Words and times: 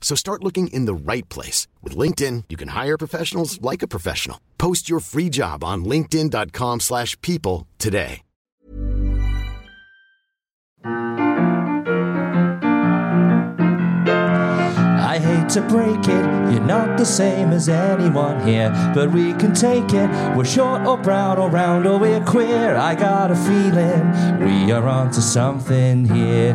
So 0.00 0.16
start 0.16 0.42
looking 0.42 0.66
in 0.68 0.86
the 0.86 0.94
right 0.94 1.28
place. 1.28 1.68
With 1.82 1.96
LinkedIn, 1.96 2.44
you 2.48 2.56
can 2.56 2.68
hire 2.68 2.98
professionals 2.98 3.62
like 3.62 3.82
a 3.84 3.88
professional. 3.88 4.40
Post 4.58 4.90
your 4.90 4.98
free 4.98 5.28
job 5.28 5.62
on 5.62 5.84
linkedin.com 5.84 6.80
slash 6.80 7.16
people 7.20 7.68
today. 7.78 8.22
I 15.12 15.18
hate 15.18 15.48
to 15.50 15.62
break 15.62 16.06
it, 16.06 16.52
you're 16.52 16.60
not 16.60 16.96
the 16.96 17.04
same 17.04 17.50
as 17.50 17.68
anyone 17.68 18.46
here, 18.46 18.70
but 18.94 19.10
we 19.10 19.32
can 19.34 19.52
take 19.52 19.92
it. 19.92 20.08
We're 20.36 20.44
short 20.44 20.86
or 20.86 20.96
brown 20.98 21.38
or 21.38 21.50
round 21.50 21.86
or 21.86 21.98
we're 21.98 22.24
queer. 22.24 22.76
I 22.76 22.94
got 22.94 23.32
a 23.32 23.34
feeling 23.34 24.12
we 24.38 24.70
are 24.72 24.86
onto 24.86 25.20
something 25.20 26.04
here. 26.04 26.54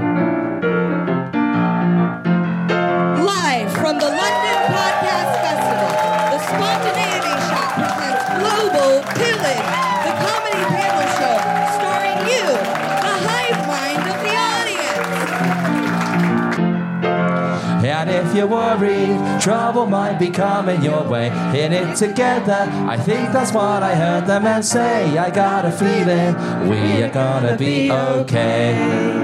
And 18.05 18.27
if 18.27 18.35
you're 18.35 18.45
worried, 18.45 19.41
trouble 19.41 19.87
might 19.87 20.19
be 20.19 20.29
coming 20.29 20.83
your 20.83 21.03
way. 21.09 21.27
In 21.57 21.73
it 21.73 21.95
together, 21.95 22.69
I 22.87 22.97
think 22.97 23.31
that's 23.31 23.51
what 23.51 23.81
I 23.81 23.95
heard 23.95 24.27
the 24.27 24.39
man 24.39 24.61
say. 24.61 25.17
I 25.17 25.31
got 25.31 25.65
a 25.65 25.71
feeling 25.71 26.69
we 26.69 27.01
are 27.01 27.09
gonna 27.09 27.57
be 27.57 27.91
okay. 27.91 29.14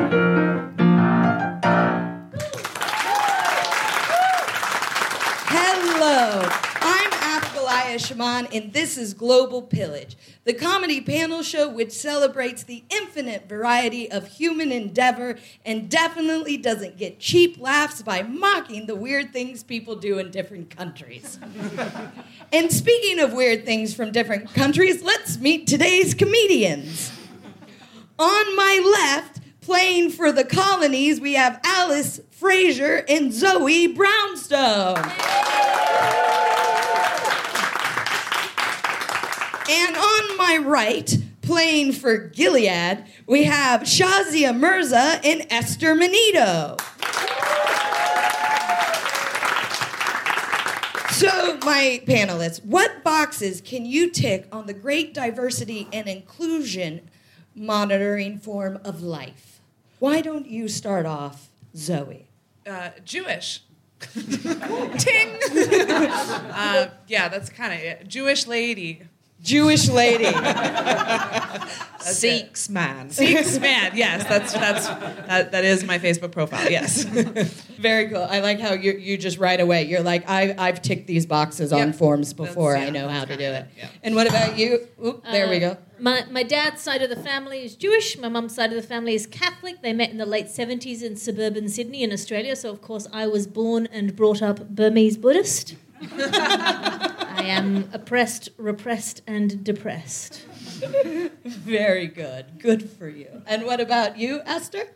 Schamaun, 8.12 8.48
and 8.54 8.74
this 8.74 8.98
is 8.98 9.14
Global 9.14 9.62
Pillage, 9.62 10.18
the 10.44 10.54
comedy 10.54 11.00
panel 11.00 11.44
show 11.44 11.70
which 11.70 11.92
celebrates 11.92 12.64
the 12.64 12.84
infinite 12.90 13.48
variety 13.48 14.12
of 14.12 14.28
human 14.28 14.72
endeavor 14.72 15.38
and 15.66 15.90
definitely 15.90 16.58
doesn't 16.58 16.98
get 16.98 17.20
cheap 17.20 17.60
laughs 17.60 18.02
by 18.02 18.22
mocking 18.22 18.86
the 18.86 18.96
weird 18.96 19.32
things 19.32 19.64
people 19.64 19.96
do 19.96 20.20
in 20.20 20.30
different 20.30 20.76
countries. 20.76 21.40
and 22.54 22.72
speaking 22.72 23.20
of 23.20 23.34
weird 23.34 23.66
things 23.66 23.94
from 23.94 24.12
different 24.12 24.54
countries, 24.54 25.02
let's 25.04 25.40
meet 25.40 25.68
today's 25.68 26.14
comedians. 26.14 27.12
On 28.20 28.56
my 28.56 29.00
left, 29.00 29.40
playing 29.62 30.10
for 30.10 30.32
the 30.32 30.44
colonies, 30.44 31.22
we 31.22 31.34
have 31.34 31.60
Alice 31.64 32.20
Fraser 32.32 33.06
and 33.08 33.32
Zoe 33.32 33.88
Brownstone. 33.88 35.02
And 39.72 39.96
on 39.96 40.38
my 40.38 40.60
right, 40.62 41.18
playing 41.42 41.94
for 41.94 42.18
Gilead, 42.18 43.06
we 43.26 43.44
have 43.44 43.82
Shazia 43.82 44.54
Mirza 44.58 45.22
and 45.24 45.48
Esther 45.50 45.96
Manito. 45.96 46.76
So, 51.12 51.58
my 51.64 52.02
panelists, 52.06 52.66
what 52.66 53.02
boxes 53.04 53.62
can 53.62 53.86
you 53.86 54.10
tick 54.10 54.48
on 54.52 54.66
the 54.66 54.74
great 54.74 55.14
diversity 55.14 55.88
and 55.94 56.08
inclusion 56.08 57.10
monitoring 57.56 58.40
form 58.40 58.80
of 58.84 59.02
life? 59.02 59.62
Why 60.00 60.20
don't 60.20 60.48
you 60.48 60.68
start 60.68 61.06
off, 61.06 61.50
Zoe? 61.78 62.28
uh, 62.68 62.90
Jewish. 63.04 63.64
Ting. 64.14 64.20
uh, 65.54 66.90
yeah, 67.08 67.28
that's 67.30 67.50
kind 67.50 67.74
of 67.74 67.80
it. 67.80 68.08
Jewish 68.08 68.48
lady. 68.48 69.04
Jewish 69.42 69.90
lady. 69.90 70.26
Sikhs 72.00 72.70
man. 72.70 73.10
Sikhs 73.12 73.60
man. 73.60 73.92
Yes, 73.96 74.24
that's 74.28 74.54
that's 74.54 74.88
that, 74.88 75.52
that 75.52 75.64
is 75.64 75.84
my 75.84 76.00
Facebook 76.00 76.32
profile. 76.32 76.70
Yes. 76.70 77.04
Very 77.80 78.10
cool. 78.10 78.24
I 78.24 78.40
like 78.40 78.60
how 78.60 78.74
you 78.74 78.94
you 78.94 79.18
just 79.18 79.38
right 79.38 79.60
away 79.60 79.84
you're 79.84 80.02
like 80.02 80.28
I 80.28 80.56
I've 80.58 80.82
ticked 80.82 81.06
these 81.08 81.26
boxes 81.28 81.72
on 81.72 81.88
Yep. 81.88 81.96
forms 81.96 82.34
before. 82.34 82.74
That's- 82.74 82.88
I 82.90 82.92
know 82.92 83.08
how 83.08 83.26
to 83.26 83.38
do 83.38 83.44
it. 83.44 83.68
yeah. 83.78 83.88
And 84.04 84.16
what 84.16 84.28
about 84.28 84.58
you? 84.58 84.88
Oop, 85.04 85.24
there 85.26 85.48
we 85.50 85.58
uh, 85.64 85.74
go. 85.74 85.78
My, 86.00 86.26
my 86.32 86.42
dad's 86.42 86.82
side 86.82 87.04
of 87.04 87.10
the 87.12 87.16
family 87.16 87.64
is 87.64 87.76
Jewish. 87.76 88.18
My 88.18 88.28
mum's 88.30 88.56
side 88.56 88.72
of 88.72 88.82
the 88.82 88.88
family 88.88 89.14
is 89.14 89.28
Catholic. 89.28 89.84
They 89.84 89.94
met 89.94 90.10
in 90.10 90.18
the 90.18 90.26
late 90.26 90.48
70s 90.48 91.04
in 91.04 91.16
suburban 91.16 91.70
Sydney 91.70 92.02
in 92.02 92.12
Australia. 92.12 92.56
So, 92.56 92.72
of 92.72 92.82
course, 92.82 93.08
I 93.14 93.28
was 93.28 93.46
born 93.46 93.86
and 93.92 94.16
brought 94.16 94.42
up 94.42 94.68
Burmese 94.70 95.18
Buddhist. 95.18 95.76
I 97.42 97.46
am 97.46 97.90
oppressed, 97.92 98.50
repressed, 98.58 99.24
and 99.26 99.64
depressed. 99.64 100.46
Very 101.44 102.06
good. 102.06 102.60
Good 102.60 102.88
for 102.88 103.10
you. 103.10 103.42
And 103.48 103.66
what 103.66 103.80
about 103.80 104.20
you, 104.20 104.42
Esther? 104.46 104.88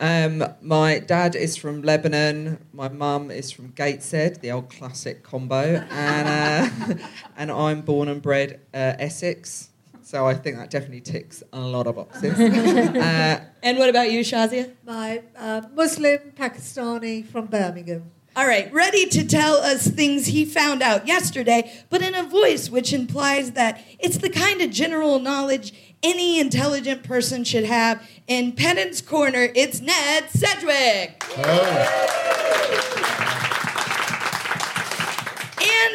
Um, 0.00 0.42
my 0.60 0.98
dad 0.98 1.36
is 1.36 1.56
from 1.56 1.82
Lebanon. 1.82 2.58
My 2.72 2.88
mum 2.88 3.30
is 3.30 3.52
from 3.52 3.68
Gateshead, 3.76 4.40
the 4.40 4.50
old 4.50 4.70
classic 4.70 5.22
combo, 5.22 5.86
and 5.88 6.28
uh, 6.28 6.94
and 7.36 7.52
I'm 7.52 7.82
born 7.82 8.08
and 8.08 8.20
bred 8.20 8.60
uh, 8.74 8.94
Essex. 8.98 9.70
So 10.02 10.26
I 10.26 10.34
think 10.34 10.56
that 10.56 10.70
definitely 10.70 11.02
ticks 11.02 11.44
a 11.52 11.60
lot 11.60 11.86
of 11.86 11.94
boxes. 11.94 12.40
uh, 12.40 13.40
And 13.62 13.78
what 13.78 13.88
about 13.88 14.10
you, 14.10 14.22
Shazia? 14.22 14.72
My 14.84 15.22
uh, 15.36 15.62
Muslim 15.74 16.32
Pakistani 16.36 17.24
from 17.24 17.46
Birmingham. 17.46 18.10
All 18.38 18.46
right, 18.46 18.72
ready 18.72 19.04
to 19.06 19.26
tell 19.26 19.56
us 19.56 19.88
things 19.88 20.26
he 20.26 20.44
found 20.44 20.80
out 20.80 21.08
yesterday, 21.08 21.72
but 21.90 22.02
in 22.02 22.14
a 22.14 22.22
voice 22.22 22.70
which 22.70 22.92
implies 22.92 23.50
that 23.54 23.82
it's 23.98 24.18
the 24.18 24.30
kind 24.30 24.60
of 24.60 24.70
general 24.70 25.18
knowledge 25.18 25.72
any 26.04 26.38
intelligent 26.38 27.02
person 27.02 27.42
should 27.42 27.64
have. 27.64 28.00
In 28.28 28.52
Pedant's 28.52 29.00
Corner, 29.00 29.48
it's 29.56 29.80
Ned 29.80 30.30
Sedgwick. 30.30 31.20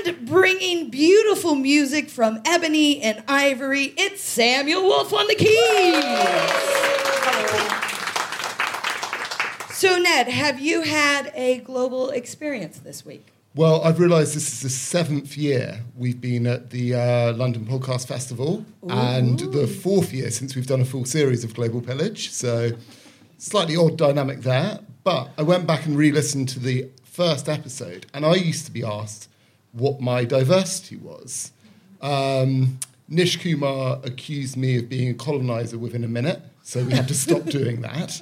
And 0.05 0.27
bringing 0.27 0.89
beautiful 0.89 1.55
music 1.55 2.09
from 2.09 2.41
Ebony 2.43 3.01
and 3.01 3.23
Ivory, 3.25 3.93
it's 3.95 4.21
Samuel 4.21 4.83
Woolf 4.83 5.13
on 5.13 5.27
the 5.27 5.35
keys. 5.35 6.03
So, 9.73 9.97
Ned, 9.97 10.27
have 10.27 10.59
you 10.59 10.83
had 10.83 11.31
a 11.33 11.57
global 11.59 12.11
experience 12.11 12.77
this 12.77 13.03
week? 13.03 13.33
Well, 13.55 13.81
I've 13.83 13.99
realised 13.99 14.35
this 14.35 14.53
is 14.53 14.61
the 14.61 14.69
seventh 14.69 15.35
year 15.35 15.81
we've 15.95 16.21
been 16.21 16.45
at 16.45 16.69
the 16.69 16.93
uh, 16.93 17.33
London 17.33 17.65
Podcast 17.65 18.07
Festival, 18.07 18.65
and 18.87 19.39
the 19.39 19.65
fourth 19.65 20.13
year 20.13 20.29
since 20.29 20.55
we've 20.55 20.67
done 20.67 20.81
a 20.81 20.85
full 20.85 21.05
series 21.05 21.43
of 21.43 21.55
Global 21.55 21.81
Pillage. 21.81 22.29
So, 22.31 22.71
slightly 23.39 23.75
odd 23.75 23.97
dynamic 23.97 24.41
there. 24.41 24.79
But 25.03 25.29
I 25.39 25.41
went 25.41 25.65
back 25.65 25.87
and 25.87 25.97
re-listened 25.97 26.49
to 26.49 26.59
the 26.59 26.89
first 27.03 27.49
episode, 27.49 28.05
and 28.13 28.27
I 28.27 28.35
used 28.35 28.65
to 28.67 28.71
be 28.71 28.83
asked 28.83 29.27
what 29.71 29.99
my 29.99 30.23
diversity 30.23 30.97
was. 30.97 31.51
Um, 31.99 32.79
Nish 33.07 33.41
Kumar 33.41 33.99
accused 34.03 34.57
me 34.57 34.77
of 34.77 34.89
being 34.89 35.09
a 35.09 35.13
colonizer 35.13 35.77
within 35.77 36.03
a 36.03 36.07
minute, 36.07 36.41
so 36.63 36.83
we 36.83 36.93
had 36.93 37.07
to 37.09 37.13
stop 37.13 37.43
doing 37.45 37.81
that. 37.81 38.21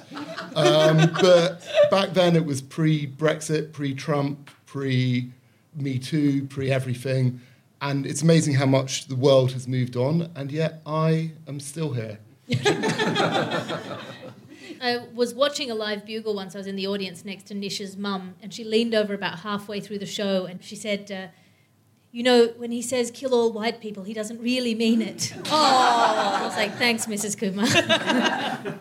Um, 0.54 1.10
but 1.20 1.66
back 1.90 2.12
then 2.12 2.36
it 2.36 2.44
was 2.44 2.60
pre 2.60 3.06
Brexit, 3.06 3.72
pre 3.72 3.94
Trump, 3.94 4.50
pre 4.66 5.30
Me 5.74 5.98
Too, 5.98 6.44
pre 6.46 6.70
everything. 6.70 7.40
And 7.80 8.06
it's 8.06 8.22
amazing 8.22 8.54
how 8.54 8.66
much 8.66 9.06
the 9.06 9.16
world 9.16 9.52
has 9.52 9.66
moved 9.66 9.96
on, 9.96 10.30
and 10.36 10.52
yet 10.52 10.82
I 10.86 11.32
am 11.48 11.58
still 11.58 11.92
here. 11.92 12.18
I 14.82 15.06
was 15.14 15.32
watching 15.32 15.70
a 15.70 15.74
live 15.74 16.04
bugle 16.04 16.34
once. 16.34 16.56
I 16.56 16.58
was 16.58 16.66
in 16.66 16.74
the 16.74 16.88
audience 16.88 17.24
next 17.24 17.44
to 17.44 17.54
Nish's 17.54 17.96
mum, 17.96 18.34
and 18.42 18.52
she 18.52 18.64
leaned 18.64 18.94
over 18.94 19.14
about 19.14 19.38
halfway 19.38 19.80
through 19.80 19.98
the 19.98 20.06
show 20.06 20.44
and 20.44 20.62
she 20.62 20.74
said, 20.74 21.10
uh, 21.10 21.28
You 22.14 22.22
know, 22.22 22.48
when 22.58 22.70
he 22.70 22.82
says 22.82 23.10
kill 23.10 23.34
all 23.34 23.52
white 23.52 23.80
people, 23.80 24.02
he 24.02 24.12
doesn't 24.12 24.40
really 24.40 24.74
mean 24.74 25.00
it. 25.00 25.34
Oh. 25.46 26.38
I 26.40 26.44
was 26.44 26.56
like, 26.56 26.74
Thanks, 26.76 27.06
Mrs. 27.06 27.38
Kumar. 27.38 27.66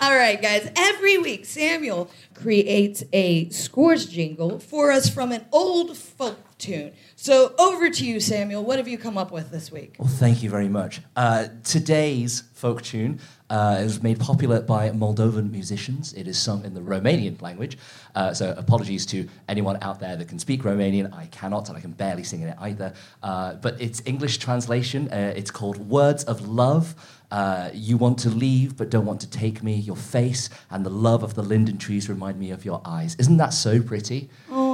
All 0.00 0.14
right, 0.14 0.40
guys. 0.40 0.70
Every 0.76 1.16
week, 1.16 1.46
Samuel 1.46 2.10
creates 2.34 3.02
a 3.14 3.48
scores 3.48 4.04
jingle 4.04 4.58
for 4.58 4.92
us 4.92 5.08
from 5.08 5.32
an 5.32 5.46
old 5.52 5.96
folk 5.96 6.38
tune. 6.58 6.92
So 7.16 7.54
over 7.58 7.88
to 7.88 8.04
you, 8.04 8.20
Samuel. 8.20 8.62
What 8.62 8.76
have 8.76 8.88
you 8.88 8.98
come 8.98 9.16
up 9.16 9.32
with 9.32 9.50
this 9.50 9.72
week? 9.72 9.96
Well, 9.98 10.08
thank 10.08 10.42
you 10.42 10.50
very 10.50 10.68
much. 10.68 11.00
Uh, 11.16 11.48
today's 11.64 12.42
folk 12.52 12.82
tune 12.82 13.20
uh, 13.50 13.80
was 13.82 14.02
made 14.02 14.18
popular 14.18 14.60
by 14.60 14.90
Moldovan 14.90 15.50
musicians. 15.50 16.12
It 16.14 16.26
is 16.26 16.38
sung 16.38 16.64
in 16.64 16.74
the 16.74 16.80
Romanian 16.80 17.40
language. 17.40 17.78
Uh, 18.14 18.34
so, 18.34 18.54
apologies 18.56 19.06
to 19.06 19.28
anyone 19.48 19.78
out 19.82 20.00
there 20.00 20.16
that 20.16 20.28
can 20.28 20.38
speak 20.38 20.62
Romanian. 20.62 21.12
I 21.14 21.26
cannot, 21.26 21.68
and 21.68 21.76
I 21.76 21.80
can 21.80 21.92
barely 21.92 22.24
sing 22.24 22.42
in 22.42 22.48
it 22.48 22.56
either. 22.60 22.92
Uh, 23.22 23.54
but 23.54 23.80
its 23.80 24.02
English 24.06 24.38
translation, 24.38 25.08
uh, 25.12 25.32
it's 25.36 25.50
called 25.50 25.78
Words 25.78 26.24
of 26.24 26.46
Love. 26.48 26.94
Uh, 27.30 27.70
you 27.74 27.96
want 27.96 28.18
to 28.20 28.30
leave, 28.30 28.76
but 28.76 28.88
don't 28.88 29.04
want 29.04 29.20
to 29.20 29.30
take 29.30 29.62
me. 29.62 29.74
Your 29.74 29.96
face 29.96 30.48
and 30.70 30.86
the 30.86 30.90
love 30.90 31.22
of 31.22 31.34
the 31.34 31.42
linden 31.42 31.76
trees 31.76 32.08
remind 32.08 32.38
me 32.38 32.50
of 32.50 32.64
your 32.64 32.80
eyes. 32.84 33.16
Isn't 33.18 33.36
that 33.38 33.52
so 33.52 33.82
pretty? 33.82 34.28
Oh, 34.50 34.65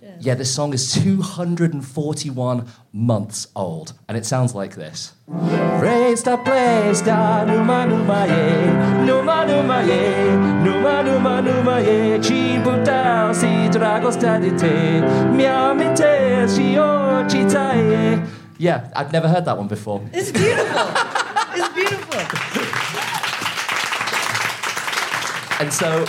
gorgeous. 0.00 0.24
Yeah, 0.24 0.34
this 0.34 0.54
song 0.54 0.72
is 0.72 0.92
241 0.92 2.66
months 2.92 3.48
old, 3.54 3.92
and 4.08 4.16
it 4.16 4.26
sounds 4.26 4.54
like 4.54 4.74
this. 4.74 5.12
Presta, 5.28 6.36
numa, 7.46 7.86
numa, 7.86 8.26
ye, 8.26 9.06
numa, 9.06 9.46
numa, 9.46 9.82
ye, 9.82 10.36
numa, 10.64 11.02
numa, 11.02 11.42
numa, 11.42 11.80
ye, 11.80 12.18
ci 12.20 12.58
si 13.32 13.68
dragostea 13.68 14.38
de 14.38 14.50
te, 14.50 15.02
mi-amintesc 15.30 16.54
și 16.54 16.78
orice 16.78 17.46
ție. 17.46 18.26
Yeah, 18.58 18.82
I've 18.94 19.12
never 19.12 19.28
heard 19.28 19.44
that 19.44 19.58
one 19.58 19.66
before. 19.66 20.00
It's 20.12 20.30
beautiful. 20.30 20.86
it's 21.56 21.68
beautiful. 21.74 22.20
And 25.58 25.72
so 25.72 26.04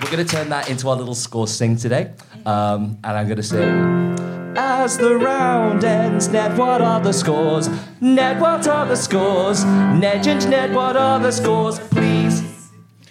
we're 0.00 0.10
going 0.10 0.26
to 0.26 0.36
turn 0.36 0.48
that 0.50 0.68
into 0.68 0.88
our 0.88 0.96
little 0.96 1.14
score 1.14 1.46
sing 1.46 1.76
today. 1.76 2.10
Um, 2.46 2.98
and 3.02 3.16
I'm 3.16 3.26
going 3.26 3.36
to 3.36 3.42
sing. 3.42 4.14
As 4.56 4.98
the 4.98 5.16
round 5.16 5.82
ends, 5.82 6.28
Ned, 6.28 6.56
what 6.56 6.80
are 6.80 7.00
the 7.00 7.12
scores? 7.12 7.68
Ned, 8.00 8.40
what 8.40 8.68
are 8.68 8.86
the 8.86 8.96
scores? 8.96 9.64
Ned 9.64 10.26
and 10.26 10.48
Ned, 10.48 10.74
what 10.74 10.96
are 10.96 11.18
the 11.18 11.32
scores? 11.32 11.78
Please. 11.78 12.42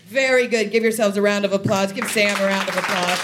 Very 0.07 0.47
good. 0.47 0.71
Give 0.71 0.83
yourselves 0.83 1.17
a 1.17 1.21
round 1.21 1.43
of 1.43 1.51
applause. 1.51 1.91
Give 1.91 2.09
Sam 2.09 2.39
a 2.39 2.45
round 2.45 2.69
of 2.69 2.77
applause. 2.77 3.19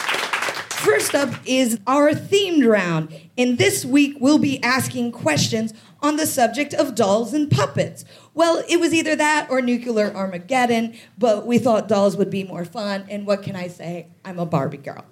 First 0.80 1.14
up 1.14 1.30
is 1.46 1.80
our 1.86 2.12
themed 2.12 2.68
round. 2.68 3.14
And 3.38 3.58
this 3.58 3.86
week 3.86 4.18
we'll 4.20 4.40
be 4.40 4.62
asking 4.64 5.12
questions 5.12 5.74
on 6.02 6.16
the 6.16 6.26
subject 6.26 6.74
of 6.74 6.96
dolls 6.96 7.34
and 7.34 7.52
puppets. 7.52 8.06
Well, 8.34 8.64
it 8.68 8.80
was 8.80 8.94
either 8.94 9.16
that 9.16 9.48
or 9.50 9.62
nuclear 9.62 10.12
Armageddon, 10.16 10.96
but 11.18 11.46
we 11.46 11.60
thought 11.60 11.88
dolls 11.88 12.18
would 12.18 12.30
be 12.30 12.44
more 12.44 12.66
fun. 12.66 13.06
And 13.10 13.28
what 13.28 13.44
can 13.44 13.56
I 13.56 13.68
say? 13.68 14.08
I'm 14.26 14.40
a 14.40 14.46
Barbie 14.46 14.78
girl. 14.78 15.06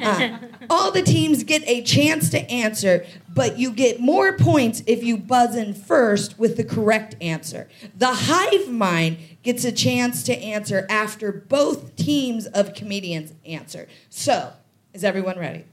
Uh, 0.00 0.38
all 0.70 0.90
the 0.90 1.02
teams 1.02 1.44
get 1.44 1.62
a 1.66 1.82
chance 1.82 2.30
to 2.30 2.50
answer, 2.50 3.04
but 3.28 3.58
you 3.58 3.70
get 3.70 4.00
more 4.00 4.32
points 4.36 4.82
if 4.86 5.02
you 5.02 5.16
buzz 5.16 5.56
in 5.56 5.74
first 5.74 6.38
with 6.38 6.56
the 6.56 6.64
correct 6.64 7.16
answer. 7.20 7.68
The 7.96 8.12
hive 8.12 8.68
mind 8.68 9.18
gets 9.42 9.64
a 9.64 9.72
chance 9.72 10.22
to 10.24 10.36
answer 10.36 10.86
after 10.88 11.32
both 11.32 11.96
teams 11.96 12.46
of 12.46 12.74
comedians 12.74 13.32
answer. 13.46 13.88
So, 14.08 14.52
is 14.92 15.04
everyone 15.04 15.38
ready? 15.38 15.64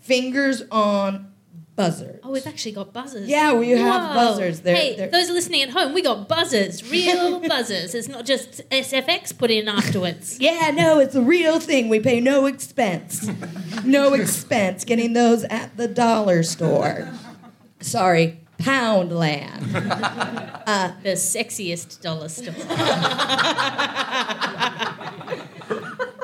Fingers 0.00 0.62
on 0.70 1.29
Oh, 2.22 2.30
we've 2.30 2.46
actually 2.46 2.72
got 2.72 2.92
buzzers. 2.92 3.28
Yeah, 3.28 3.54
we 3.54 3.70
have 3.70 4.14
buzzers. 4.14 4.60
They're- 4.60 4.76
hey, 4.76 4.96
they're- 4.96 5.08
those 5.10 5.30
listening 5.30 5.62
at 5.62 5.70
home, 5.70 5.94
we 5.94 6.02
got 6.02 6.28
buzzers, 6.28 6.88
real 6.90 7.40
buzzers. 7.48 7.94
It's 7.94 8.08
not 8.08 8.24
just 8.26 8.60
SFX 8.70 9.36
put 9.36 9.50
in 9.50 9.68
afterwards. 9.68 10.38
Yeah, 10.40 10.70
no, 10.74 10.98
it's 11.00 11.14
a 11.14 11.22
real 11.22 11.58
thing. 11.60 11.88
We 11.88 12.00
pay 12.00 12.20
no 12.20 12.46
expense. 12.46 13.28
no 13.84 14.14
expense 14.20 14.84
getting 14.84 15.12
those 15.14 15.44
at 15.44 15.76
the 15.76 15.88
dollar 15.88 16.42
store. 16.42 17.08
Sorry, 17.80 18.40
Poundland. 18.58 19.74
Uh, 20.66 20.92
the 21.02 21.10
sexiest 21.10 22.00
dollar 22.02 22.28
store. 22.28 22.54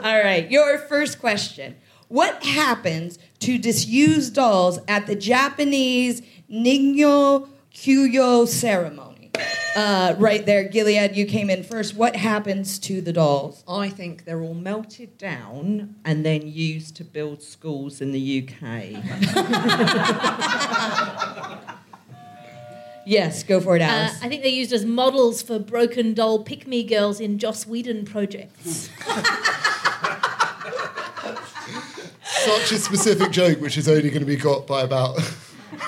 All 0.03 0.23
right, 0.23 0.49
your 0.51 0.79
first 0.79 1.19
question. 1.21 1.77
What 2.09 2.45
happens 2.45 3.19
to 3.41 3.59
disused 3.59 4.35
dolls 4.35 4.79
at 4.89 5.07
the 5.07 5.15
Japanese 5.17 6.23
Ningyo 6.51 7.49
Kuyo 7.75 8.47
ceremony? 8.49 9.31
Uh, 9.77 10.15
right 10.19 10.47
there, 10.47 10.65
Gilead, 10.67 11.15
you 11.15 11.27
came 11.27 11.51
in 11.51 11.63
first. 11.63 11.95
What 11.95 12.17
happens 12.17 12.79
to 12.79 13.03
the 13.03 13.13
dolls? 13.13 13.63
I 13.69 13.91
think 13.91 14.25
they're 14.25 14.41
all 14.41 14.55
melted 14.55 15.19
down 15.19 15.97
and 16.05 16.25
then 16.25 16.49
used 16.49 16.97
to 16.97 17.05
build 17.05 17.43
schools 17.43 18.01
in 18.01 18.13
the 18.13 18.49
UK. 18.49 19.03
Yes, 23.09 23.45
go 23.45 23.61
for 23.61 23.77
it, 23.77 23.83
Uh, 23.83 23.85
Alice. 23.85 24.19
I 24.21 24.29
think 24.29 24.43
they're 24.43 24.51
used 24.51 24.73
as 24.73 24.85
models 24.85 25.41
for 25.41 25.61
broken 25.61 26.13
doll 26.13 26.43
pick 26.43 26.67
me 26.67 26.83
girls 26.83 27.21
in 27.21 27.39
Joss 27.39 27.65
Whedon 27.65 28.05
projects. 28.05 28.91
Such 32.47 32.73
a 32.73 32.79
specific 32.79 33.31
joke, 33.33 33.61
which 33.61 33.77
is 33.77 33.89
only 33.89 34.09
going 34.11 34.21
to 34.21 34.25
be 34.27 34.37
got 34.37 34.67
by 34.67 34.83
about. 34.83 35.19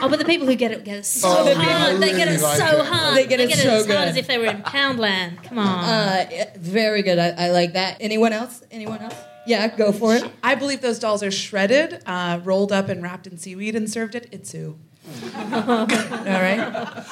Oh, 0.02 0.08
but 0.08 0.18
the 0.18 0.24
people 0.24 0.46
who 0.46 0.54
get 0.54 0.70
it 0.72 0.84
get 0.84 0.98
it 0.98 1.06
so 1.06 1.28
Oh, 1.28 1.54
hard. 1.54 1.56
people 1.92 2.00
They 2.00 2.12
get 2.12 2.28
it 2.28 2.40
like 2.42 2.58
so 2.58 2.80
it. 2.80 2.86
hard. 2.86 3.16
They 3.16 3.26
get 3.26 3.40
it 3.40 3.50
so 3.52 3.70
as 3.76 3.86
good. 3.86 3.96
hard 3.96 4.08
as 4.08 4.16
if 4.16 4.26
they 4.26 4.36
were 4.36 4.44
in 4.46 4.62
Poundland. 4.62 5.42
Come 5.44 5.58
on. 5.58 5.84
Uh, 5.84 6.26
very 6.58 7.00
good. 7.00 7.18
I, 7.18 7.28
I 7.46 7.50
like 7.52 7.72
that. 7.72 7.96
Anyone 8.00 8.32
else? 8.34 8.62
Anyone 8.70 8.98
else? 8.98 9.14
Yeah, 9.46 9.74
go 9.74 9.92
for 9.92 10.14
it. 10.14 10.30
I 10.42 10.56
believe 10.56 10.82
those 10.82 10.98
dolls 10.98 11.22
are 11.22 11.30
shredded, 11.30 12.02
uh, 12.04 12.40
rolled 12.44 12.70
up 12.70 12.88
and 12.90 13.02
wrapped 13.02 13.26
in 13.28 13.38
seaweed 13.38 13.74
and 13.76 13.88
served 13.88 14.14
at 14.14 14.30
Itsu. 14.30 14.76
All 15.34 15.86
right. 15.86 17.04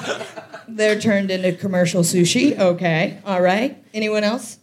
They're 0.67 0.99
turned 0.99 1.31
into 1.31 1.53
commercial 1.53 2.03
sushi. 2.03 2.59
Okay. 2.59 3.17
All 3.25 3.41
right. 3.41 3.81
Anyone 3.93 4.23
else? 4.23 4.59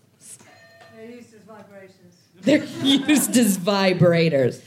They're 0.94 1.10
used 1.10 1.34
as 1.34 1.41
vibrators. 1.41 2.41
They're 2.43 2.64
used 2.84 3.36
as 3.36 3.58
vibrators. 3.58 4.60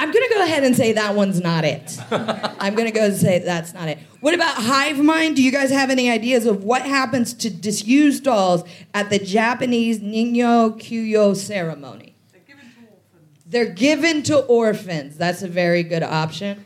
I'm 0.00 0.10
going 0.12 0.26
to 0.26 0.34
go 0.34 0.42
ahead 0.42 0.64
and 0.64 0.74
say 0.74 0.94
that 0.94 1.14
one's 1.14 1.42
not 1.42 1.62
it. 1.62 1.98
I'm 2.10 2.74
going 2.74 2.86
to 2.86 2.90
go 2.90 3.04
and 3.04 3.14
say 3.14 3.38
that's 3.40 3.74
not 3.74 3.86
it. 3.86 3.98
What 4.20 4.32
about 4.32 4.54
hive 4.54 4.98
mind? 4.98 5.36
Do 5.36 5.42
you 5.42 5.52
guys 5.52 5.70
have 5.70 5.90
any 5.90 6.10
ideas 6.10 6.46
of 6.46 6.64
what 6.64 6.80
happens 6.80 7.34
to 7.34 7.50
disused 7.50 8.24
dolls 8.24 8.64
at 8.94 9.10
the 9.10 9.18
Japanese 9.18 10.00
Ningyo 10.00 10.80
Kuyo 10.80 11.36
ceremony? 11.36 12.14
They're 12.32 12.40
given 12.46 12.62
to 12.62 12.78
orphans. 12.80 13.44
They're 13.46 13.74
given 13.74 14.22
to 14.22 14.38
orphans. 14.46 15.18
That's 15.18 15.42
a 15.42 15.48
very 15.48 15.82
good 15.82 16.02
option. 16.02 16.64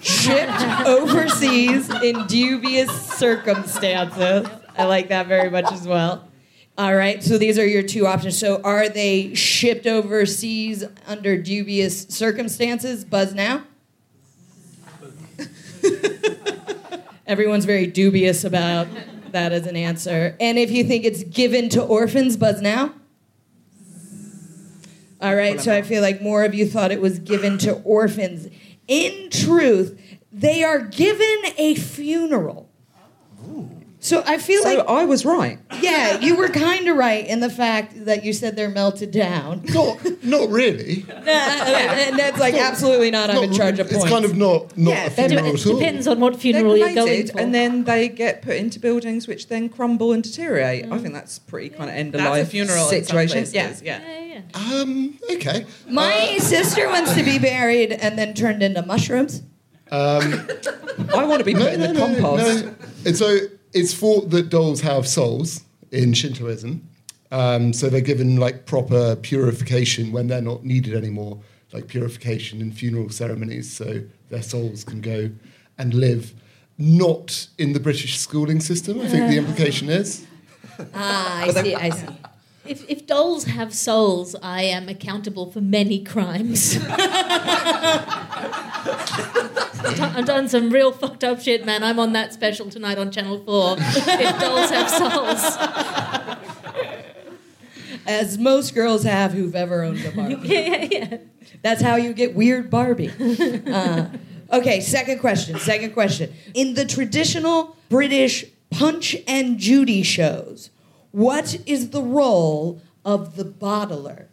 Shipped 0.00 0.86
overseas 0.86 1.90
in 1.90 1.90
dubious 1.90 1.90
circumstances. 1.90 1.90
shipped 1.90 1.90
overseas 1.90 1.90
in 2.02 2.26
dubious 2.28 3.02
circumstances. 3.18 4.48
I 4.78 4.84
like 4.84 5.08
that 5.08 5.26
very 5.26 5.50
much 5.50 5.70
as 5.70 5.86
well. 5.86 6.25
All 6.78 6.94
right, 6.94 7.24
so 7.24 7.38
these 7.38 7.58
are 7.58 7.66
your 7.66 7.82
two 7.82 8.06
options. 8.06 8.38
So 8.38 8.60
are 8.62 8.86
they 8.88 9.34
shipped 9.34 9.86
overseas 9.86 10.84
under 11.06 11.38
dubious 11.38 12.02
circumstances? 12.08 13.02
Buzz 13.02 13.32
now. 13.32 13.64
Everyone's 17.26 17.64
very 17.64 17.86
dubious 17.86 18.44
about 18.44 18.88
that 19.32 19.52
as 19.52 19.66
an 19.66 19.74
answer. 19.74 20.36
And 20.38 20.58
if 20.58 20.70
you 20.70 20.84
think 20.84 21.06
it's 21.06 21.24
given 21.24 21.70
to 21.70 21.82
orphans, 21.82 22.36
buzz 22.36 22.60
now. 22.60 22.92
All 25.22 25.34
right, 25.34 25.58
so 25.58 25.74
I 25.74 25.80
feel 25.80 26.02
like 26.02 26.20
more 26.20 26.44
of 26.44 26.54
you 26.54 26.66
thought 26.66 26.92
it 26.92 27.00
was 27.00 27.18
given 27.18 27.56
to 27.58 27.72
orphans. 27.82 28.48
In 28.86 29.30
truth, 29.30 29.98
they 30.30 30.62
are 30.62 30.80
given 30.80 31.38
a 31.56 31.74
funeral. 31.74 32.68
So 34.06 34.22
I 34.24 34.38
feel 34.38 34.62
so 34.62 34.72
like, 34.76 34.86
I 34.88 35.04
was 35.04 35.24
right. 35.24 35.58
yeah, 35.80 36.20
you 36.20 36.36
were 36.36 36.48
kind 36.48 36.86
of 36.86 36.96
right 36.96 37.26
in 37.26 37.40
the 37.40 37.50
fact 37.50 38.04
that 38.04 38.24
you 38.24 38.32
said 38.32 38.54
they're 38.54 38.70
melted 38.70 39.10
down. 39.10 39.62
Not, 39.74 39.98
not 40.22 40.48
really. 40.48 41.04
and 41.10 42.16
that's 42.16 42.38
like, 42.38 42.54
absolutely 42.54 43.10
not. 43.10 43.30
I'm 43.30 43.34
Not 43.34 43.44
in 43.46 43.52
charge 43.52 43.80
of 43.80 43.90
It's 43.90 44.04
kind 44.08 44.24
of 44.24 44.36
not, 44.36 44.78
not 44.78 44.92
Yeah, 44.92 45.06
a 45.06 45.10
funeral 45.10 45.54
at 45.54 45.66
all. 45.66 45.78
depends 45.80 46.06
on 46.06 46.20
what 46.20 46.34
They're 46.34 46.40
funeral 46.40 46.76
you're 46.76 46.94
going 46.94 47.06
cremated 47.08 47.32
for. 47.32 47.40
and 47.40 47.52
then 47.52 47.82
they 47.82 48.08
get 48.08 48.42
put 48.42 48.54
into 48.54 48.78
buildings 48.78 49.26
which 49.26 49.48
then 49.48 49.68
crumble 49.68 50.12
and 50.12 50.22
deteriorate. 50.22 50.86
I 50.88 50.98
think 50.98 51.12
that's 51.12 51.40
pretty 51.40 51.70
kind 51.70 51.90
of 51.90 51.96
end 51.96 52.14
of 52.14 52.20
life 52.20 52.50
funeral 52.50 52.86
situation. 52.86 53.38
places. 53.38 53.54
yeah. 53.54 53.74
Yeah. 53.82 54.00
yeah, 54.06 54.40
yeah. 54.54 54.80
Um, 54.80 55.18
okay. 55.32 55.66
My 55.88 56.38
sister 56.38 56.86
wants 56.86 57.12
to 57.14 57.24
be 57.24 57.40
buried 57.40 57.90
and 57.90 58.16
then 58.16 58.34
turned 58.34 58.62
into 58.62 58.86
mushrooms. 58.86 59.42
Um, 59.90 60.48
I 61.12 61.24
want 61.24 61.40
to 61.40 61.44
be 61.44 61.54
put 61.54 61.72
in 61.72 61.80
the 61.80 61.98
compost. 61.98 62.64
no. 62.66 62.74
And 63.04 63.16
so 63.16 63.38
it's 63.76 63.94
thought 63.94 64.30
that 64.30 64.48
dolls 64.48 64.80
have 64.80 65.06
souls 65.06 65.62
in 65.92 66.14
Shintoism. 66.14 66.88
Um, 67.30 67.72
so 67.72 67.88
they're 67.88 68.00
given 68.00 68.36
like 68.36 68.66
proper 68.66 69.16
purification 69.16 70.12
when 70.12 70.28
they're 70.28 70.40
not 70.40 70.64
needed 70.64 70.94
anymore, 70.94 71.40
like 71.72 71.86
purification 71.86 72.60
in 72.60 72.72
funeral 72.72 73.10
ceremonies, 73.10 73.70
so 73.70 74.02
their 74.30 74.42
souls 74.42 74.82
can 74.84 75.00
go 75.00 75.30
and 75.76 75.92
live 75.92 76.32
not 76.78 77.48
in 77.58 77.72
the 77.74 77.80
British 77.80 78.18
schooling 78.18 78.60
system. 78.60 79.00
I 79.00 79.08
think 79.08 79.28
the 79.30 79.36
implication 79.36 79.88
is. 79.90 80.26
Ah, 80.94 81.42
I 81.42 81.50
see, 81.50 81.74
I 81.74 81.90
see. 81.90 82.06
If, 82.68 82.88
if 82.88 83.06
dolls 83.06 83.44
have 83.44 83.74
souls, 83.74 84.34
I 84.42 84.62
am 84.62 84.88
accountable 84.88 85.50
for 85.50 85.60
many 85.60 86.02
crimes. 86.02 86.78
I've 89.88 90.24
done 90.26 90.48
some 90.48 90.70
real 90.70 90.92
fucked 90.92 91.24
up 91.24 91.40
shit, 91.40 91.64
man. 91.64 91.82
I'm 91.84 91.98
on 91.98 92.12
that 92.12 92.32
special 92.32 92.68
tonight 92.70 92.98
on 92.98 93.10
Channel 93.10 93.44
4. 93.44 93.76
If 93.78 94.40
dolls 94.40 94.70
have 94.70 94.90
souls. 94.90 95.42
As 98.06 98.38
most 98.38 98.74
girls 98.74 99.02
have 99.02 99.32
who've 99.32 99.54
ever 99.54 99.82
owned 99.82 100.04
a 100.04 100.10
Barbie. 100.12 100.36
yeah, 100.48 100.60
yeah, 100.60 100.88
yeah. 100.90 101.18
That's 101.62 101.82
how 101.82 101.96
you 101.96 102.12
get 102.12 102.34
weird 102.34 102.70
Barbie. 102.70 103.10
Uh, 103.66 104.08
okay, 104.52 104.80
second 104.80 105.18
question. 105.18 105.58
Second 105.58 105.92
question. 105.92 106.32
In 106.54 106.74
the 106.74 106.84
traditional 106.84 107.76
British 107.88 108.44
Punch 108.70 109.16
and 109.26 109.58
Judy 109.58 110.02
shows, 110.02 110.70
what 111.16 111.58
is 111.64 111.90
the 111.90 112.02
role 112.02 112.82
of 113.02 113.36
the 113.36 113.44
bottler? 113.44 114.26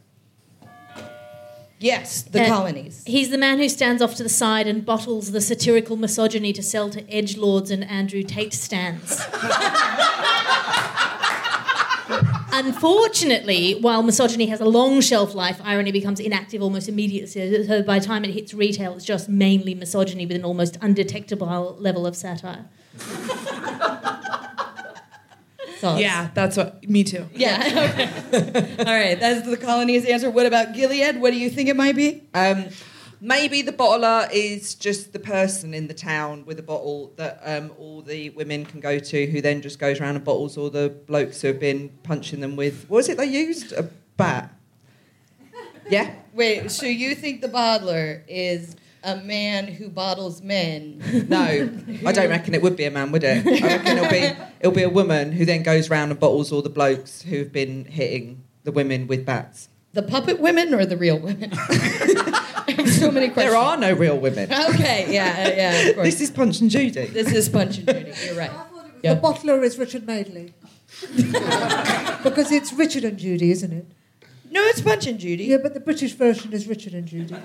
Yes, 1.79 2.23
the 2.23 2.43
Uh, 2.43 2.47
colonies. 2.47 3.03
He's 3.05 3.29
the 3.29 3.37
man 3.37 3.57
who 3.57 3.69
stands 3.69 4.01
off 4.01 4.15
to 4.15 4.23
the 4.23 4.27
side 4.27 4.67
and 4.67 4.85
bottles 4.85 5.31
the 5.31 5.39
satirical 5.39 5.95
misogyny 5.95 6.51
to 6.51 6.61
sell 6.61 6.89
to 6.89 7.09
edge 7.09 7.37
lords 7.37 7.71
and 7.71 7.85
Andrew 7.85 8.21
Tate 8.21 8.53
stands. 8.53 9.21
Unfortunately, 12.51 13.75
while 13.75 14.03
misogyny 14.03 14.47
has 14.47 14.59
a 14.59 14.65
long 14.65 14.99
shelf 14.99 15.33
life, 15.33 15.61
irony 15.63 15.91
becomes 15.93 16.19
inactive 16.19 16.61
almost 16.61 16.89
immediately. 16.89 17.27
So 17.65 17.81
by 17.83 17.99
the 17.99 18.05
time 18.05 18.25
it 18.25 18.31
hits 18.31 18.53
retail, 18.53 18.93
it's 18.95 19.05
just 19.05 19.29
mainly 19.29 19.73
misogyny 19.73 20.25
with 20.25 20.35
an 20.35 20.43
almost 20.43 20.77
undetectable 20.81 21.77
level 21.79 22.05
of 22.05 22.15
satire. 22.17 22.65
Thoughts? 25.83 25.99
Yeah, 25.99 26.29
that's 26.33 26.55
what. 26.55 26.87
Me 26.89 27.03
too. 27.03 27.27
Yeah. 27.35 28.29
okay. 28.33 28.75
All 28.79 28.85
right, 28.85 29.19
that's 29.19 29.45
the 29.45 29.57
colonies' 29.57 30.05
answer. 30.05 30.29
What 30.29 30.45
about 30.45 30.73
Gilead? 30.73 31.19
What 31.19 31.31
do 31.31 31.37
you 31.37 31.49
think 31.49 31.67
it 31.67 31.75
might 31.75 31.97
be? 31.97 32.23
Um, 32.33 32.67
maybe 33.19 33.61
the 33.63 33.73
bottler 33.73 34.29
is 34.31 34.75
just 34.75 35.11
the 35.11 35.19
person 35.19 35.73
in 35.73 35.87
the 35.87 35.93
town 35.93 36.45
with 36.45 36.57
a 36.57 36.63
bottle 36.63 37.11
that 37.17 37.41
um, 37.43 37.73
all 37.77 38.01
the 38.01 38.29
women 38.29 38.63
can 38.63 38.79
go 38.79 38.97
to, 38.97 39.25
who 39.25 39.41
then 39.41 39.61
just 39.61 39.77
goes 39.77 39.99
around 39.99 40.15
and 40.15 40.23
bottles 40.23 40.57
all 40.57 40.69
the 40.69 40.87
blokes 41.05 41.41
who 41.41 41.49
have 41.49 41.59
been 41.59 41.89
punching 42.03 42.39
them 42.39 42.55
with. 42.55 42.85
What 42.87 42.99
was 42.99 43.09
it 43.09 43.17
they 43.17 43.25
used? 43.25 43.73
A 43.73 43.83
bat. 44.15 44.55
Yeah. 45.89 46.15
Wait, 46.33 46.71
so 46.71 46.85
you 46.85 47.13
think 47.13 47.41
the 47.41 47.49
bottler 47.49 48.21
is 48.29 48.77
a 49.03 49.17
man 49.17 49.67
who 49.67 49.89
bottles 49.89 50.41
men? 50.41 51.01
No, 51.29 51.39
I 52.05 52.11
don't 52.11 52.29
reckon 52.29 52.53
it 52.53 52.61
would 52.61 52.75
be 52.75 52.85
a 52.85 52.91
man, 52.91 53.11
would 53.11 53.23
it? 53.23 53.45
I 53.45 53.67
reckon 53.77 53.97
it'll 53.97 54.09
be 54.09 54.37
it'll 54.59 54.71
be 54.71 54.83
a 54.83 54.89
woman 54.89 55.31
who 55.31 55.45
then 55.45 55.63
goes 55.63 55.89
round 55.89 56.11
and 56.11 56.19
bottles 56.19 56.51
all 56.51 56.61
the 56.61 56.69
blokes 56.69 57.21
who've 57.23 57.51
been 57.51 57.85
hitting 57.85 58.43
the 58.63 58.71
women 58.71 59.07
with 59.07 59.25
bats. 59.25 59.69
The 59.93 60.03
puppet 60.03 60.39
women 60.39 60.73
or 60.73 60.85
the 60.85 60.97
real 60.97 61.19
women? 61.19 61.51
So 62.87 63.11
many 63.11 63.27
questions. 63.29 63.51
There 63.53 63.57
are 63.57 63.75
no 63.77 63.93
real 63.93 64.17
women. 64.17 64.51
Okay, 64.51 65.13
yeah, 65.13 65.49
yeah, 65.49 65.71
of 65.89 65.95
course. 65.95 66.05
This 66.05 66.21
is 66.21 66.31
Punch 66.31 66.61
and 66.61 66.69
Judy. 66.69 67.07
This 67.07 67.31
is 67.31 67.49
Punch 67.49 67.79
and 67.79 67.87
Judy. 67.87 68.13
You're 68.25 68.35
right. 68.35 68.51
The 69.01 69.15
bottler 69.15 69.61
is 69.63 69.77
Richard 69.77 70.07
Madeley. 70.07 70.53
because 72.23 72.51
it's 72.51 72.71
Richard 72.71 73.03
and 73.03 73.17
Judy, 73.17 73.51
isn't 73.51 73.73
it? 73.73 73.85
No, 74.49 74.61
it's 74.63 74.81
Punch 74.81 75.07
and 75.07 75.19
Judy. 75.19 75.45
Yeah, 75.45 75.57
but 75.57 75.73
the 75.73 75.81
British 75.81 76.13
version 76.13 76.53
is 76.53 76.67
Richard 76.67 76.93
and 76.93 77.05
Judy. 77.07 77.35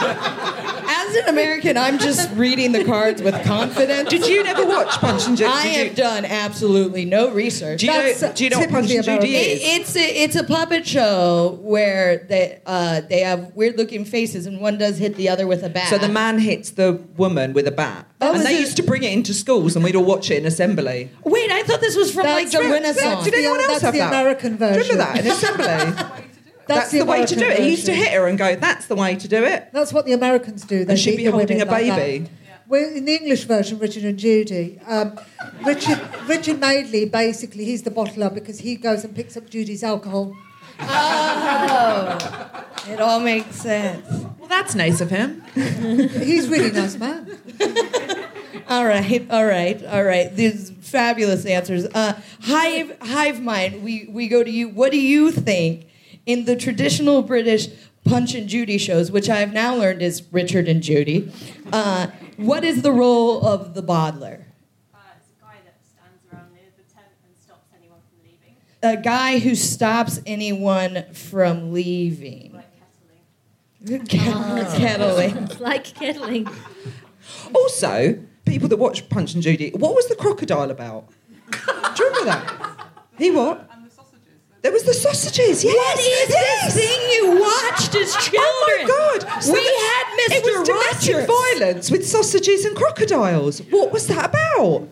As 0.00 1.14
an 1.16 1.28
American, 1.28 1.76
I'm 1.76 1.98
just 1.98 2.30
reading 2.32 2.72
the 2.72 2.84
cards 2.84 3.22
with 3.22 3.34
confidence. 3.44 4.08
Did 4.08 4.26
you 4.26 4.42
never 4.44 4.64
watch 4.66 4.88
Punch 4.98 5.26
and 5.26 5.36
Judy? 5.36 5.50
I 5.50 5.66
have 5.66 5.94
done 5.96 6.24
absolutely 6.24 7.04
no 7.04 7.30
research. 7.30 7.80
Do 7.80 7.86
you 7.86 7.92
That's, 7.92 8.22
know? 8.22 8.32
Do 8.32 8.44
you 8.44 8.50
know 8.50 8.58
what 8.60 8.70
Punch 8.70 8.90
and 8.90 9.04
Judy. 9.04 9.34
It- 9.36 9.58
is? 9.58 9.60
it's 9.62 9.96
a, 9.96 10.22
it's 10.22 10.36
a 10.36 10.44
puppet 10.44 10.86
show 10.86 11.58
where 11.62 12.18
they 12.28 12.60
uh, 12.66 13.00
they 13.02 13.20
have 13.20 13.54
weird 13.54 13.76
looking 13.76 14.04
faces 14.04 14.46
and 14.46 14.60
one 14.60 14.78
does 14.78 14.98
hit 14.98 15.16
the 15.16 15.28
other 15.28 15.46
with 15.46 15.62
a 15.62 15.68
bat. 15.68 15.88
So 15.88 15.98
the 15.98 16.08
man 16.08 16.38
hits 16.38 16.70
the 16.70 16.92
woman 17.16 17.52
with 17.52 17.66
a 17.66 17.72
bat, 17.72 18.08
Oh, 18.20 18.34
and 18.34 18.44
they 18.44 18.56
it- 18.56 18.60
used 18.60 18.76
to 18.76 18.82
bring 18.82 19.02
it 19.02 19.12
into 19.12 19.34
schools, 19.34 19.74
and 19.76 19.84
we'd 19.84 19.96
all 19.96 20.04
watch 20.04 20.30
it 20.30 20.38
in 20.38 20.46
assembly. 20.46 21.10
Wait, 21.24 21.50
I 21.50 21.62
thought 21.64 21.80
this 21.80 21.96
was 21.96 22.12
from 22.12 22.24
like 22.26 22.50
That's 22.50 22.64
the. 22.64 22.70
Renaissance. 22.70 23.24
Did 23.24 23.34
anyone 23.34 23.58
else 23.60 23.68
that's 23.68 23.82
have 23.82 23.92
the 23.94 23.98
that? 24.00 24.08
American 24.12 24.56
version. 24.56 24.96
Remember 24.98 25.12
that 25.12 25.24
in 25.24 25.30
assembly? 25.30 26.24
That's, 26.68 26.90
the, 26.90 27.04
way 27.04 27.24
to 27.24 27.34
do 27.34 27.40
American 27.40 27.62
it. 27.62 27.64
He 27.64 27.70
used 27.70 27.86
to 27.86 27.94
hit 27.94 28.12
her 28.12 28.26
and 28.26 28.38
go, 28.38 28.54
"That's 28.54 28.86
the 28.86 28.94
way 28.94 29.16
to 29.16 29.28
do 29.28 29.42
it." 29.44 29.70
That's 29.72 29.92
what 29.92 30.04
the 30.06 30.12
Americans 30.12 30.64
do. 30.64 30.84
They 30.84 30.92
And 30.92 31.00
she'd 31.00 31.16
be 31.16 31.24
holding 31.24 31.58
women 31.58 31.68
a 31.68 31.70
like 31.70 31.86
that. 31.86 31.96
baby. 31.96 32.30
Well, 32.68 32.84
in 32.84 33.06
the 33.06 33.14
English 33.14 33.44
version, 33.44 33.78
Richard 33.78 34.04
and 34.04 34.18
Judy, 34.18 34.78
um, 34.86 35.18
Richard 35.64 35.98
Richard 36.26 36.60
Madeley 36.60 37.06
basically 37.06 37.64
he's 37.64 37.82
the 37.82 37.90
bottler 37.90 38.32
because 38.32 38.58
he 38.60 38.76
goes 38.76 39.04
and 39.04 39.16
picks 39.16 39.36
up 39.38 39.48
Judy's 39.48 39.82
alcohol. 39.82 40.36
Oh, 40.80 42.66
it 42.88 43.00
all 43.00 43.20
makes 43.20 43.56
sense. 43.56 44.06
Well, 44.38 44.48
that's 44.48 44.74
nice 44.74 45.00
of 45.00 45.10
him. 45.10 45.42
He's 45.54 46.48
really 46.48 46.70
nice 46.70 46.96
man. 46.96 47.38
All 48.68 48.84
right, 48.84 49.26
all 49.30 49.46
right, 49.46 49.82
all 49.86 50.04
right. 50.04 50.34
These 50.34 50.70
fabulous 50.80 51.46
answers. 51.46 51.86
Uh, 51.86 52.20
hive, 52.42 52.96
hive 53.00 53.40
mind. 53.40 53.82
We 53.82 54.06
we 54.10 54.28
go 54.28 54.44
to 54.44 54.50
you. 54.50 54.68
What 54.68 54.92
do 54.92 55.00
you 55.00 55.32
think 55.32 55.86
in 56.28 56.44
the 56.44 56.54
traditional 56.54 57.22
British 57.22 57.68
Punch 58.04 58.34
and 58.34 58.48
Judy 58.48 58.78
shows, 58.78 59.10
which 59.10 59.28
I 59.28 59.36
have 59.36 59.52
now 59.52 59.74
learned 59.74 60.02
is 60.02 60.22
Richard 60.30 60.68
and 60.68 60.82
Judy? 60.82 61.32
Uh, 61.72 62.08
what 62.36 62.64
is 62.64 62.82
the 62.82 62.92
role 62.92 63.44
of 63.46 63.74
the 63.74 63.82
bottler? 63.82 64.44
Uh, 64.94 64.98
it's 65.16 65.30
a 65.30 65.42
guy 65.42 65.56
that 65.64 65.76
stands 65.82 66.22
around 66.32 66.52
near 66.54 66.70
the 66.76 66.84
tent 66.94 67.06
and 67.26 67.34
stops 67.42 67.64
anyone 67.74 68.00
from 68.08 68.22
leaving, 68.24 68.56
A 68.82 69.02
guy 69.02 69.38
who 69.40 69.54
stops 69.54 70.20
anyone 70.26 71.04
from 71.12 71.72
leaving. 71.72 72.52
like 72.52 74.08
kettling. 74.08 74.66
Kettling. 74.78 75.48
Like 75.60 75.84
kettling. 75.94 76.48
Also, 77.54 78.18
people 78.44 78.68
that 78.68 78.76
watch 78.78 79.08
Punch 79.08 79.34
and 79.34 79.42
Judy, 79.42 79.70
what 79.70 79.94
was 79.94 80.06
the 80.08 80.14
crocodile 80.16 80.70
about? 80.70 81.08
Do 81.50 81.58
you 82.04 82.08
remember 82.10 82.24
that? 82.26 82.86
He 83.18 83.30
what? 83.30 83.67
And 84.68 84.86
the 84.86 84.94
sausages. 84.94 85.62
There 85.62 85.72
was 85.72 85.74
the 85.74 85.74
sausages. 85.74 85.74
Yes. 85.74 85.74
What 85.76 85.98
is 86.00 86.28
yes. 86.30 86.74
this 86.74 86.84
thing 86.84 87.10
you 87.12 87.40
watched 87.40 87.94
as 87.94 88.14
children? 88.16 88.44
Oh 88.50 88.78
my 88.78 89.18
God! 89.28 89.42
So 89.42 89.52
we 89.52 89.60
that- 89.60 90.04
had 90.18 90.36
It 90.36 90.44
Mr. 90.44 90.58
was 90.58 90.68
domestic 90.68 91.14
Rogers. 91.14 91.58
violence 91.58 91.90
with 91.90 92.06
sausages 92.06 92.64
and 92.64 92.76
crocodiles. 92.76 93.60
What 93.70 93.92
was 93.92 94.06
that 94.08 94.26
about? 94.30 94.88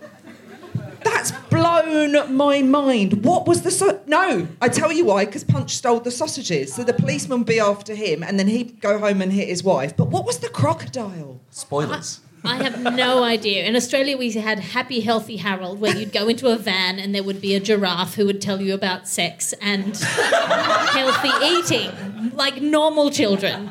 That's 1.04 1.30
blown 1.50 2.34
my 2.36 2.62
mind. 2.62 3.24
What 3.24 3.46
was 3.46 3.62
the 3.62 3.70
so? 3.70 4.00
No, 4.06 4.48
I 4.60 4.68
tell 4.68 4.90
you 4.90 5.04
why. 5.04 5.24
Because 5.24 5.44
Punch 5.44 5.76
stole 5.76 6.00
the 6.00 6.10
sausages, 6.10 6.74
so 6.74 6.82
the 6.82 6.92
policeman 6.94 7.38
would 7.40 7.46
be 7.46 7.60
after 7.60 7.94
him, 7.94 8.22
and 8.24 8.38
then 8.38 8.48
he'd 8.48 8.80
go 8.80 8.98
home 8.98 9.22
and 9.22 9.32
hit 9.32 9.48
his 9.48 9.62
wife. 9.62 9.96
But 9.96 10.08
what 10.08 10.24
was 10.26 10.38
the 10.38 10.48
crocodile? 10.48 11.40
Spoilers. 11.50 12.20
I 12.46 12.62
have 12.62 12.94
no 12.94 13.24
idea. 13.24 13.64
In 13.64 13.76
Australia, 13.76 14.16
we 14.16 14.30
had 14.32 14.58
Happy 14.58 15.00
Healthy 15.00 15.36
Harold, 15.36 15.80
where 15.80 15.96
you'd 15.96 16.12
go 16.12 16.28
into 16.28 16.48
a 16.48 16.56
van 16.56 16.98
and 16.98 17.14
there 17.14 17.22
would 17.22 17.40
be 17.40 17.54
a 17.54 17.60
giraffe 17.60 18.14
who 18.14 18.26
would 18.26 18.40
tell 18.40 18.60
you 18.60 18.74
about 18.74 19.08
sex 19.08 19.52
and 19.60 19.96
healthy 19.96 21.30
eating, 21.44 21.90
like 22.34 22.60
normal 22.62 23.10
children. 23.10 23.70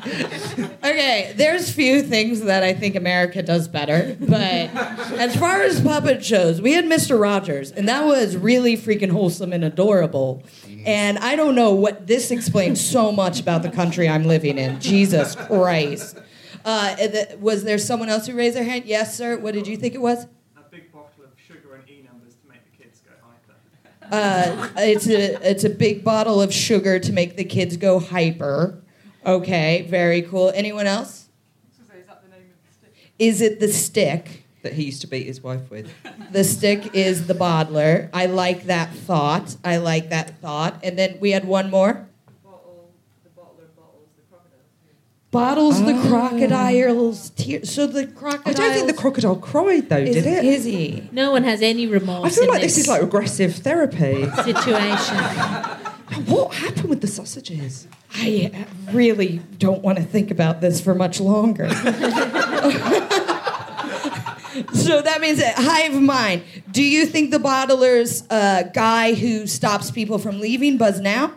Okay, 0.84 1.32
there's 1.36 1.70
few 1.70 2.02
things 2.02 2.42
that 2.42 2.62
I 2.62 2.72
think 2.72 2.94
America 2.94 3.42
does 3.42 3.68
better, 3.68 4.16
but 4.20 4.70
as 5.18 5.36
far 5.36 5.62
as 5.62 5.80
puppet 5.80 6.24
shows, 6.24 6.60
we 6.60 6.72
had 6.72 6.84
Mr. 6.84 7.20
Rogers, 7.20 7.72
and 7.72 7.88
that 7.88 8.04
was 8.04 8.36
really 8.36 8.76
freaking 8.76 9.10
wholesome 9.10 9.52
and 9.52 9.64
adorable. 9.64 10.42
And 10.84 11.18
I 11.18 11.34
don't 11.34 11.54
know 11.54 11.72
what 11.72 12.06
this 12.06 12.30
explains 12.30 12.80
so 12.80 13.10
much 13.10 13.40
about 13.40 13.62
the 13.62 13.70
country 13.70 14.08
I'm 14.08 14.24
living 14.24 14.58
in. 14.58 14.80
Jesus 14.80 15.34
Christ. 15.34 16.18
Uh, 16.66 16.96
th- 16.96 17.38
was 17.38 17.62
there 17.62 17.78
someone 17.78 18.08
else 18.08 18.26
who 18.26 18.34
raised 18.34 18.56
their 18.56 18.64
hand? 18.64 18.84
Yes, 18.86 19.16
sir. 19.16 19.38
What 19.38 19.54
did 19.54 19.68
you 19.68 19.76
think 19.76 19.94
it 19.94 20.00
was? 20.00 20.24
a 20.24 20.28
big 20.68 20.92
bottle 20.92 21.22
of 21.24 21.30
sugar 21.38 21.76
and 21.76 21.88
E 21.88 22.02
numbers 22.04 22.34
to 22.34 22.48
make 22.48 22.58
the 22.72 22.82
kids 22.82 23.00
go 23.00 23.12
hyper. 23.22 23.54
Uh, 24.10 24.68
it's 24.78 25.06
a 25.06 25.48
it's 25.48 25.62
a 25.62 25.70
big 25.70 26.02
bottle 26.02 26.42
of 26.42 26.52
sugar 26.52 26.98
to 26.98 27.12
make 27.12 27.36
the 27.36 27.44
kids 27.44 27.76
go 27.76 28.00
hyper. 28.00 28.82
Okay, 29.24 29.86
very 29.88 30.22
cool. 30.22 30.50
Anyone 30.56 30.88
else? 30.88 31.28
Is 31.78 32.06
that 32.08 32.22
the 32.24 32.30
name 32.30 32.40
of 32.40 32.68
the 32.68 32.74
stick? 32.74 33.12
Is 33.20 33.40
it 33.40 33.60
the 33.60 33.68
stick? 33.68 34.42
That 34.62 34.72
he 34.72 34.86
used 34.86 35.02
to 35.02 35.06
beat 35.06 35.26
his 35.26 35.40
wife 35.40 35.70
with. 35.70 35.88
The 36.32 36.42
stick 36.42 36.96
is 36.96 37.28
the 37.28 37.34
bottler. 37.34 38.10
I 38.12 38.26
like 38.26 38.64
that 38.64 38.92
thought. 38.92 39.56
I 39.64 39.76
like 39.76 40.10
that 40.10 40.40
thought. 40.40 40.80
And 40.82 40.98
then 40.98 41.18
we 41.20 41.30
had 41.30 41.44
one 41.44 41.70
more. 41.70 42.08
Bottle, 42.42 42.90
the 43.22 43.30
bottler 43.30 43.68
bottles 45.30 45.84
the 45.84 45.92
crocodile. 45.92 46.38
the 46.38 46.46
crocodile's 46.48 47.30
tears. 47.30 47.70
So 47.70 47.86
the 47.86 48.06
crocodile. 48.06 48.50
I 48.50 48.52
don't 48.52 48.72
think 48.74 48.86
the 48.86 48.94
crocodile 48.94 49.36
cried 49.36 49.88
though, 49.88 49.98
is, 49.98 50.14
did 50.14 50.26
it? 50.26 50.44
Is 50.44 50.64
he? 50.64 51.08
No 51.12 51.32
one 51.32 51.44
has 51.44 51.62
any 51.62 51.86
remorse. 51.86 52.32
I 52.32 52.34
feel 52.34 52.44
in 52.44 52.50
like 52.50 52.62
this 52.62 52.78
is 52.78 52.88
like 52.88 53.02
regressive 53.02 53.56
therapy. 53.56 54.28
situation. 54.42 55.18
What 56.26 56.54
happened 56.54 56.88
with 56.88 57.00
the 57.00 57.08
sausages? 57.08 57.88
I 58.14 58.52
uh, 58.54 58.92
really 58.92 59.40
don't 59.58 59.82
want 59.82 59.98
to 59.98 60.04
think 60.04 60.30
about 60.30 60.60
this 60.60 60.80
for 60.80 60.94
much 60.94 61.18
longer. 61.20 61.68
so 64.72 65.02
that 65.02 65.18
means 65.20 65.38
that 65.38 65.54
hive 65.56 66.00
mind. 66.00 66.44
Do 66.70 66.82
you 66.82 67.06
think 67.06 67.32
the 67.32 67.40
bottler's 67.40 68.22
uh, 68.30 68.70
guy 68.72 69.14
who 69.14 69.48
stops 69.48 69.90
people 69.90 70.18
from 70.18 70.40
leaving 70.40 70.76
buzz 70.78 71.00
now? 71.00 71.32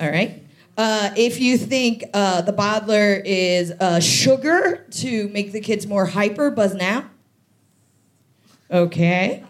All 0.00 0.08
right. 0.08 0.37
Uh, 0.78 1.10
if 1.16 1.40
you 1.40 1.58
think 1.58 2.04
uh, 2.14 2.40
the 2.40 2.52
bottler 2.52 3.20
is 3.24 3.72
uh, 3.72 3.98
sugar 3.98 4.86
to 4.92 5.28
make 5.30 5.50
the 5.50 5.60
kids 5.60 5.88
more 5.88 6.06
hyper, 6.06 6.52
buzz 6.52 6.72
now. 6.72 7.10
Okay. 8.70 9.42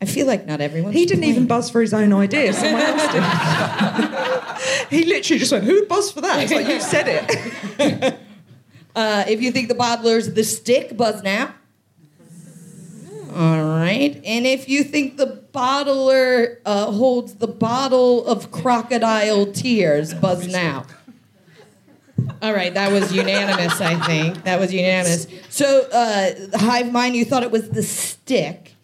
I 0.00 0.06
feel 0.06 0.26
like 0.26 0.46
not 0.46 0.62
everyone. 0.62 0.94
He 0.94 1.04
didn't 1.04 1.24
even 1.24 1.46
buzz 1.46 1.68
for 1.68 1.82
his 1.82 1.92
own 1.92 2.14
idea. 2.14 2.54
Someone 2.54 2.80
else 2.80 3.12
did. 3.12 3.22
he 4.90 5.04
literally 5.04 5.38
just 5.38 5.52
went, 5.52 5.64
"Who 5.64 5.84
buzzed 5.84 6.14
for 6.14 6.22
that?" 6.22 6.42
It's 6.42 6.52
like 6.52 6.66
you 6.66 6.80
said 6.80 7.06
it. 7.08 8.18
Uh, 8.92 9.24
if 9.28 9.40
you 9.40 9.52
think 9.52 9.68
the 9.68 9.74
bottler's 9.74 10.34
the 10.34 10.42
stick, 10.42 10.96
buzz 10.96 11.22
now. 11.22 11.54
All 13.34 13.64
right. 13.64 14.20
And 14.24 14.46
if 14.46 14.68
you 14.68 14.82
think 14.82 15.16
the 15.16 15.42
bottler 15.54 16.58
uh, 16.66 16.90
holds 16.90 17.34
the 17.34 17.46
bottle 17.46 18.26
of 18.26 18.50
crocodile 18.50 19.46
tears, 19.52 20.14
buzz 20.14 20.48
now. 20.48 20.86
All 22.42 22.52
right, 22.52 22.72
that 22.74 22.92
was 22.92 23.12
unanimous, 23.12 23.80
I 23.80 23.98
think. 24.06 24.44
That 24.44 24.58
was 24.60 24.72
unanimous. 24.72 25.26
So, 25.48 25.88
uh, 25.92 26.58
Hive 26.58 26.92
Mind, 26.92 27.14
you 27.16 27.24
thought 27.24 27.42
it 27.42 27.50
was 27.50 27.70
the 27.70 27.82
stick. 27.82 28.74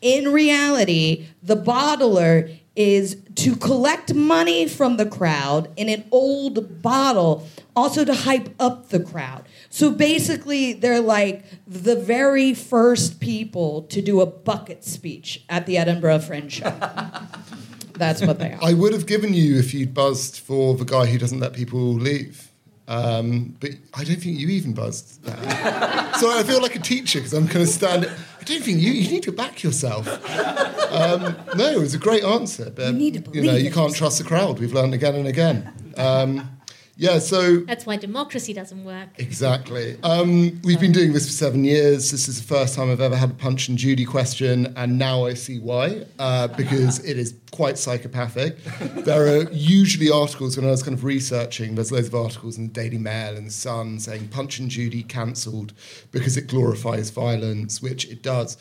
In 0.00 0.32
reality, 0.32 1.26
the 1.42 1.56
bottler 1.56 2.58
is 2.74 3.16
to 3.36 3.56
collect 3.56 4.14
money 4.14 4.66
from 4.68 4.96
the 4.96 5.06
crowd 5.06 5.70
in 5.76 5.88
an 5.88 6.04
old 6.10 6.82
bottle, 6.82 7.46
also 7.76 8.04
to 8.04 8.14
hype 8.14 8.54
up 8.58 8.88
the 8.88 9.00
crowd. 9.00 9.44
So 9.72 9.90
basically, 9.90 10.74
they're 10.74 11.00
like 11.00 11.44
the 11.66 11.96
very 11.96 12.52
first 12.52 13.20
people 13.20 13.84
to 13.84 14.02
do 14.02 14.20
a 14.20 14.26
bucket 14.26 14.84
speech 14.84 15.42
at 15.48 15.64
the 15.64 15.78
Edinburgh 15.78 16.18
Fringe 16.18 16.52
Show. 16.52 16.70
That's 17.94 18.20
what 18.20 18.38
they 18.38 18.52
are. 18.52 18.58
I 18.60 18.74
would 18.74 18.92
have 18.92 19.06
given 19.06 19.32
you 19.32 19.58
if 19.58 19.72
you'd 19.72 19.94
buzzed 19.94 20.40
for 20.40 20.74
the 20.74 20.84
guy 20.84 21.06
who 21.06 21.16
doesn't 21.16 21.40
let 21.40 21.54
people 21.54 21.94
leave. 21.94 22.50
Um, 22.86 23.56
but 23.60 23.70
I 23.94 24.04
don't 24.04 24.20
think 24.20 24.38
you 24.38 24.48
even 24.48 24.74
buzzed. 24.74 25.24
That. 25.24 26.16
so 26.20 26.30
I 26.38 26.42
feel 26.42 26.60
like 26.60 26.76
a 26.76 26.78
teacher 26.78 27.20
because 27.20 27.32
I'm 27.32 27.48
kind 27.48 27.62
of 27.62 27.68
standing. 27.68 28.10
I 28.10 28.44
don't 28.44 28.62
think 28.62 28.78
you. 28.78 28.92
You 28.92 29.10
need 29.10 29.22
to 29.22 29.32
back 29.32 29.62
yourself. 29.62 30.06
Um, 30.06 31.34
no, 31.56 31.70
it 31.70 31.78
was 31.78 31.94
a 31.94 31.98
great 31.98 32.24
answer, 32.24 32.68
but 32.68 32.88
You 32.88 32.92
need 32.92 33.24
to 33.24 33.30
you 33.32 33.42
know 33.42 33.56
you 33.56 33.70
can't 33.70 33.94
trust 33.94 34.18
the 34.18 34.24
crowd. 34.24 34.58
We've 34.58 34.74
learned 34.74 34.92
again 34.92 35.14
and 35.14 35.26
again. 35.26 35.72
Um, 35.96 36.58
yeah, 37.02 37.18
so 37.18 37.56
That's 37.56 37.84
why 37.84 37.96
democracy 37.96 38.52
doesn't 38.52 38.84
work. 38.84 39.08
Exactly. 39.18 39.98
Um, 40.04 40.60
we've 40.62 40.78
been 40.78 40.92
doing 40.92 41.12
this 41.12 41.26
for 41.26 41.32
seven 41.32 41.64
years. 41.64 42.12
This 42.12 42.28
is 42.28 42.40
the 42.40 42.46
first 42.46 42.76
time 42.76 42.92
I've 42.92 43.00
ever 43.00 43.16
had 43.16 43.30
a 43.32 43.34
Punch 43.34 43.66
and 43.66 43.76
Judy 43.76 44.04
question, 44.04 44.72
and 44.76 45.00
now 45.00 45.26
I 45.26 45.34
see 45.34 45.58
why, 45.58 46.04
uh, 46.20 46.46
because 46.46 47.04
it 47.04 47.18
is 47.18 47.34
quite 47.50 47.76
psychopathic. 47.76 48.56
There 49.02 49.26
are 49.26 49.50
usually 49.50 50.10
articles 50.10 50.56
when 50.56 50.64
I 50.64 50.70
was 50.70 50.84
kind 50.84 50.96
of 50.96 51.02
researching, 51.02 51.74
there's 51.74 51.90
loads 51.90 52.06
of 52.06 52.14
articles 52.14 52.56
in 52.56 52.68
the 52.68 52.72
Daily 52.72 52.98
Mail 52.98 53.34
and 53.34 53.48
the 53.48 53.50
Sun 53.50 53.98
saying 53.98 54.28
Punch 54.28 54.60
and 54.60 54.70
Judy 54.70 55.02
cancelled 55.02 55.72
because 56.12 56.36
it 56.36 56.46
glorifies 56.46 57.10
violence, 57.10 57.82
which 57.82 58.04
it 58.04 58.22
does. 58.22 58.56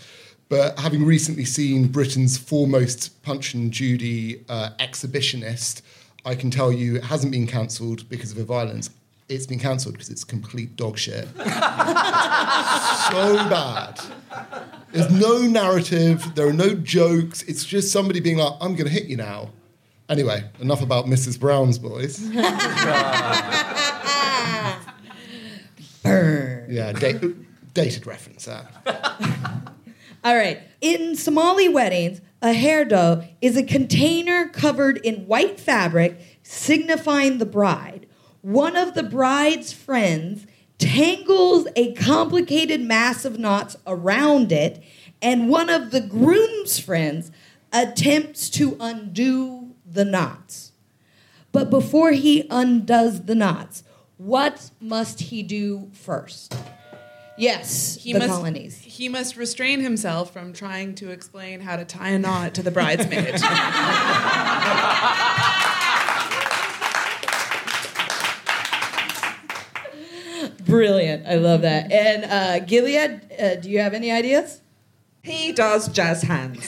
But 0.50 0.80
having 0.80 1.06
recently 1.06 1.46
seen 1.46 1.90
Britain's 1.90 2.38
foremost 2.38 3.22
Punch 3.22 3.54
and 3.54 3.72
Judy 3.72 4.44
uh, 4.50 4.72
exhibitionist, 4.80 5.82
I 6.26 6.36
can 6.36 6.52
tell 6.52 6.72
you 6.72 6.98
it 6.98 7.04
hasn't 7.06 7.32
been 7.32 7.48
cancelled 7.48 8.08
because 8.10 8.32
of 8.32 8.38
the 8.38 8.44
violence. 8.44 8.90
It's 9.28 9.48
been 9.48 9.60
cancelled 9.60 9.94
because 9.94 10.10
it's 10.10 10.24
complete 10.24 10.76
dog 10.76 10.98
shit. 10.98 11.28
so 11.36 11.44
bad. 13.48 14.00
There's 14.92 15.10
no 15.10 15.40
narrative, 15.40 16.36
there 16.36 16.48
are 16.48 16.54
no 16.54 16.76
jokes. 16.76 17.42
It's 17.44 17.64
just 17.64 17.92
somebody 17.92 18.20
being 18.20 18.38
like, 18.38 18.54
I'm 18.60 18.76
going 18.76 18.88
to 18.88 18.94
hit 18.94 19.06
you 19.06 19.18
now. 19.18 19.50
Anyway, 20.10 20.44
enough 20.60 20.82
about 20.82 21.06
Mrs. 21.06 21.40
Brown's 21.40 21.80
boys. 21.80 22.20
Burn. 26.04 26.66
Yeah, 26.70 26.92
da- 26.92 27.34
dated 27.74 28.06
reference 28.06 28.46
that. 28.46 28.68
All 30.24 30.36
right. 30.36 30.60
In 30.82 31.16
Somali 31.16 31.70
weddings, 31.70 32.22
a 32.42 32.54
hairdo 32.54 33.28
is 33.42 33.56
a 33.56 33.64
container 33.64 34.48
covered 34.50 34.98
in 34.98 35.28
white 35.28 35.60
fabric 35.60 36.40
signifying 36.44 37.38
the 37.38 37.46
bride. 37.46 38.08
One 38.42 38.76
of 38.76 38.96
the 38.96 39.04
bride's 39.04 39.72
friends 39.72 40.48
tangles 40.80 41.68
a 41.76 41.94
complicated 41.94 42.82
mass 42.82 43.24
of 43.24 43.38
knots 43.38 43.76
around 43.86 44.52
it, 44.52 44.84
and 45.22 45.48
one 45.48 45.70
of 45.70 45.92
the 45.92 46.02
groom's 46.02 46.80
friends 46.80 47.32
attempts 47.72 48.50
to 48.50 48.76
undo 48.80 49.76
the 49.86 50.06
knots. 50.06 50.72
But 51.52 51.70
before 51.70 52.14
he 52.14 52.48
undoes 52.50 53.24
the 53.24 53.36
knots, 53.36 53.84
what 54.18 54.72
must 54.80 55.20
he 55.20 55.44
do 55.44 55.90
first? 55.94 56.56
Yes, 57.42 57.98
He 58.00 58.14
the 58.14 58.20
must, 58.20 58.32
colonies. 58.32 58.78
He 58.78 59.10
must 59.10 59.36
restrain 59.36 59.82
himself 59.82 60.32
from 60.32 60.54
trying 60.54 60.94
to 60.96 61.10
explain 61.10 61.62
how 61.62 61.76
to 61.76 61.84
tie 61.84 62.10
a 62.10 62.20
knot 62.20 62.54
to 62.54 62.62
the 62.62 62.70
bridesmaid. 62.70 63.42
Brilliant. 70.66 71.26
I 71.26 71.36
love 71.36 71.64
that. 71.64 71.92
And 71.92 72.26
uh, 72.26 72.60
Gilead, 72.60 73.22
uh, 73.40 73.56
do 73.56 73.72
you 73.72 73.80
have 73.80 73.96
any 73.96 74.12
ideas? 74.12 74.62
He 75.24 75.52
does 75.52 75.88
jazz 75.88 76.22
hands. 76.22 76.64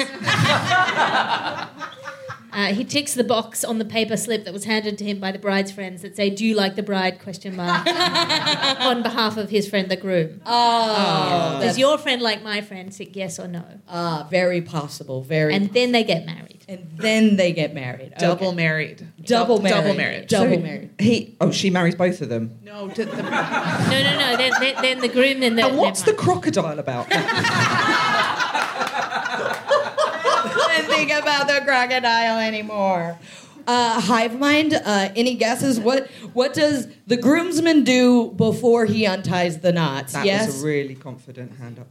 Uh, 2.54 2.68
he 2.74 2.84
ticks 2.84 3.14
the 3.16 3.24
box 3.24 3.64
on 3.64 3.80
the 3.80 3.86
paper 3.86 4.16
slip 4.16 4.44
that 4.46 4.54
was 4.54 4.66
handed 4.66 4.98
to 5.00 5.04
him 5.04 5.20
by 5.20 5.32
the 5.32 5.40
bride's 5.40 5.72
friends 5.72 6.02
that 6.04 6.16
say, 6.16 6.30
"Do 6.30 6.46
you 6.46 6.56
like 6.56 6.76
the 6.76 6.84
bride?" 6.84 7.20
Question 7.20 7.56
mark 7.56 7.88
on 7.88 9.02
behalf 9.04 9.38
of 9.38 9.50
his 9.50 9.68
friend, 9.68 9.90
the 9.90 9.96
groom. 9.98 10.42
Oh, 10.46 11.60
Does 11.62 11.78
your 11.78 11.98
friend 11.98 12.22
like 12.22 12.44
my 12.44 12.62
friend? 12.62 12.94
Say 12.94 13.10
yes 13.14 13.40
or 13.40 13.48
no. 13.48 13.64
Ah, 13.88 14.28
very 14.30 14.62
possible. 14.62 15.22
Very. 15.24 15.54
And 15.54 15.74
then 15.74 15.92
they 15.92 16.04
get 16.04 16.26
married. 16.26 16.64
and 16.70 16.88
then 16.98 17.36
they 17.36 17.52
get 17.52 17.74
married. 17.74 18.14
Double 18.20 18.48
Okay. 18.48 18.56
married. 18.56 19.08
Double 19.26 19.58
Dou- 19.58 19.64
married. 19.64 19.76
Double 19.82 19.94
married. 19.96 20.28
Double 20.28 20.56
So 20.56 20.60
married. 20.62 20.90
He. 21.00 21.36
Oh, 21.42 21.52
she 21.52 21.70
marries 21.70 21.96
both 21.96 22.22
of 22.22 22.30
them. 22.30 22.60
No, 22.64 22.88
to 22.90 23.06
the, 23.06 23.16
No, 23.24 24.04
no, 24.04 24.20
no. 24.20 24.38
Then, 24.38 24.52
then, 24.60 24.76
then 24.82 25.00
the 25.02 25.10
groom 25.10 25.42
and 25.44 25.58
the. 25.58 25.66
And 25.68 25.78
what's 25.78 26.04
the 26.04 26.14
crocodile 26.14 26.78
about? 26.80 27.08
Didn't 31.08 31.24
about 31.24 31.48
the 31.48 31.62
crocodile 31.66 32.38
anymore. 32.40 33.18
Uh, 33.66 34.02
hive 34.02 34.38
mind. 34.40 34.74
Uh, 34.74 35.10
any 35.16 35.36
guesses? 35.36 35.80
What 35.80 36.10
What 36.34 36.54
does 36.54 36.88
the 37.08 37.16
groomsman 37.18 37.84
do 37.84 38.32
before 38.36 38.86
he 38.86 39.06
unties 39.06 39.60
the 39.60 39.72
knots? 39.72 40.14
That 40.14 40.26
yes. 40.26 40.48
was 40.48 40.64
a 40.64 40.68
really 40.68 40.96
confident 40.96 41.58
hand 41.58 41.80
up. 41.80 41.88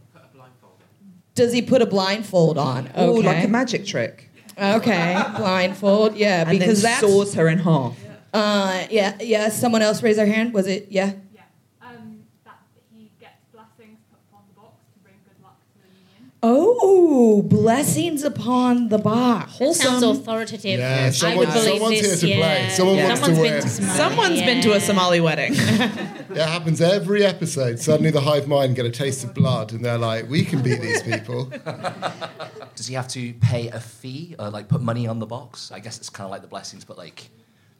does 1.35 1.53
he 1.55 1.62
put 1.62 1.81
a 1.81 1.87
blindfold 1.87 2.59
on? 2.59 2.88
Okay. 2.88 2.92
Oh, 2.96 3.12
like 3.12 3.44
a 3.44 3.48
magic 3.48 3.87
trick. 3.87 4.29
okay. 4.59 5.22
Blindfold. 5.37 6.14
Yeah, 6.14 6.42
And 6.42 6.59
because 6.59 6.83
then 6.83 6.90
that's. 6.92 7.01
saws 7.01 7.35
her 7.35 7.48
in 7.48 7.59
half. 7.59 7.96
Uh, 8.35 8.87
yeah. 8.90 9.16
Yeah. 9.20 9.48
Someone 9.48 9.81
else 9.81 10.03
raise 10.03 10.16
their 10.16 10.27
hand. 10.27 10.53
Was 10.53 10.66
it? 10.66 10.88
Yeah. 10.90 11.12
Yeah. 11.35 11.42
Um, 11.81 12.25
that 12.44 12.59
he 12.94 13.11
gets 13.18 13.37
blessings 13.51 13.98
put 14.11 14.20
upon 14.29 14.44
the 14.48 14.61
box 14.61 14.77
to 14.92 14.98
bring 15.03 15.14
good 15.25 15.42
luck 15.42 15.57
to 15.72 15.79
the 15.81 15.88
union. 15.88 16.32
Oh, 16.44 17.42
blessings 17.42 18.24
upon 18.24 18.88
the 18.88 18.98
box. 18.98 19.59
That 19.59 19.74
sounds 19.74 20.02
authoritative. 20.02 20.81
Yeah, 20.81 21.05
I 21.07 21.11
someone- 21.11 21.38
would 21.38 21.52
believe 21.55 21.70
someone's 21.74 22.00
this. 22.00 22.20
here 22.20 22.35
to 22.35 22.38
yeah. 22.40 22.57
play. 22.64 22.68
Someone 22.70 22.96
wants 22.96 23.20
to 23.20 23.26
Someone's 23.26 23.40
win. 23.40 23.52
been 23.52 23.62
to 23.62 23.68
Somalia. 23.68 23.96
someone's 23.96 24.40
been 24.42 24.62
to 24.62 24.72
a. 24.72 24.81
Somali 24.81 25.20
wedding. 25.20 25.55
It 26.33 26.38
happens 26.38 26.81
every 26.81 27.24
episode. 27.26 27.78
Suddenly 27.78 28.11
the 28.11 28.22
hive 28.22 28.48
mind 28.48 28.74
get 28.74 28.87
a 28.87 28.90
taste 28.90 29.22
of 29.22 29.35
blood 29.35 29.72
and 29.72 29.85
they're 29.85 29.98
like, 29.98 30.31
we 30.31 30.46
can 30.46 30.62
beat 30.62 30.81
these 30.81 31.02
people. 31.02 31.44
Does 32.74 32.87
he 32.87 32.94
have 32.94 33.07
to 33.09 33.35
pay 33.35 33.68
a 33.68 33.78
fee 33.78 34.35
or 34.38 34.48
like 34.48 34.66
put 34.68 34.81
money 34.81 35.07
on 35.07 35.18
the 35.18 35.26
box? 35.26 35.70
I 35.70 35.78
guess 35.78 35.98
it's 35.98 36.09
kind 36.09 36.24
of 36.24 36.31
like 36.31 36.40
the 36.40 36.48
blessings, 36.48 36.87
but 36.87 36.96
like 36.96 37.28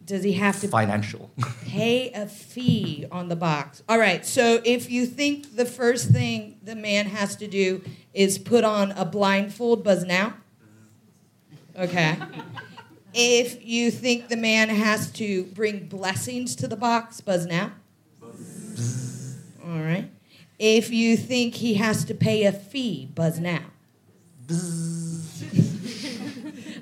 Does 0.05 0.25
he 0.25 0.33
have 0.35 0.61
to 0.61 0.69
financial. 0.69 1.31
pay 1.67 2.11
a 2.13 2.27
fee 2.27 3.07
on 3.11 3.29
the 3.29 3.37
box? 3.37 3.83
All 3.89 3.99
right. 3.99 4.27
So 4.27 4.61
if 4.65 4.91
you 4.91 5.07
think 5.07 5.57
the 5.57 5.65
first 5.65 6.11
thing 6.11 6.59
the 6.63 6.75
man 6.75 7.07
has 7.07 7.37
to 7.37 7.47
do 7.47 7.83
is 8.13 8.39
put 8.39 8.65
on 8.65 8.93
a 8.93 9.05
blindfold, 9.05 9.85
buzz 9.85 10.05
now. 10.05 10.35
Okay. 11.79 12.17
If 13.15 13.65
you 13.65 13.91
think 13.91 14.29
the 14.29 14.37
man 14.37 14.69
has 14.71 15.11
to 15.13 15.45
bring 15.45 15.87
blessings 15.87 16.57
to 16.57 16.67
the 16.67 16.77
box, 16.77 17.21
buzz 17.21 17.47
now. 17.47 17.73
All 19.65 19.81
right. 19.81 20.11
If 20.59 20.91
you 20.91 21.17
think 21.17 21.55
he 21.57 21.75
has 21.75 22.05
to 22.07 22.15
pay 22.15 22.45
a 22.45 22.53
fee, 22.53 23.07
buzz 23.15 23.39
now. 23.39 23.65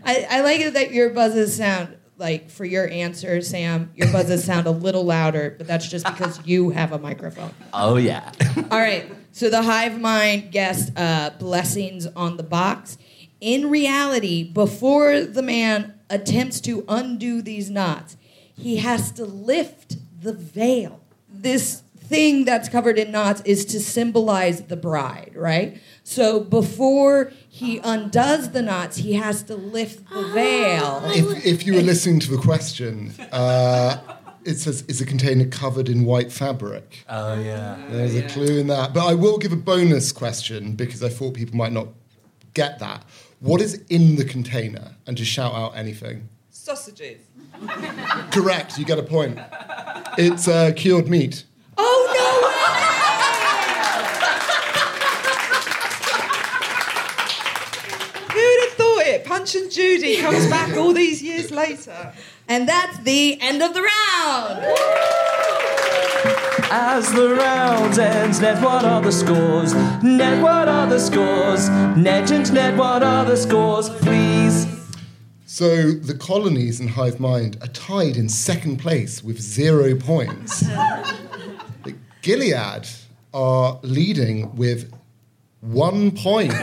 I, 0.04 0.26
I 0.30 0.40
like 0.40 0.60
it 0.60 0.74
that 0.74 0.92
your 0.92 1.10
buzzes 1.10 1.56
sound 1.56 1.96
like 2.20 2.50
for 2.50 2.64
your 2.64 2.88
answer, 2.88 3.40
Sam. 3.40 3.90
Your 3.96 4.12
buzzes 4.12 4.44
sound 4.44 4.66
a 4.66 4.70
little 4.70 5.04
louder, 5.04 5.54
but 5.56 5.66
that's 5.66 5.88
just 5.88 6.04
because 6.04 6.38
you 6.46 6.70
have 6.70 6.92
a 6.92 6.98
microphone. 6.98 7.52
Oh, 7.72 7.96
yeah. 7.96 8.30
All 8.70 8.78
right. 8.78 9.10
So 9.32 9.48
the 9.48 9.62
hive 9.62 9.98
mind 9.98 10.52
guessed 10.52 10.92
uh, 10.96 11.30
blessings 11.38 12.06
on 12.06 12.36
the 12.36 12.42
box. 12.42 12.98
In 13.40 13.70
reality, 13.70 14.44
before 14.44 15.22
the 15.22 15.42
man 15.42 15.94
attempts 16.10 16.60
to 16.62 16.84
undo 16.88 17.40
these 17.40 17.70
knots, 17.70 18.16
he 18.54 18.76
has 18.76 19.10
to 19.12 19.24
lift 19.24 19.96
the 20.22 20.34
veil. 20.34 21.00
This 21.26 21.82
thing 22.10 22.44
that's 22.44 22.68
covered 22.68 22.98
in 22.98 23.12
knots 23.12 23.40
is 23.44 23.64
to 23.66 23.78
symbolize 23.78 24.62
the 24.62 24.76
bride, 24.76 25.32
right? 25.36 25.80
So 26.02 26.40
before 26.40 27.32
he 27.48 27.78
undoes 27.78 28.50
the 28.50 28.62
knots, 28.62 28.96
he 28.96 29.14
has 29.14 29.44
to 29.44 29.54
lift 29.54 30.10
the 30.10 30.24
veil. 30.28 31.02
If, 31.06 31.46
if 31.46 31.66
you 31.66 31.74
were 31.74 31.82
listening 31.82 32.18
to 32.20 32.30
the 32.30 32.38
question, 32.38 33.12
uh, 33.30 33.98
it 34.44 34.56
says, 34.56 34.82
is 34.88 35.00
a 35.00 35.06
container 35.06 35.46
covered 35.46 35.88
in 35.88 36.04
white 36.04 36.32
fabric? 36.32 37.04
Oh, 37.08 37.40
yeah. 37.40 37.78
There's 37.90 38.16
a 38.16 38.26
clue 38.26 38.58
in 38.58 38.66
that. 38.66 38.92
But 38.92 39.06
I 39.06 39.14
will 39.14 39.38
give 39.38 39.52
a 39.52 39.56
bonus 39.56 40.10
question 40.10 40.74
because 40.74 41.04
I 41.04 41.10
thought 41.10 41.34
people 41.34 41.56
might 41.56 41.72
not 41.72 41.88
get 42.54 42.80
that. 42.80 43.04
What 43.38 43.60
is 43.60 43.84
in 43.88 44.16
the 44.16 44.24
container? 44.24 44.96
And 45.06 45.16
just 45.16 45.30
shout 45.30 45.54
out 45.54 45.76
anything. 45.76 46.28
Sausages. 46.50 47.20
Correct, 48.32 48.78
you 48.78 48.84
get 48.84 48.98
a 48.98 49.02
point. 49.04 49.38
It's 50.18 50.48
uh, 50.48 50.72
cured 50.74 51.08
meat. 51.08 51.44
Oh 51.82 52.02
no 52.18 52.28
way! 52.46 52.80
Who'd 58.34 58.60
have 58.64 58.74
thought 58.76 59.06
it? 59.06 59.24
Punch 59.24 59.54
and 59.54 59.70
Judy 59.70 60.20
comes 60.20 60.46
back 60.48 60.76
all 60.76 60.92
these 60.92 61.22
years 61.22 61.50
later. 61.50 62.12
And 62.48 62.68
that's 62.68 62.98
the 62.98 63.40
end 63.40 63.62
of 63.62 63.74
the 63.74 63.82
round. 63.82 64.64
As 66.72 67.12
the 67.12 67.34
round 67.34 67.98
ends, 67.98 68.40
Ned 68.40 68.62
what 68.62 68.84
are 68.84 69.00
the 69.02 69.10
scores? 69.10 69.74
Ned 70.02 70.42
what 70.42 70.68
are 70.68 70.86
the 70.86 71.00
scores? 71.00 71.68
Ned 71.68 72.30
and 72.30 72.52
Ned 72.52 72.78
what 72.78 73.02
are 73.02 73.24
the 73.24 73.36
scores, 73.36 73.88
please? 73.88 74.66
So 75.46 75.90
the 75.92 76.14
colonies 76.14 76.78
and 76.78 76.90
Hive 76.90 77.18
Mind 77.18 77.56
are 77.60 77.68
tied 77.68 78.16
in 78.16 78.28
second 78.28 78.76
place 78.76 79.22
with 79.24 79.40
zero 79.40 79.96
points. 79.96 80.64
The 82.22 82.26
Gilead 82.26 82.88
are 83.32 83.78
leading 83.82 84.56
with 84.56 84.92
one 85.60 86.10
point. 86.12 86.52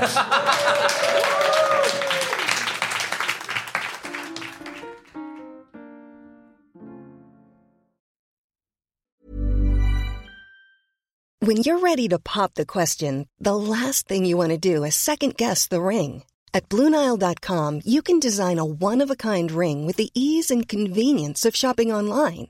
When 11.40 11.58
you're 11.58 11.80
ready 11.80 12.10
to 12.10 12.20
pop 12.20 12.56
the 12.56 12.66
question, 12.66 13.30
the 13.40 13.56
last 13.56 14.10
thing 14.10 14.26
you 14.26 14.36
want 14.36 14.50
to 14.50 14.58
do 14.58 14.84
is 14.84 14.96
second 14.96 15.38
guess 15.38 15.66
the 15.66 15.80
ring. 15.80 16.24
At 16.54 16.68
Bluenile.com, 16.68 17.82
you 17.86 18.02
can 18.02 18.20
design 18.20 18.60
a 18.60 18.66
one 18.66 19.00
of 19.00 19.10
a 19.10 19.16
kind 19.16 19.50
ring 19.50 19.86
with 19.86 19.96
the 19.96 20.10
ease 20.14 20.52
and 20.52 20.68
convenience 20.68 21.46
of 21.46 21.56
shopping 21.56 21.90
online. 21.90 22.50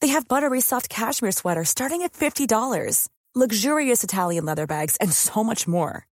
They 0.00 0.08
have 0.08 0.26
buttery 0.26 0.60
soft 0.60 0.88
cashmere 0.88 1.32
sweaters 1.32 1.68
starting 1.68 2.02
at 2.02 2.14
$50, 2.14 3.08
luxurious 3.34 4.02
Italian 4.02 4.44
leather 4.44 4.66
bags, 4.66 4.96
and 4.96 5.12
so 5.12 5.44
much 5.44 5.68
more. 5.68 6.06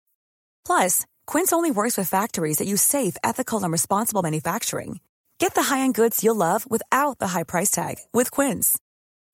Plus, 0.65 1.05
Quince 1.27 1.53
only 1.53 1.71
works 1.71 1.97
with 1.97 2.09
factories 2.09 2.57
that 2.57 2.67
use 2.67 2.81
safe, 2.81 3.15
ethical, 3.23 3.63
and 3.63 3.71
responsible 3.71 4.21
manufacturing. 4.21 4.99
Get 5.39 5.53
the 5.53 5.63
high-end 5.63 5.95
goods 5.95 6.23
you'll 6.23 6.35
love 6.35 6.69
without 6.69 7.19
the 7.19 7.27
high 7.27 7.43
price 7.43 7.71
tag 7.71 7.95
with 8.13 8.31
Quince. 8.31 8.77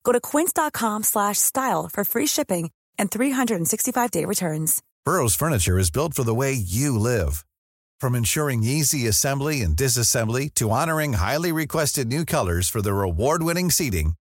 Go 0.04 0.12
to 0.12 0.20
quince.com 0.20 1.02
slash 1.02 1.38
style 1.38 1.88
for 1.92 2.04
free 2.04 2.26
shipping 2.26 2.70
and 2.98 3.10
365-day 3.10 4.24
returns. 4.24 4.82
Burrow's 5.04 5.34
furniture 5.34 5.78
is 5.78 5.90
built 5.90 6.14
for 6.14 6.22
the 6.22 6.34
way 6.34 6.52
you 6.52 6.96
live. 6.98 7.44
From 8.00 8.14
ensuring 8.14 8.62
easy 8.62 9.06
assembly 9.08 9.62
and 9.62 9.76
disassembly 9.76 10.52
to 10.54 10.70
honoring 10.70 11.14
highly 11.14 11.52
requested 11.52 12.08
new 12.08 12.24
colors 12.24 12.68
for 12.68 12.82
their 12.82 13.02
award-winning 13.02 13.70
seating, 13.70 14.14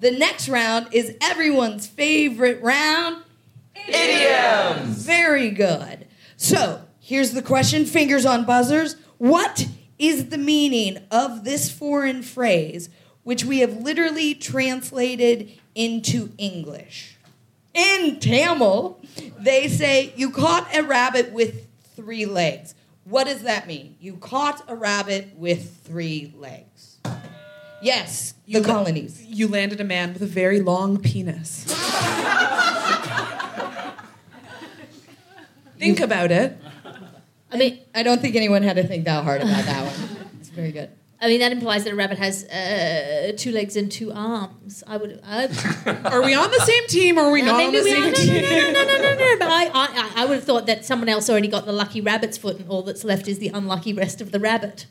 The 0.00 0.10
next 0.10 0.48
round 0.48 0.88
is 0.92 1.16
everyone's 1.22 1.86
favorite 1.86 2.62
round 2.62 3.24
Idioms. 3.86 5.04
Very 5.04 5.50
good. 5.50 6.06
So 6.36 6.82
here's 7.00 7.32
the 7.32 7.42
question 7.42 7.84
fingers 7.84 8.24
on 8.24 8.44
buzzers. 8.44 8.96
What 9.18 9.68
is 9.98 10.30
the 10.30 10.38
meaning 10.38 10.98
of 11.10 11.44
this 11.44 11.70
foreign 11.70 12.22
phrase, 12.22 12.88
which 13.22 13.44
we 13.44 13.60
have 13.60 13.76
literally 13.82 14.34
translated 14.34 15.50
into 15.74 16.32
English? 16.38 17.18
In 17.74 18.20
Tamil, 18.20 19.00
they 19.38 19.68
say, 19.68 20.12
You 20.16 20.30
caught 20.30 20.74
a 20.74 20.82
rabbit 20.82 21.32
with 21.32 21.66
three 21.96 22.24
legs. 22.24 22.74
What 23.04 23.26
does 23.26 23.42
that 23.42 23.66
mean? 23.66 23.96
You 24.00 24.16
caught 24.16 24.64
a 24.68 24.74
rabbit 24.74 25.36
with 25.36 25.78
three 25.84 26.32
legs. 26.36 26.93
Yes, 27.84 28.34
the 28.46 28.60
la- 28.60 28.66
colonies. 28.66 29.22
You 29.26 29.46
landed 29.48 29.80
a 29.80 29.84
man 29.84 30.12
with 30.14 30.22
a 30.22 30.26
very 30.26 30.60
long 30.60 30.98
penis. 30.98 31.64
Think 35.78 36.00
about 36.00 36.30
it. 36.32 36.56
I 37.52 37.56
mean, 37.56 37.80
I 37.94 38.02
don't 38.02 38.20
think 38.20 38.36
anyone 38.36 38.62
had 38.62 38.76
to 38.76 38.86
think 38.86 39.04
that 39.04 39.22
hard 39.24 39.42
about 39.42 39.64
that 39.64 39.84
one. 39.84 40.26
It's 40.40 40.48
very 40.48 40.72
good. 40.72 40.90
I 41.20 41.28
mean, 41.28 41.40
that 41.40 41.52
implies 41.52 41.84
that 41.84 41.92
a 41.92 41.96
rabbit 41.96 42.18
has 42.18 42.44
uh, 42.44 43.32
two 43.36 43.50
legs 43.52 43.76
and 43.76 43.90
two 43.90 44.12
arms. 44.12 44.82
I 44.86 44.96
would. 44.96 45.20
I, 45.24 45.44
Are 46.04 46.22
we 46.22 46.34
on 46.34 46.50
the 46.50 46.60
same 46.60 46.86
team 46.88 47.18
or 47.18 47.22
are 47.24 47.30
we 47.32 47.42
Uh, 47.42 47.46
not 47.46 47.62
on 47.62 47.72
the 47.72 47.82
same 47.82 48.02
are. 48.04 48.06
No, 48.08 48.12
team? 48.14 48.42
no, 48.42 48.72
no, 48.72 48.84
no, 48.84 48.84
no, 48.84 48.98
no, 48.98 49.14
no. 49.14 49.36
But 49.38 49.48
I, 49.48 49.70
I, 49.72 50.12
I 50.16 50.24
would 50.26 50.34
have 50.36 50.44
thought 50.44 50.66
that 50.66 50.84
someone 50.84 51.08
else 51.08 51.30
already 51.30 51.48
got 51.48 51.64
the 51.66 51.72
lucky 51.72 52.00
rabbit's 52.00 52.36
foot, 52.36 52.58
and 52.58 52.68
all 52.68 52.82
that's 52.82 53.04
left 53.04 53.26
is 53.28 53.38
the 53.38 53.48
unlucky 53.48 53.92
rest 53.92 54.20
of 54.20 54.32
the 54.32 54.40
rabbit. 54.40 54.86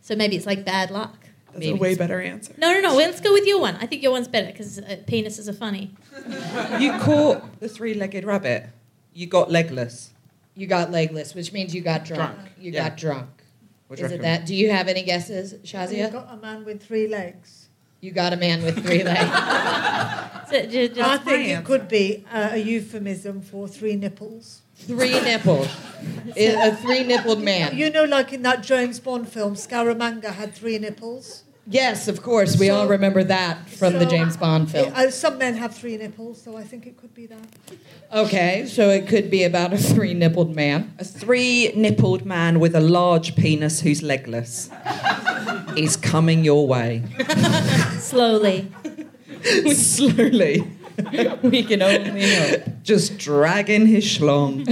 So 0.00 0.16
maybe 0.16 0.36
it's 0.36 0.46
like 0.46 0.64
bad 0.64 0.90
luck. 0.90 1.25
That's 1.60 1.72
a 1.72 1.76
way 1.76 1.94
better 1.94 2.20
answer. 2.20 2.54
No, 2.58 2.72
no, 2.72 2.80
no. 2.80 2.94
Let's 2.96 3.20
go 3.20 3.32
with 3.32 3.46
your 3.46 3.60
one. 3.60 3.76
I 3.76 3.86
think 3.86 4.02
your 4.02 4.12
one's 4.12 4.28
better 4.28 4.48
because 4.52 4.78
uh, 4.78 4.96
penises 5.06 5.48
are 5.48 5.52
funny. 5.52 5.90
You 6.80 6.92
caught 6.98 7.60
the 7.60 7.68
three-legged 7.68 8.24
rabbit. 8.24 8.68
You 9.14 9.26
got 9.26 9.50
legless. 9.50 10.12
You 10.54 10.66
got 10.66 10.90
legless, 10.90 11.34
which 11.34 11.52
means 11.52 11.74
you 11.74 11.80
got 11.82 12.04
drunk. 12.04 12.34
Drunk, 12.36 12.50
You 12.58 12.72
yeah. 12.72 12.88
got 12.88 12.96
drunk. 12.98 13.28
What 13.88 13.98
do 13.98 14.04
Is 14.06 14.12
it 14.12 14.22
that? 14.22 14.46
Do 14.46 14.54
you 14.54 14.70
have 14.70 14.88
any 14.88 15.02
guesses, 15.02 15.54
Shazia? 15.64 16.06
You 16.06 16.10
got 16.10 16.32
a 16.32 16.36
man 16.38 16.64
with 16.64 16.82
three 16.82 17.06
legs. 17.08 17.68
You 18.00 18.10
got 18.10 18.32
a 18.32 18.36
man 18.36 18.62
with 18.62 18.84
three 18.84 19.02
legs. 19.04 19.30
So, 20.48 20.62
ju- 20.64 20.88
just- 20.88 21.00
I 21.00 21.18
think 21.18 21.48
it 21.48 21.64
could 21.64 21.88
be 21.88 22.24
uh, 22.32 22.50
a 22.52 22.58
euphemism 22.58 23.40
for 23.40 23.66
three 23.66 23.96
nipples. 23.96 24.62
Three 24.76 25.18
nipples. 25.20 25.66
a 26.36 26.76
three 26.76 27.02
nippled 27.02 27.42
man. 27.42 27.76
You 27.76 27.90
know, 27.90 28.04
like 28.04 28.32
in 28.32 28.42
that 28.42 28.62
James 28.62 29.00
Bond 29.00 29.28
film, 29.28 29.54
Scaramanga 29.56 30.26
had 30.26 30.54
three 30.54 30.78
nipples. 30.78 31.42
Yes, 31.68 32.06
of 32.06 32.22
course. 32.22 32.58
We 32.58 32.70
all 32.70 32.86
remember 32.86 33.24
that 33.24 33.68
from 33.68 33.94
the 33.94 34.06
James 34.06 34.36
Bond 34.36 34.70
film. 34.70 34.92
Uh, 34.94 35.10
some 35.10 35.38
men 35.38 35.56
have 35.56 35.74
three 35.74 35.96
nipples, 35.96 36.40
so 36.40 36.56
I 36.56 36.62
think 36.62 36.86
it 36.86 36.96
could 36.96 37.12
be 37.12 37.26
that. 37.26 37.40
Okay, 38.12 38.66
so 38.66 38.88
it 38.90 39.08
could 39.08 39.30
be 39.30 39.42
about 39.42 39.72
a 39.72 39.78
three 39.78 40.14
nippled 40.14 40.54
man. 40.54 40.94
A 41.00 41.04
three 41.04 41.72
nippled 41.74 42.24
man 42.24 42.60
with 42.60 42.76
a 42.76 42.80
large 42.80 43.34
penis 43.34 43.80
who's 43.80 44.00
legless 44.00 44.70
is 45.76 45.96
coming 45.96 46.44
your 46.44 46.68
way. 46.68 47.02
Slowly. 47.98 48.70
Slowly. 49.72 50.70
we 51.42 51.64
can 51.64 51.82
only 51.82 52.32
hope. 52.32 52.62
Just 52.84 53.18
dragging 53.18 53.86
his 53.86 54.04
schlong. 54.04 54.64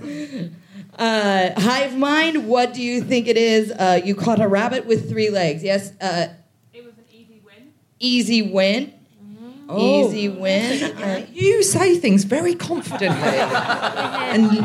Uh, 0.96 1.50
hive 1.60 1.96
mind, 1.98 2.46
what 2.46 2.72
do 2.72 2.80
you 2.80 3.02
think 3.02 3.26
it 3.26 3.36
is? 3.36 3.72
Uh, 3.72 4.00
you 4.04 4.14
caught 4.14 4.40
a 4.40 4.46
rabbit 4.46 4.86
with 4.86 5.08
three 5.08 5.28
legs. 5.28 5.60
Yes? 5.64 5.92
Uh, 6.00 6.28
It 6.72 6.84
was 6.84 6.94
an 6.96 7.02
easy 7.10 7.40
win. 7.44 7.72
easy 7.98 8.42
win. 8.42 8.94
Oh. 9.68 10.06
Easy 10.08 10.28
win. 10.28 10.92
Uh, 11.02 11.22
You 11.32 11.64
say 11.64 11.96
things 11.98 12.22
very 12.22 12.54
confidently 12.54 13.18
and, 13.28 14.64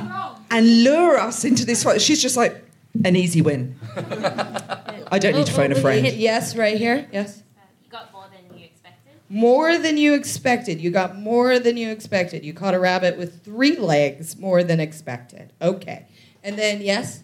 and 0.51 0.83
lure 0.83 1.17
us 1.17 1.43
into 1.43 1.65
this 1.65 1.83
fight. 1.83 1.99
She's 1.99 2.21
just 2.21 2.37
like, 2.37 2.63
an 3.03 3.15
easy 3.15 3.41
win. 3.41 3.75
I 3.95 5.17
don't 5.19 5.35
need 5.35 5.47
to 5.47 5.53
phone 5.53 5.71
a 5.71 5.75
friend. 5.75 6.05
yes, 6.05 6.55
right 6.55 6.77
here. 6.77 7.07
Yes. 7.11 7.41
You 7.83 7.89
got 7.89 8.11
more 8.11 8.25
than 8.31 8.55
you 8.59 8.65
expected. 8.65 9.13
More 9.29 9.77
than 9.77 9.97
you 9.97 10.15
expected. 10.15 10.81
You 10.81 10.89
got 10.89 11.15
more 11.15 11.59
than 11.59 11.77
you 11.77 11.89
expected. 11.91 12.43
You 12.43 12.53
caught 12.53 12.73
a 12.73 12.79
rabbit 12.79 13.17
with 13.17 13.43
three 13.45 13.77
legs, 13.77 14.37
more 14.37 14.63
than 14.63 14.79
expected. 14.79 15.53
Okay. 15.61 16.07
And 16.43 16.57
then, 16.57 16.81
yes? 16.81 17.21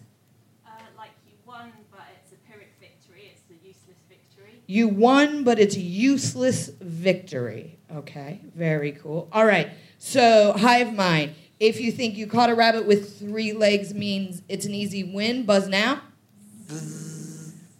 Uh, 0.64 0.70
like 0.96 1.10
you 1.26 1.32
won, 1.44 1.72
but 1.90 2.02
it's 2.22 2.32
a 2.32 2.36
Pyrrhic 2.50 2.72
victory. 2.78 3.32
It's 3.32 3.42
a 3.50 3.66
useless 3.66 3.96
victory. 4.08 4.62
You 4.66 4.88
won, 4.88 5.42
but 5.42 5.58
it's 5.58 5.74
a 5.74 5.80
useless 5.80 6.70
victory. 6.80 7.78
Okay, 7.94 8.40
very 8.54 8.92
cool. 8.92 9.28
All 9.32 9.46
right, 9.46 9.70
so 9.98 10.52
hive 10.52 10.94
mind. 10.94 11.34
If 11.58 11.80
you 11.80 11.90
think 11.90 12.16
you 12.16 12.26
caught 12.26 12.50
a 12.50 12.54
rabbit 12.54 12.86
with 12.86 13.18
three 13.18 13.52
legs 13.52 13.94
means 13.94 14.42
it's 14.48 14.66
an 14.66 14.74
easy 14.74 15.02
win, 15.02 15.44
buzz 15.46 15.68
now. 15.68 16.02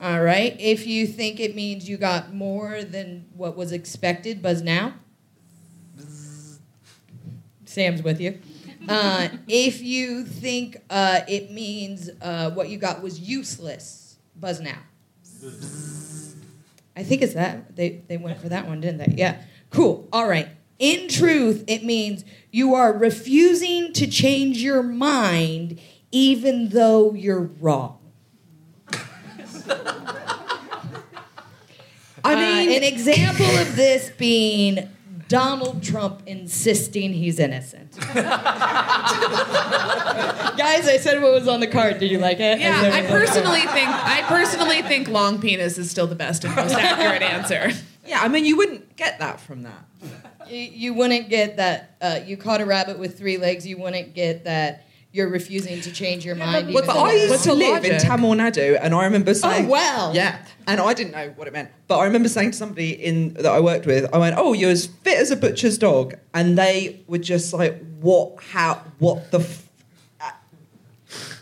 All 0.00 0.22
right. 0.22 0.54
If 0.60 0.86
you 0.86 1.06
think 1.06 1.40
it 1.40 1.54
means 1.54 1.88
you 1.88 1.96
got 1.96 2.34
more 2.34 2.82
than 2.82 3.26
what 3.34 3.56
was 3.56 3.72
expected, 3.72 4.42
buzz 4.42 4.62
now. 4.62 4.94
Sam's 7.64 8.02
with 8.02 8.20
you. 8.20 8.38
Uh, 8.88 9.26
if 9.48 9.82
you 9.82 10.24
think 10.24 10.76
uh, 10.90 11.18
it 11.26 11.50
means 11.50 12.08
uh, 12.22 12.52
what 12.52 12.68
you 12.68 12.78
got 12.78 13.02
was 13.02 13.18
useless, 13.18 14.16
buzz 14.36 14.60
now. 14.60 14.78
I 16.94 17.02
think 17.02 17.22
it's 17.22 17.34
that. 17.34 17.74
They, 17.74 18.02
they 18.06 18.16
went 18.16 18.40
for 18.40 18.48
that 18.48 18.68
one, 18.68 18.80
didn't 18.80 18.98
they? 18.98 19.14
Yeah. 19.16 19.42
Cool. 19.70 20.08
All 20.12 20.28
right. 20.28 20.50
In 20.78 21.08
truth, 21.08 21.64
it 21.66 21.82
means 21.84 22.24
you 22.52 22.76
are 22.76 22.92
refusing 22.92 23.92
to 23.94 24.06
change 24.06 24.62
your 24.62 24.84
mind 24.84 25.80
even 26.12 26.68
though 26.68 27.12
you're 27.12 27.50
wrong. 27.60 27.98
I 32.26 32.34
mean, 32.66 32.76
an 32.76 32.82
example 32.82 33.46
of 33.58 33.76
this 33.76 34.10
being 34.18 34.88
Donald 35.28 35.82
Trump 35.82 36.22
insisting 36.26 37.12
he's 37.12 37.38
innocent. 37.38 37.96
Guys, 38.00 38.24
I 40.88 40.98
said 41.00 41.20
what 41.20 41.32
was 41.32 41.48
on 41.48 41.60
the 41.60 41.66
card. 41.66 41.98
Did 41.98 42.10
you 42.10 42.18
like 42.18 42.38
it? 42.38 42.60
Yeah, 42.60 42.80
said 42.80 42.92
I 42.92 43.02
what 43.10 43.20
was 43.20 43.30
on 43.30 43.36
the 43.36 43.42
card. 43.42 43.44
personally 43.44 43.60
think 43.60 43.88
I 43.88 44.22
personally 44.28 44.82
think 44.82 45.08
long 45.08 45.40
penis 45.40 45.78
is 45.78 45.90
still 45.90 46.06
the 46.06 46.14
best 46.14 46.44
and 46.44 46.54
most 46.54 46.74
accurate 46.78 47.22
answer. 47.22 47.72
Yeah, 48.06 48.20
I 48.20 48.28
mean, 48.28 48.44
you 48.44 48.56
wouldn't 48.56 48.96
get 48.96 49.18
that 49.18 49.40
from 49.40 49.64
that. 49.64 49.84
You, 50.48 50.58
you 50.58 50.94
wouldn't 50.94 51.28
get 51.28 51.56
that. 51.56 51.96
Uh, 52.00 52.20
you 52.24 52.36
caught 52.36 52.60
a 52.60 52.64
rabbit 52.64 52.98
with 52.98 53.18
three 53.18 53.36
legs. 53.36 53.66
You 53.66 53.78
wouldn't 53.78 54.14
get 54.14 54.44
that. 54.44 54.85
You're 55.16 55.28
refusing 55.30 55.80
to 55.80 55.90
change 55.90 56.26
your 56.26 56.34
mind. 56.34 56.66
Well, 56.74 56.84
even 56.84 56.86
but 56.86 56.96
I 56.96 57.12
you're 57.14 57.28
used 57.28 57.44
to 57.44 57.50
wrong. 57.50 57.58
live 57.58 57.84
in 57.86 57.98
Tamil 57.98 58.34
Nadu, 58.34 58.78
and 58.78 58.94
I 58.94 59.04
remember 59.04 59.32
saying, 59.32 59.64
Oh, 59.64 59.70
wow. 59.70 60.12
yeah." 60.14 60.44
And 60.66 60.78
I 60.78 60.92
didn't 60.92 61.12
know 61.12 61.32
what 61.36 61.46
it 61.48 61.54
meant, 61.54 61.70
but 61.88 61.96
I 61.98 62.04
remember 62.04 62.28
saying 62.28 62.50
to 62.50 62.56
somebody 62.56 62.90
in 62.90 63.32
that 63.34 63.46
I 63.46 63.60
worked 63.60 63.86
with, 63.86 64.12
I 64.14 64.18
went, 64.18 64.34
"Oh, 64.36 64.52
you're 64.52 64.70
as 64.70 64.86
fit 65.04 65.16
as 65.18 65.30
a 65.30 65.36
butcher's 65.36 65.78
dog," 65.78 66.14
and 66.34 66.58
they 66.58 67.00
were 67.06 67.16
just 67.16 67.54
like, 67.54 67.80
"What? 68.00 68.42
How? 68.52 68.82
What 68.98 69.30
the?" 69.30 69.38
F-? 69.40 69.62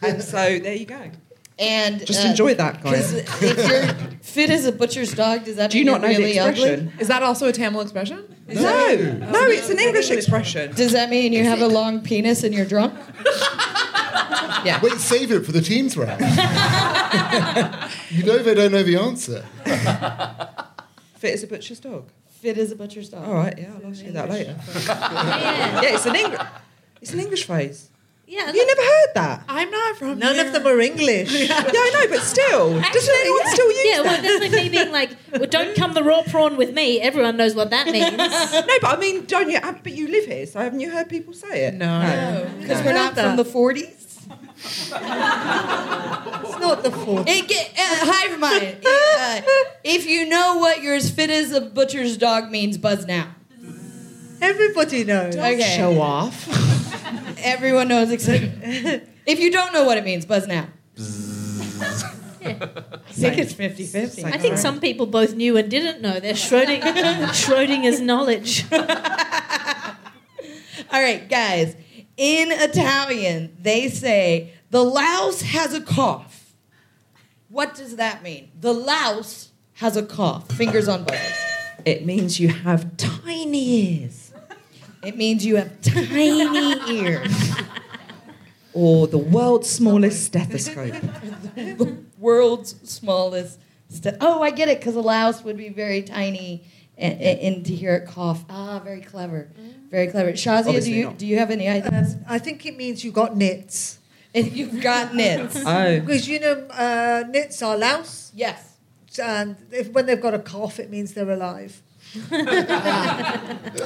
And 0.02 0.22
so 0.22 0.58
there 0.58 0.74
you 0.74 0.86
go. 0.86 1.10
And 1.58 2.04
Just 2.06 2.24
uh, 2.24 2.28
enjoy 2.28 2.54
that, 2.54 2.82
guys. 2.82 3.12
'cause 3.12 3.42
If 3.42 3.68
you're 3.68 4.10
fit 4.22 4.50
as 4.50 4.66
a 4.66 4.72
butcher's 4.72 5.14
dog, 5.14 5.44
does 5.44 5.56
that 5.56 5.70
Do 5.70 5.78
you 5.78 5.84
mean 5.84 5.92
not 5.94 6.00
you're 6.02 6.10
know 6.10 6.16
the 6.18 6.22
really 6.24 6.38
ugly? 6.38 6.62
expression? 6.62 6.92
Is 6.98 7.08
that 7.08 7.22
also 7.22 7.48
a 7.48 7.52
Tamil 7.52 7.80
expression? 7.80 8.33
No, 8.46 8.60
no, 8.60 9.30
oh, 9.32 9.50
it's 9.50 9.70
an 9.70 9.78
English 9.78 10.10
expression. 10.10 10.74
Does 10.74 10.92
that 10.92 11.08
mean 11.08 11.32
you 11.32 11.44
have 11.44 11.62
a 11.62 11.66
long 11.66 12.02
penis 12.02 12.44
and 12.44 12.54
you're 12.54 12.66
drunk? 12.66 12.92
yeah. 14.64 14.80
Wait, 14.82 14.98
save 14.98 15.32
it 15.32 15.46
for 15.46 15.52
the 15.52 15.62
teams 15.62 15.96
round. 15.96 16.20
you 18.10 18.24
know 18.24 18.42
they 18.42 18.54
don't 18.54 18.72
know 18.72 18.82
the 18.82 18.96
answer. 18.96 19.44
Fit 21.16 21.34
as 21.34 21.42
a 21.42 21.46
butcher's 21.46 21.80
dog. 21.80 22.08
Fit 22.28 22.58
as 22.58 22.70
a 22.70 22.76
butcher's 22.76 23.08
dog. 23.08 23.26
All 23.26 23.34
right, 23.34 23.58
yeah, 23.58 23.72
I'll 23.82 23.90
ask 23.90 24.04
you 24.04 24.12
that 24.12 24.28
later. 24.28 24.54
yeah, 24.86 25.80
it's 25.94 26.04
an 26.04 26.14
English. 26.14 26.40
It's 27.00 27.12
an 27.14 27.20
English 27.20 27.46
phrase. 27.46 27.88
Yeah, 28.26 28.50
you 28.52 28.66
never 28.66 28.80
heard 28.80 29.08
that. 29.16 29.44
I'm 29.48 29.70
not 29.70 29.96
from 29.96 30.18
None 30.18 30.38
of 30.38 30.52
them 30.52 30.66
are 30.66 30.80
English. 30.80 31.30
yeah, 31.48 31.62
I 31.66 31.90
know, 31.92 32.08
but 32.08 32.20
still, 32.20 32.80
doesn't 32.92 33.14
anyone 33.14 33.46
still 33.48 33.68
use 33.70 33.84
yeah, 33.84 34.00
well, 34.00 34.12
that? 34.12 34.22
that's 34.22 34.40
like 34.40 34.52
me 34.52 34.68
being 34.70 34.92
like, 34.92 35.10
well, 35.30 35.46
don't 35.46 35.76
come 35.76 35.92
the 35.92 36.02
raw 36.02 36.22
prawn 36.22 36.56
with 36.56 36.72
me. 36.72 37.00
Everyone 37.00 37.36
knows 37.36 37.54
what 37.54 37.70
that 37.70 37.86
means. 37.86 38.16
no, 38.16 38.78
but 38.80 38.96
I 38.96 38.96
mean, 38.98 39.26
don't 39.26 39.50
you? 39.50 39.60
But 39.60 39.92
you 39.92 40.08
live 40.08 40.24
here, 40.24 40.46
so 40.46 40.60
haven't 40.60 40.80
you 40.80 40.90
heard 40.90 41.08
people 41.08 41.34
say 41.34 41.66
it? 41.66 41.74
No, 41.74 42.48
Because 42.60 42.82
we're 42.82 42.94
not 42.94 43.14
from 43.14 43.36
the 43.36 43.44
40s? 43.44 44.00
It's 44.66 44.90
not 44.90 46.82
the 46.82 46.90
fault. 46.90 47.28
It 47.28 47.46
get, 47.46 47.70
uh, 47.72 48.12
hive 48.12 48.38
mind. 48.38 48.78
Uh, 48.86 49.42
if 49.84 50.06
you 50.06 50.26
know 50.26 50.56
what 50.56 50.82
you're 50.82 50.94
as 50.94 51.10
fit 51.10 51.28
as 51.28 51.52
a 51.52 51.60
butcher's 51.60 52.16
dog 52.16 52.50
means, 52.50 52.78
buzz 52.78 53.04
now. 53.04 53.34
Everybody 54.44 55.04
knows. 55.04 55.36
Okay. 55.36 55.76
Show 55.76 56.00
off. 56.00 56.48
Everyone 57.38 57.88
knows 57.88 58.10
except. 58.10 58.44
if 59.26 59.40
you 59.40 59.50
don't 59.50 59.72
know 59.72 59.84
what 59.84 59.98
it 59.98 60.04
means, 60.04 60.26
buzz 60.26 60.46
now. 60.46 60.68
I 62.46 62.52
think 63.10 63.38
it's 63.38 63.54
50 63.54 63.86
50. 63.86 64.24
I 64.24 64.38
think 64.38 64.58
some 64.58 64.80
people 64.80 65.06
both 65.06 65.34
knew 65.34 65.56
and 65.56 65.70
didn't 65.70 66.02
know. 66.02 66.20
They're 66.20 66.34
Schroding, 66.34 66.80
Schrodinger's 67.32 68.00
knowledge. 68.00 68.66
All 70.92 71.00
right, 71.00 71.28
guys. 71.28 71.74
In 72.16 72.52
Italian, 72.52 73.56
they 73.60 73.88
say 73.88 74.52
the 74.70 74.84
louse 74.84 75.40
has 75.42 75.74
a 75.74 75.80
cough. 75.80 76.54
What 77.48 77.74
does 77.74 77.96
that 77.96 78.22
mean? 78.22 78.50
The 78.60 78.72
louse 78.74 79.50
has 79.74 79.96
a 79.96 80.02
cough. 80.02 80.50
Fingers 80.52 80.86
on 80.86 81.04
buzzers. 81.04 81.38
It 81.84 82.06
means 82.06 82.38
you 82.40 82.48
have 82.48 82.96
tiny 82.96 84.00
ears, 84.00 84.23
It 85.06 85.16
means 85.16 85.44
you 85.44 85.56
have 85.56 85.80
tiny 85.82 86.98
ears. 86.98 87.52
or 88.72 89.06
the 89.06 89.18
world's 89.18 89.68
smallest 89.70 90.24
stethoscope. 90.24 90.94
the 91.54 91.96
world's 92.18 92.74
smallest. 92.88 93.58
St- 93.88 94.16
oh, 94.20 94.42
I 94.42 94.50
get 94.50 94.68
it, 94.68 94.80
because 94.80 94.96
a 94.96 95.00
louse 95.00 95.44
would 95.44 95.56
be 95.56 95.68
very 95.68 96.02
tiny, 96.02 96.64
and, 96.98 97.20
and 97.20 97.66
to 97.66 97.74
hear 97.74 97.94
it 97.94 98.06
cough. 98.08 98.44
Ah, 98.48 98.80
very 98.82 99.00
clever, 99.02 99.48
very 99.90 100.08
clever. 100.08 100.32
Shazia, 100.32 100.82
do 100.82 100.92
you 100.92 101.04
not. 101.04 101.18
do 101.18 101.26
you 101.26 101.38
have 101.38 101.50
any 101.50 101.68
ideas? 101.68 102.16
I 102.28 102.38
think 102.38 102.64
it 102.66 102.76
means 102.76 103.04
you 103.04 103.12
got 103.12 103.36
nits. 103.36 103.98
If 104.32 104.56
you've 104.56 104.80
got 104.82 105.14
nits, 105.14 105.56
Oh, 105.66 106.00
Because 106.00 106.26
you 106.28 106.40
know, 106.40 106.66
uh, 106.70 107.24
nits 107.30 107.62
are 107.62 107.76
louse, 107.76 108.32
yes. 108.34 108.76
and 109.22 109.54
if, 109.70 109.92
when 109.92 110.06
they've 110.06 110.20
got 110.20 110.34
a 110.34 110.40
cough, 110.40 110.80
it 110.80 110.90
means 110.90 111.14
they're 111.14 111.30
alive. 111.30 111.80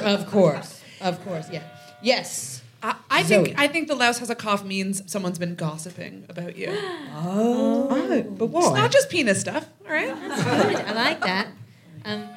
Of 0.04 0.26
course, 0.30 0.77
of 1.00 1.22
course, 1.24 1.48
yeah, 1.50 1.62
yes. 2.02 2.62
I, 2.82 2.94
I 3.10 3.22
think 3.24 3.58
I 3.58 3.66
think 3.66 3.88
the 3.88 3.96
louse 3.96 4.18
has 4.20 4.30
a 4.30 4.36
cough 4.36 4.64
means 4.64 5.02
someone's 5.10 5.38
been 5.38 5.56
gossiping 5.56 6.24
about 6.28 6.56
you. 6.56 6.68
oh, 6.70 8.24
but 8.30 8.46
what? 8.46 8.66
It's 8.66 8.76
not 8.76 8.92
just 8.92 9.10
penis 9.10 9.40
stuff, 9.40 9.66
all 9.84 9.92
right? 9.92 10.14
Good. 10.14 10.76
I 10.76 10.92
like 10.92 11.20
that. 11.20 11.48
Um, 12.04 12.28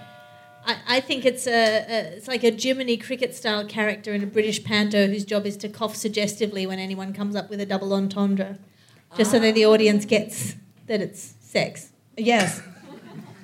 I, 0.66 0.78
I 0.88 1.00
think 1.00 1.26
it's 1.26 1.48
a, 1.48 1.52
a 1.52 2.18
it's 2.18 2.28
like 2.28 2.44
a 2.44 2.52
Jiminy 2.52 2.98
Cricket 2.98 3.36
style 3.36 3.66
character 3.66 4.14
in 4.14 4.24
a 4.24 4.28
British 4.28 4.64
panto 4.64 5.08
whose 5.08 5.26
job 5.26 5.46
is 5.46 5.58
to 5.58 5.70
cough 5.70 5.96
suggestively 5.96 6.66
when 6.66 6.80
anyone 6.80 7.14
comes 7.14 7.36
up 7.36 7.50
with 7.50 7.62
a 7.62 7.66
double 7.66 7.94
entendre, 7.94 8.58
just 9.18 9.32
so 9.32 9.40
that 9.40 9.54
the 9.54 9.66
audience 9.66 10.06
gets 10.06 10.56
that 10.88 11.02
it's 11.02 11.36
sex. 11.40 11.92
Yes. 12.18 12.62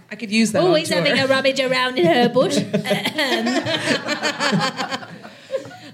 I 0.10 0.16
could 0.16 0.32
use 0.32 0.52
that. 0.54 0.64
Always 0.64 0.92
on 0.92 1.04
tour. 1.04 1.16
having 1.16 1.24
a 1.24 1.28
rummage 1.28 1.60
around 1.60 1.98
in 1.98 2.06
her 2.06 2.30
bush. 2.30 2.58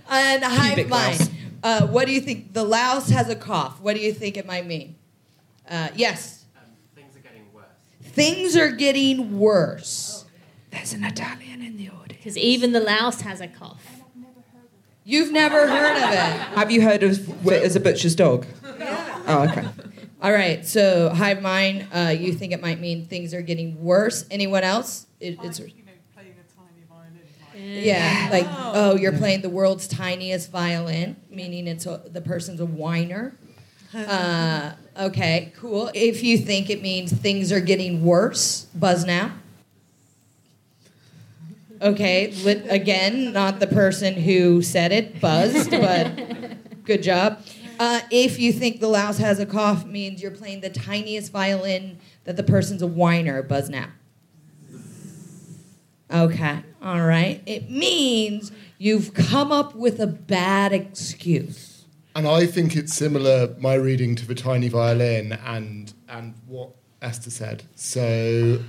And 0.09 0.43
hive 0.43 0.75
Pubic 0.75 0.89
mind. 0.89 1.29
Uh, 1.63 1.87
what 1.87 2.05
do 2.05 2.13
you 2.13 2.21
think? 2.21 2.53
The 2.53 2.63
louse 2.63 3.09
has 3.09 3.29
a 3.29 3.35
cough. 3.35 3.79
What 3.81 3.95
do 3.95 4.01
you 4.01 4.13
think 4.13 4.37
it 4.37 4.45
might 4.45 4.65
mean? 4.65 4.95
Uh, 5.67 5.89
yes. 5.95 6.45
things 6.93 7.15
are 7.15 7.19
getting 7.19 7.53
worse. 7.53 7.65
Things 8.01 8.57
are 8.57 8.71
getting 8.71 9.39
worse. 9.39 10.25
There's 10.71 10.93
an 10.93 11.03
Italian 11.03 11.61
in 11.61 11.77
the 11.77 11.89
audience. 11.89 12.07
Because 12.09 12.37
even 12.37 12.73
the 12.73 12.79
louse 12.79 13.21
has 13.21 13.41
a 13.41 13.47
cough. 13.47 13.85
You've 15.05 15.31
never 15.31 15.67
heard 15.67 15.97
of 15.97 16.11
it. 16.11 16.57
Have 16.57 16.71
you 16.71 16.81
heard 16.81 17.03
of 17.03 17.17
Fit 17.43 17.63
as 17.63 17.75
a 17.75 17.79
Butcher's 17.79 18.15
Dog? 18.15 18.45
Yeah. 18.63 19.21
Oh, 19.27 19.49
okay. 19.49 19.67
All 20.23 20.31
right, 20.31 20.65
so 20.65 21.09
hive 21.09 21.41
mind, 21.41 21.85
uh, 21.93 22.15
you 22.17 22.31
think 22.31 22.53
it 22.53 22.61
might 22.61 22.79
mean 22.79 23.05
things 23.05 23.33
are 23.33 23.41
getting 23.41 23.83
worse. 23.83 24.25
Anyone 24.31 24.63
else? 24.63 25.05
It, 25.19 25.39
it's 25.43 25.59
yeah, 27.53 28.29
like 28.31 28.47
oh, 28.49 28.95
you're 28.95 29.11
playing 29.11 29.41
the 29.41 29.49
world's 29.49 29.85
tiniest 29.85 30.49
violin, 30.49 31.17
meaning 31.29 31.67
it's 31.67 31.85
a, 31.85 32.03
the 32.09 32.21
person's 32.21 32.61
a 32.61 32.65
whiner. 32.65 33.35
Uh, 33.93 34.71
okay, 34.97 35.51
cool. 35.57 35.91
If 35.93 36.23
you 36.23 36.37
think 36.37 36.69
it 36.69 36.81
means 36.81 37.11
things 37.11 37.51
are 37.51 37.59
getting 37.59 38.05
worse, 38.05 38.67
buzz 38.73 39.03
now. 39.03 39.33
Okay, 41.81 42.31
lit, 42.45 42.65
again, 42.69 43.33
not 43.33 43.59
the 43.59 43.67
person 43.67 44.13
who 44.13 44.61
said 44.61 44.93
it 44.93 45.19
buzzed, 45.19 45.69
but 45.69 46.15
good 46.85 47.03
job. 47.03 47.43
Uh, 47.79 48.01
if 48.11 48.39
you 48.39 48.53
think 48.53 48.79
the 48.79 48.87
louse 48.87 49.17
has 49.17 49.39
a 49.39 49.45
cough, 49.45 49.85
means 49.85 50.21
you're 50.21 50.31
playing 50.31 50.61
the 50.61 50.69
tiniest 50.69 51.31
violin 51.31 51.99
that 52.25 52.35
the 52.37 52.43
person's 52.43 52.81
a 52.81 52.87
whiner. 52.87 53.41
Buzz 53.43 53.69
now. 53.69 53.87
Okay, 56.11 56.59
all 56.81 57.01
right. 57.01 57.41
It 57.45 57.71
means 57.71 58.51
you've 58.77 59.13
come 59.13 59.51
up 59.51 59.73
with 59.75 59.99
a 59.99 60.05
bad 60.07 60.71
excuse. 60.71 61.85
And 62.15 62.27
I 62.27 62.45
think 62.45 62.75
it's 62.75 62.93
similar, 62.93 63.55
my 63.59 63.73
reading 63.73 64.15
to 64.17 64.27
the 64.27 64.35
tiny 64.35 64.69
violin 64.69 65.31
and 65.45 65.91
and 66.07 66.35
what 66.47 66.69
Esther 67.01 67.31
said. 67.31 67.63
So 67.73 68.59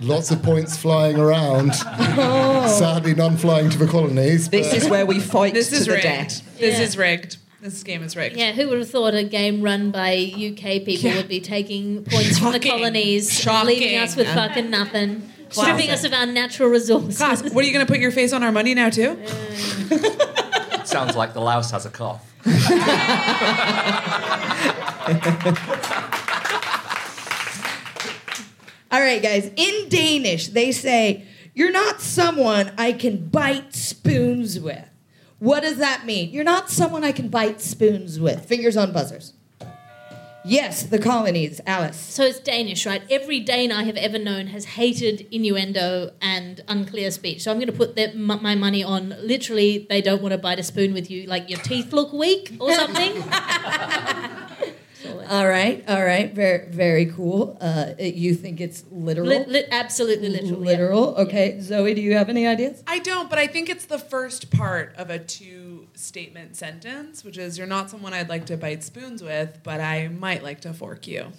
lots 0.00 0.32
of 0.32 0.42
points 0.42 0.76
flying 0.76 1.16
around. 1.16 1.74
Sadly, 1.76 3.14
none 3.14 3.36
flying 3.36 3.70
to 3.70 3.78
the 3.78 3.86
colonies. 3.86 4.48
This 4.48 4.70
but- 4.70 4.76
is 4.78 4.88
where 4.90 5.06
we 5.06 5.20
fight 5.20 5.54
This 5.54 5.70
to 5.70 5.76
is 5.76 5.86
the 5.86 5.92
rigged. 5.92 6.02
death. 6.02 6.58
This 6.58 6.78
Yeah. 6.78 6.84
is 6.84 6.98
rigged. 6.98 7.36
This 7.64 7.82
game 7.82 8.02
is 8.02 8.14
rigged. 8.14 8.36
Yeah, 8.36 8.52
who 8.52 8.68
would 8.68 8.78
have 8.78 8.90
thought 8.90 9.14
a 9.14 9.24
game 9.24 9.62
run 9.62 9.90
by 9.90 10.12
UK 10.36 10.80
people 10.84 11.08
Yeah. 11.08 11.16
would 11.16 11.28
be 11.28 11.40
taking 11.40 12.04
points 12.04 12.38
from 12.38 12.52
the 12.52 12.60
colonies, 12.60 13.32
Shocking. 13.32 13.68
leaving 13.68 13.96
us 13.96 14.14
with 14.16 14.26
fucking 14.26 14.68
nothing, 14.68 15.22
stripping 15.48 15.88
us 15.88 16.04
of 16.04 16.12
our 16.12 16.26
natural 16.26 16.68
resources. 16.68 17.16
Class, 17.16 17.42
what 17.42 17.64
are 17.64 17.66
you 17.66 17.72
going 17.72 17.86
to 17.86 17.90
put 17.90 18.00
your 18.00 18.10
face 18.10 18.34
on 18.34 18.42
our 18.42 18.52
money 18.52 18.74
now 18.74 18.90
too? 18.90 19.16
Sounds 20.84 21.16
like 21.16 21.32
the 21.32 21.40
louse 21.40 21.70
has 21.70 21.86
a 21.86 21.90
cough. 21.90 22.20
All 28.90 29.00
right, 29.00 29.22
guys. 29.22 29.50
In 29.56 29.88
Danish, 29.88 30.48
they 30.48 30.70
say, 30.70 31.24
You're 31.54 31.72
not 31.72 32.00
someone 32.00 32.72
I 32.78 32.92
can 32.92 33.28
bite 33.28 33.74
spoons 33.74 34.60
with. 34.60 34.84
What 35.44 35.60
does 35.60 35.76
that 35.76 36.06
mean? 36.06 36.30
You're 36.30 36.42
not 36.42 36.70
someone 36.70 37.04
I 37.04 37.12
can 37.12 37.28
bite 37.28 37.60
spoons 37.60 38.18
with. 38.18 38.46
Fingers 38.46 38.78
on 38.78 38.94
buzzers. 38.94 39.34
Yes, 40.42 40.84
the 40.84 40.98
colonies, 40.98 41.60
Alice. 41.66 41.98
So 41.98 42.22
it's 42.24 42.40
Danish, 42.40 42.86
right? 42.86 43.02
Every 43.10 43.40
Dane 43.40 43.70
I 43.70 43.84
have 43.84 43.96
ever 43.96 44.18
known 44.18 44.46
has 44.48 44.64
hated 44.64 45.26
innuendo 45.30 46.12
and 46.22 46.62
unclear 46.66 47.10
speech. 47.10 47.42
So 47.42 47.50
I'm 47.50 47.58
going 47.58 47.66
to 47.66 47.74
put 47.76 47.94
that, 47.96 48.14
m- 48.14 48.42
my 48.42 48.54
money 48.54 48.82
on 48.82 49.14
literally, 49.20 49.86
they 49.90 50.00
don't 50.00 50.22
want 50.22 50.32
to 50.32 50.38
bite 50.38 50.58
a 50.58 50.62
spoon 50.62 50.94
with 50.94 51.10
you, 51.10 51.26
like 51.26 51.50
your 51.50 51.58
teeth 51.60 51.92
look 51.92 52.14
weak 52.14 52.56
or 52.58 52.72
something. 52.72 53.12
All 55.28 55.46
right, 55.48 55.84
all 55.88 56.04
right. 56.04 56.32
Very, 56.32 56.68
very 56.68 57.06
cool. 57.06 57.56
Uh, 57.60 57.92
you 57.98 58.34
think 58.34 58.60
it's 58.60 58.84
literal? 58.90 59.28
Lit- 59.28 59.48
lit- 59.48 59.68
absolutely 59.70 60.28
literal. 60.28 60.60
yeah. 60.60 60.66
literal. 60.66 61.14
Okay. 61.16 61.58
Zoe, 61.60 61.94
do 61.94 62.00
you 62.00 62.14
have 62.14 62.28
any 62.28 62.46
ideas? 62.46 62.82
I 62.86 62.98
don't, 62.98 63.28
but 63.30 63.38
I 63.38 63.46
think 63.46 63.68
it's 63.68 63.86
the 63.86 63.98
first 63.98 64.50
part 64.50 64.94
of 64.96 65.10
a 65.10 65.18
two 65.18 65.86
statement 65.94 66.56
sentence, 66.56 67.24
which 67.24 67.38
is 67.38 67.56
you're 67.58 67.66
not 67.66 67.90
someone 67.90 68.12
I'd 68.14 68.28
like 68.28 68.46
to 68.46 68.56
bite 68.56 68.82
spoons 68.82 69.22
with, 69.22 69.60
but 69.62 69.80
I 69.80 70.08
might 70.08 70.42
like 70.42 70.60
to 70.62 70.72
fork 70.72 71.06
you. 71.06 71.32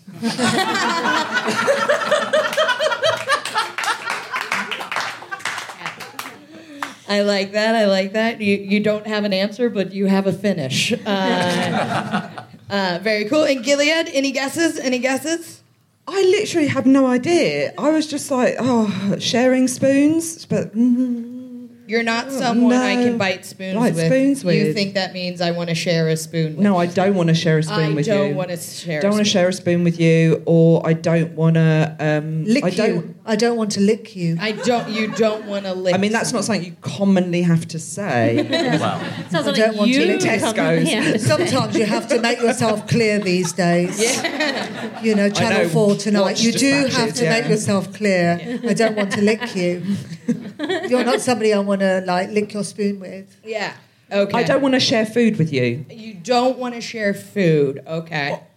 I 7.08 7.22
like 7.22 7.52
that. 7.52 7.76
I 7.76 7.86
like 7.86 8.14
that. 8.14 8.42
You 8.42 8.58
you 8.58 8.80
don't 8.80 9.06
have 9.06 9.26
an 9.26 9.34
answer, 9.34 9.70
but 9.70 9.94
you 9.94 10.08
have 10.08 10.26
a 10.26 10.34
finish. 10.34 10.92
Uh, 11.06 12.30
uh, 12.70 13.00
very 13.02 13.26
cool. 13.26 13.44
And 13.44 13.64
Gilead, 13.64 14.10
any 14.14 14.32
guesses? 14.32 14.80
Any 14.80 15.00
guesses? 15.00 15.62
I 16.08 16.22
literally 16.22 16.68
have 16.68 16.86
no 16.86 17.08
idea. 17.08 17.74
I 17.78 17.90
was 17.90 18.06
just 18.08 18.30
like, 18.30 18.56
oh, 18.60 19.16
sharing 19.20 19.68
spoons, 19.68 20.46
but 20.46 20.72
You're 21.88 22.04
not 22.04 22.32
someone 22.32 22.74
I 22.74 22.96
can 22.96 23.18
bite 23.20 23.46
spoons 23.46 23.76
Bite 23.76 23.94
with. 23.94 24.06
spoons 24.08 24.44
You 24.44 24.66
with. 24.66 24.76
think 24.76 24.96
that 24.96 25.14
means 25.14 25.40
I 25.40 25.52
want 25.52 25.70
to 25.70 25.76
share 25.76 26.08
a 26.10 26.18
spoon? 26.18 26.56
with 26.56 26.64
no, 26.64 26.78
I 26.78 26.88
don't 26.88 27.14
want 27.16 27.30
to 27.30 27.36
share 27.36 27.60
a 27.60 27.64
spoon 27.64 27.78
I 27.92 27.94
with 27.94 28.06
don't 28.08 28.30
you. 28.30 28.36
want 28.36 28.50
to 28.50 28.58
share. 28.58 29.02
don't 29.02 29.12
a 29.12 29.14
want 29.16 29.26
to 29.26 29.30
spoon. 29.30 29.40
share 29.42 29.50
a 29.50 29.54
spoon 29.54 29.84
with 29.84 30.00
you, 30.00 30.42
or 30.48 30.82
I 30.86 30.94
don't 30.94 31.34
want 31.34 31.56
to. 31.56 31.96
Um, 32.00 32.44
Lick 32.46 32.64
I 32.64 32.70
don't. 32.72 32.96
you. 32.96 33.15
I 33.28 33.36
don't 33.36 33.58
want 33.58 33.72
to 33.72 33.80
lick 33.80 34.16
you. 34.16 34.38
I 34.40 34.52
don't. 34.52 34.88
You 34.88 35.08
don't 35.08 35.48
want 35.48 35.66
to 35.66 35.74
lick. 35.74 35.96
I 35.96 35.98
mean, 35.98 36.12
that's 36.12 36.32
not 36.32 36.44
something 36.44 36.64
you 36.64 36.76
commonly 36.82 37.42
have 37.42 37.68
to 37.70 37.80
say. 37.80 38.48
Well, 38.76 39.00
Sounds 39.30 39.36
I 39.36 39.52
like 39.52 39.56
don't 39.56 39.78
want 39.78 39.90
you 39.90 40.00
to 40.02 40.06
lick 40.06 40.20
Tesco's. 40.20 40.92
Yeah. 40.92 41.18
Sometimes 41.36 41.76
you 41.78 41.86
have 41.86 42.08
to 42.10 42.20
make 42.20 42.40
yourself 42.40 42.88
clear 42.88 43.20
these 43.20 43.54
days. 43.54 44.02
Yeah. 44.02 45.02
You 45.02 45.16
know, 45.16 45.30
Channel 45.30 45.64
know, 45.64 45.70
4 45.70 45.96
tonight. 45.96 46.44
You 46.44 46.52
do 46.52 46.58
dispatches, 46.60 46.96
have 46.96 47.14
to 47.16 47.24
yeah. 47.24 47.30
make 47.40 47.50
yourself 47.50 47.94
clear. 47.94 48.60
I 48.68 48.74
don't 48.74 48.96
want 48.96 49.12
to 49.14 49.22
lick 49.22 49.56
you. 49.56 49.84
You're 50.90 51.06
not 51.06 51.22
somebody 51.22 51.54
I 51.54 51.60
want 51.60 51.82
to 51.82 52.02
like 52.06 52.30
lick 52.30 52.54
your 52.54 52.64
spoon 52.64 53.00
with. 53.00 53.36
Yeah. 53.44 53.74
Okay. 54.12 54.38
I 54.38 54.44
don't 54.44 54.62
want 54.62 54.74
to 54.76 54.80
share 54.80 55.06
food 55.06 55.38
with 55.38 55.52
you. 55.52 55.86
You 55.90 56.14
don't 56.16 56.58
want 56.58 56.76
to 56.76 56.82
share 56.82 57.14
food. 57.14 57.82
Okay. 57.88 58.32
All 58.32 58.48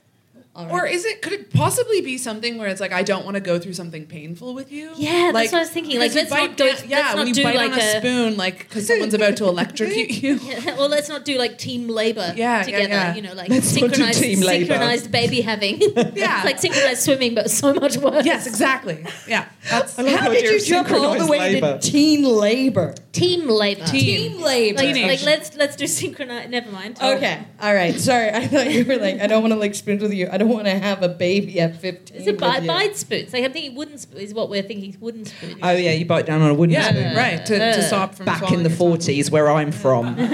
right. 0.64 0.72
Or 0.72 0.86
is 0.86 1.04
it? 1.04 1.22
Could 1.22 1.32
it 1.32 1.52
possibly 1.52 2.00
be 2.00 2.18
something 2.18 2.58
where 2.58 2.68
it's 2.68 2.80
like 2.80 2.92
I 2.92 3.02
don't 3.02 3.24
want 3.24 3.34
to 3.36 3.40
go 3.40 3.58
through 3.58 3.74
something 3.74 4.06
painful 4.06 4.54
with 4.54 4.70
you? 4.72 4.90
Yeah, 4.96 5.30
that's 5.32 5.52
what 5.52 5.58
I 5.58 5.60
was 5.62 5.70
thinking. 5.70 5.98
Like, 5.98 6.14
let's 6.14 6.30
you 6.30 6.36
not 6.36 6.48
bite 6.48 6.56
go- 6.56 6.64
yeah, 6.86 6.98
let's 6.98 7.14
when 7.16 7.26
you 7.28 7.34
do 7.34 7.42
bite 7.44 7.56
like 7.56 7.72
on 7.72 7.78
a, 7.78 7.82
a- 7.82 7.98
spoon, 8.00 8.36
like 8.36 8.58
because 8.60 8.86
someone's 8.88 9.14
about 9.14 9.36
to 9.38 9.44
electrocute 9.46 10.22
you. 10.22 10.38
Yeah, 10.48 10.76
well, 10.76 10.88
let's 10.88 11.08
not 11.08 11.24
do 11.24 11.38
like 11.38 11.58
team 11.58 11.88
labor 11.88 12.32
Yeah, 12.36 12.58
yeah, 12.58 12.62
together. 12.62 12.88
yeah. 12.88 13.14
You 13.14 13.22
know, 13.22 13.34
like 13.34 13.48
Let's 13.48 13.66
synchronized, 13.68 14.20
team 14.22 14.38
synchronized 14.38 15.10
baby 15.12 15.40
having. 15.40 15.80
Yeah. 16.14 16.36
it's 16.38 16.44
like 16.44 16.58
synchronized 16.58 17.02
swimming, 17.02 17.34
but 17.34 17.50
so 17.50 17.74
much 17.74 17.96
worse. 17.96 18.24
yes, 18.24 18.46
exactly. 18.46 19.04
Yeah, 19.28 19.48
that's 19.68 19.98
I 19.98 20.02
love 20.02 20.14
How 20.20 20.28
the 20.30 20.34
did 20.36 20.50
you 20.50 20.60
jump 20.66 20.90
all 20.90 21.18
the 21.18 21.26
way 21.26 21.38
labour. 21.54 21.78
to 21.78 21.90
teen 21.90 22.24
labor? 22.24 22.94
Team 23.12 23.48
labor. 23.48 23.84
Team 23.86 24.40
labor. 24.40 24.78
Like, 24.78 24.94
Teenage. 24.94 25.22
like 25.22 25.22
let's 25.26 25.56
let's 25.56 25.76
do 25.76 25.86
synchronized. 25.86 26.50
Never 26.50 26.70
mind. 26.70 26.98
Okay. 27.02 27.44
All 27.60 27.74
right. 27.74 27.94
Sorry. 27.98 28.30
I 28.30 28.46
thought 28.46 28.70
you 28.70 28.84
were 28.84 28.96
like, 28.96 29.20
I 29.20 29.26
don't 29.26 29.42
want 29.42 29.52
to 29.52 29.58
like 29.58 29.74
spoons 29.74 30.02
with 30.02 30.12
you. 30.12 30.28
I 30.30 30.38
don't 30.38 30.47
want 30.48 30.66
to 30.66 30.78
have 30.78 31.02
a 31.02 31.08
baby 31.08 31.60
at 31.60 31.76
15. 31.80 32.16
It's 32.16 32.26
a 32.26 32.30
with 32.32 32.40
bite, 32.40 32.62
you. 32.62 32.68
bite 32.68 32.96
spoons. 32.96 33.32
Like 33.32 33.44
I'm 33.44 33.52
thinking 33.52 33.74
wooden 33.74 33.98
spoon 33.98 34.20
is 34.20 34.34
what 34.34 34.48
we're 34.50 34.62
thinking. 34.62 34.96
Wooden 35.00 35.24
spoon. 35.24 35.58
Oh 35.62 35.70
yeah, 35.72 35.92
you 35.92 36.04
bite 36.06 36.26
down 36.26 36.42
on 36.42 36.50
a 36.50 36.54
wooden 36.54 36.72
yeah, 36.72 36.88
spoon. 36.90 37.16
right 37.16 37.46
to, 37.46 37.58
to 37.58 37.82
stop 37.82 38.14
from 38.14 38.26
Back 38.26 38.42
in 38.50 38.62
the 38.62 38.70
yourself. 38.70 38.78
forties, 38.78 39.30
where 39.30 39.50
I'm 39.50 39.72
from. 39.72 40.16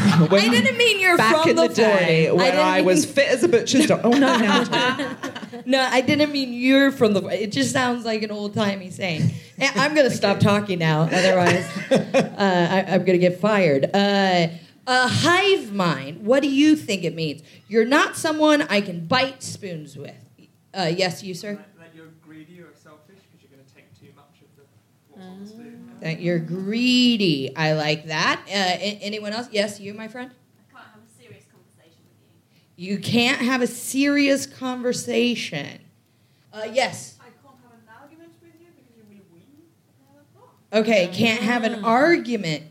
Um, 0.00 0.28
I 0.32 0.48
didn't 0.48 0.78
mean 0.78 1.00
you're 1.00 1.16
back 1.16 1.42
from 1.42 1.50
in 1.50 1.56
the, 1.56 1.68
day 1.68 2.28
40s. 2.30 2.36
when 2.36 2.44
didn't 2.52 2.60
I, 2.66 2.76
mean- 2.78 2.86
was 2.86 3.04
fit 3.04 3.28
as 3.28 3.42
a 3.42 3.48
butcher's 3.48 3.86
dog. 3.86 4.00
Oh 4.04 4.10
no, 4.10 4.18
now 4.38 4.64
I. 4.70 5.16
No, 5.66 5.80
I 5.90 6.00
didn't 6.00 6.32
mean 6.32 6.52
you're 6.54 6.90
from 6.90 7.12
the. 7.12 7.22
It 7.26 7.52
just 7.52 7.72
sounds 7.72 8.04
like 8.04 8.22
an 8.22 8.30
old 8.30 8.54
timey 8.54 8.90
saying. 8.90 9.30
I'm 9.60 9.94
gonna 9.94 10.10
stop 10.10 10.40
talking 10.40 10.78
now, 10.78 11.02
otherwise 11.02 11.66
uh, 11.90 12.34
I, 12.38 12.84
I'm 12.88 13.04
gonna 13.04 13.18
get 13.18 13.40
fired. 13.40 13.84
Uh, 13.92 14.48
a 14.90 15.06
hive 15.06 15.72
mind. 15.72 16.26
What 16.26 16.42
do 16.42 16.48
you 16.50 16.74
think 16.74 17.04
it 17.04 17.14
means? 17.14 17.42
You're 17.68 17.84
not 17.84 18.16
someone 18.16 18.62
I 18.62 18.80
can 18.80 19.06
bite 19.06 19.40
spoons 19.40 19.96
with. 19.96 20.16
Uh, 20.74 20.90
yes, 20.94 21.22
you 21.22 21.32
sir. 21.32 21.54
That, 21.54 21.78
that 21.78 21.94
you're 21.94 22.08
greedy 22.26 22.60
or 22.60 22.72
selfish 22.74 23.18
because 23.30 23.40
you're 23.40 23.56
going 23.56 23.64
to 23.64 23.72
take 23.74 23.86
too 24.00 24.08
much 24.16 24.40
of 24.40 24.56
the 24.56 24.62
what's 25.10 25.22
on 25.28 25.40
the 25.40 25.46
spoon. 25.46 25.96
That 26.00 26.20
you're 26.20 26.40
greedy. 26.40 27.54
I 27.56 27.74
like 27.74 28.06
that. 28.06 28.40
Uh, 28.48 28.50
a- 28.52 28.98
anyone 29.00 29.32
else? 29.32 29.46
Yes, 29.52 29.78
you, 29.78 29.94
my 29.94 30.08
friend. 30.08 30.32
I 30.32 30.72
can't 30.72 30.88
have 30.92 31.02
a 31.04 31.22
serious 31.22 31.44
conversation 31.52 32.02
with 32.08 32.18
you. 32.76 32.92
You 32.94 32.98
can't 32.98 33.40
have 33.42 33.62
a 33.62 33.68
serious 33.68 34.44
conversation. 34.46 35.80
Uh, 36.52 36.66
yes. 36.72 37.16
I 37.20 37.30
can't 37.30 37.36
have 37.62 37.72
an 37.78 37.88
argument 38.02 38.32
with 38.42 38.54
you 38.60 38.66
because 38.76 38.90
you're 38.96 39.06
really 39.08 39.22
weak. 39.32 39.46
Okay, 40.72 41.08
can't 41.14 41.42
have 41.42 41.62
an 41.62 41.84
argument. 41.84 42.64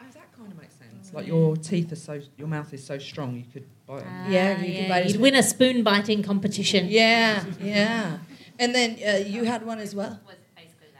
Oh, 0.00 0.04
that 0.14 0.32
kind 0.36 0.52
of 0.52 0.62
makes 1.12 1.26
sense. 1.26 1.26
Like 1.26 1.26
your 1.26 1.56
teeth 1.56 1.92
are 1.92 1.96
so, 1.96 2.20
your 2.36 2.48
mouth 2.48 2.72
is 2.72 2.84
so 2.84 2.98
strong, 2.98 3.36
you 3.36 3.44
could 3.52 3.66
bite. 3.86 4.02
'em. 4.02 4.32
Yeah, 4.32 4.56
Ah, 4.58 4.60
you 4.62 4.72
can 4.74 4.82
yeah, 4.82 4.88
bite 4.88 5.06
You'd 5.06 5.20
win 5.20 5.34
a 5.34 5.42
spoon 5.42 5.82
biting 5.82 6.22
competition. 6.22 6.86
Yeah, 6.88 7.44
yeah. 7.60 8.18
And 8.58 8.74
then 8.74 8.98
uh, 9.06 9.16
you 9.18 9.44
had 9.44 9.64
one 9.66 9.78
as 9.78 9.94
well. 9.94 10.20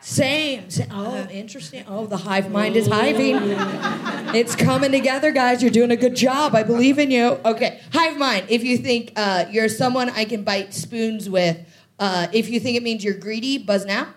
Same. 0.00 0.64
Oh, 0.90 1.28
interesting. 1.30 1.84
Oh, 1.86 2.06
the 2.06 2.16
hive 2.16 2.50
mind 2.50 2.74
is 2.76 2.88
hiving. 2.88 3.38
It's 4.34 4.56
coming 4.56 4.90
together, 4.90 5.30
guys. 5.30 5.62
You're 5.62 5.70
doing 5.70 5.90
a 5.90 5.96
good 5.96 6.16
job. 6.16 6.54
I 6.54 6.62
believe 6.62 6.98
in 6.98 7.10
you. 7.10 7.38
Okay, 7.44 7.80
hive 7.92 8.16
mind. 8.16 8.46
If 8.48 8.64
you 8.64 8.78
think 8.78 9.12
uh, 9.14 9.44
you're 9.50 9.68
someone 9.68 10.08
I 10.10 10.24
can 10.24 10.42
bite 10.42 10.72
spoons 10.74 11.28
with, 11.28 11.58
uh, 11.98 12.26
if 12.32 12.48
you 12.48 12.58
think 12.58 12.76
it 12.78 12.82
means 12.82 13.04
you're 13.04 13.14
greedy, 13.14 13.58
buzz 13.58 13.84
now. 13.84 14.08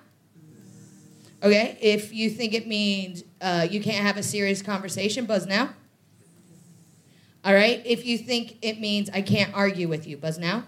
Okay. 1.43 1.77
If 1.81 2.13
you 2.13 2.29
think 2.29 2.53
it 2.53 2.65
means 2.65 3.23
uh, 3.41 3.67
you 3.69 3.81
can't 3.81 4.03
have 4.03 4.17
a 4.17 4.23
serious 4.23 4.61
conversation, 4.61 5.25
buzz 5.25 5.45
now. 5.45 5.73
All 7.45 7.53
right. 7.53 7.81
If 7.85 8.07
you 8.07 8.17
think 8.17 8.57
it 8.63 8.79
means 8.79 9.11
I 9.13 9.21
can't 9.21 9.53
argue 9.53 9.87
with 9.87 10.07
you, 10.07 10.17
buzz 10.17 10.39
now. 10.39 10.63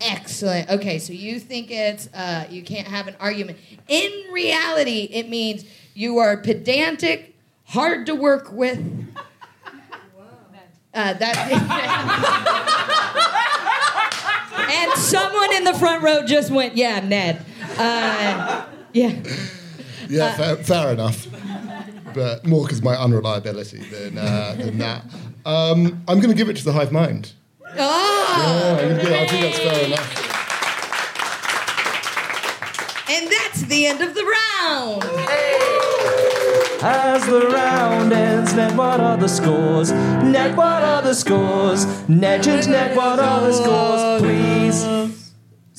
Excellent. 0.00 0.70
Okay, 0.70 0.98
so 0.98 1.12
you 1.12 1.38
think 1.38 1.70
it's 1.70 2.08
uh, 2.14 2.46
you 2.48 2.62
can't 2.62 2.88
have 2.88 3.06
an 3.06 3.16
argument. 3.20 3.58
In 3.86 4.32
reality, 4.32 5.10
it 5.12 5.28
means 5.28 5.66
you 5.92 6.16
are 6.18 6.38
pedantic, 6.38 7.36
hard 7.64 8.06
to 8.06 8.14
work 8.14 8.50
with. 8.50 8.78
Uh, 10.92 11.12
that. 11.12 11.36
and 14.70 14.92
someone 14.98 15.54
in 15.54 15.62
the 15.64 15.74
front 15.74 16.02
row 16.02 16.24
just 16.24 16.50
went, 16.50 16.78
"Yeah, 16.78 17.00
Ned." 17.00 17.44
Uh, 17.78 18.64
yeah. 18.94 19.22
Yeah, 20.08 20.34
fair, 20.34 20.56
fair 20.56 20.92
enough. 20.94 21.26
But 22.14 22.46
more 22.46 22.64
because 22.64 22.82
my 22.82 22.96
unreliability 22.96 23.78
than, 23.78 24.18
uh, 24.18 24.54
than 24.58 24.78
that. 24.78 25.02
Um, 25.46 26.02
I'm 26.08 26.18
going 26.20 26.30
to 26.30 26.34
give 26.36 26.48
it 26.48 26.56
to 26.56 26.64
the 26.64 26.72
hive 26.72 26.92
mind. 26.92 27.32
Oh. 27.78 28.76
Yeah, 28.78 28.84
I'm 28.84 28.90
it- 28.98 29.06
I 29.06 29.26
think 29.26 29.42
that's 29.42 29.58
fair 29.58 29.84
enough. 29.86 30.26
And 33.10 33.28
that's 33.30 33.62
the 33.62 33.86
end 33.86 34.00
of 34.02 34.14
the 34.14 34.24
round. 34.24 35.02
As 36.82 37.26
the 37.26 37.48
round 37.48 38.12
ends, 38.12 38.54
Ned, 38.54 38.76
what 38.76 39.00
are 39.00 39.16
the 39.16 39.28
scores? 39.28 39.90
Ned, 39.92 40.56
what 40.56 40.82
are 40.82 41.02
the 41.02 41.14
scores? 41.14 41.86
Legend, 42.08 42.68
Ned, 42.70 42.96
what 42.96 43.18
are 43.18 43.40
the 43.42 43.52
scores? 43.52 44.22
Please. 44.22 44.99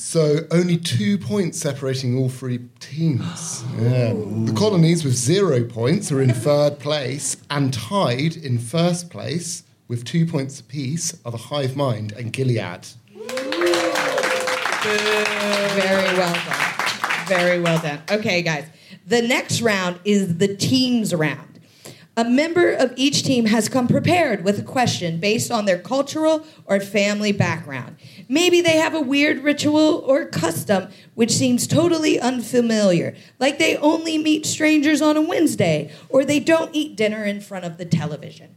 So 0.04 0.40
only 0.50 0.78
two 0.78 1.16
points 1.16 1.60
separating 1.60 2.18
all 2.18 2.28
three 2.28 2.58
teams. 2.80 3.64
Yeah. 3.80 4.12
The 4.12 4.52
colonies 4.56 5.04
with 5.04 5.14
zero 5.14 5.64
points 5.64 6.10
are 6.12 6.20
in 6.20 6.32
third 6.34 6.78
place, 6.78 7.36
and 7.50 7.72
tied 7.72 8.36
in 8.36 8.58
first 8.58 9.10
place 9.10 9.62
with 9.88 10.04
two 10.04 10.26
points 10.26 10.60
apiece 10.60 11.16
are 11.24 11.30
the 11.32 11.38
Hive 11.38 11.76
Mind 11.76 12.12
and 12.12 12.32
Gilead. 12.32 12.86
Very 15.72 16.16
well 16.18 16.34
done. 16.34 17.26
Very 17.26 17.60
well 17.60 17.80
done. 17.80 18.02
Okay, 18.10 18.42
guys. 18.42 18.66
The 19.06 19.22
next 19.22 19.62
round 19.62 20.00
is 20.04 20.36
the 20.38 20.54
teams 20.54 21.14
round. 21.14 21.51
A 22.14 22.24
member 22.24 22.70
of 22.70 22.92
each 22.96 23.22
team 23.22 23.46
has 23.46 23.70
come 23.70 23.88
prepared 23.88 24.44
with 24.44 24.58
a 24.58 24.62
question 24.62 25.18
based 25.18 25.50
on 25.50 25.64
their 25.64 25.78
cultural 25.78 26.44
or 26.66 26.78
family 26.78 27.32
background. 27.32 27.96
Maybe 28.28 28.60
they 28.60 28.76
have 28.76 28.92
a 28.94 29.00
weird 29.00 29.38
ritual 29.38 30.04
or 30.06 30.26
custom 30.26 30.88
which 31.14 31.32
seems 31.32 31.66
totally 31.66 32.20
unfamiliar, 32.20 33.14
like 33.38 33.58
they 33.58 33.78
only 33.78 34.18
meet 34.18 34.44
strangers 34.44 35.00
on 35.00 35.16
a 35.16 35.22
Wednesday, 35.22 35.90
or 36.10 36.22
they 36.22 36.38
don't 36.38 36.74
eat 36.74 36.96
dinner 36.96 37.24
in 37.24 37.40
front 37.40 37.64
of 37.64 37.78
the 37.78 37.86
television. 37.86 38.56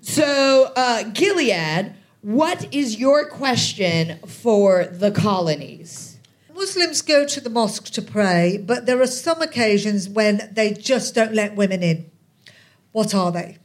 So, 0.00 0.72
uh, 0.74 1.02
Gilead, 1.02 1.94
what 2.22 2.72
is 2.72 2.98
your 2.98 3.28
question 3.28 4.18
for 4.26 4.86
the 4.86 5.10
colonies? 5.10 6.16
Muslims 6.54 7.02
go 7.02 7.26
to 7.26 7.40
the 7.40 7.50
mosque 7.50 7.92
to 7.92 8.00
pray, 8.00 8.56
but 8.56 8.86
there 8.86 9.00
are 9.02 9.06
some 9.06 9.42
occasions 9.42 10.08
when 10.08 10.48
they 10.50 10.72
just 10.72 11.14
don't 11.14 11.34
let 11.34 11.54
women 11.54 11.82
in. 11.82 12.10
What 12.92 13.14
are 13.14 13.30
they? 13.32 13.58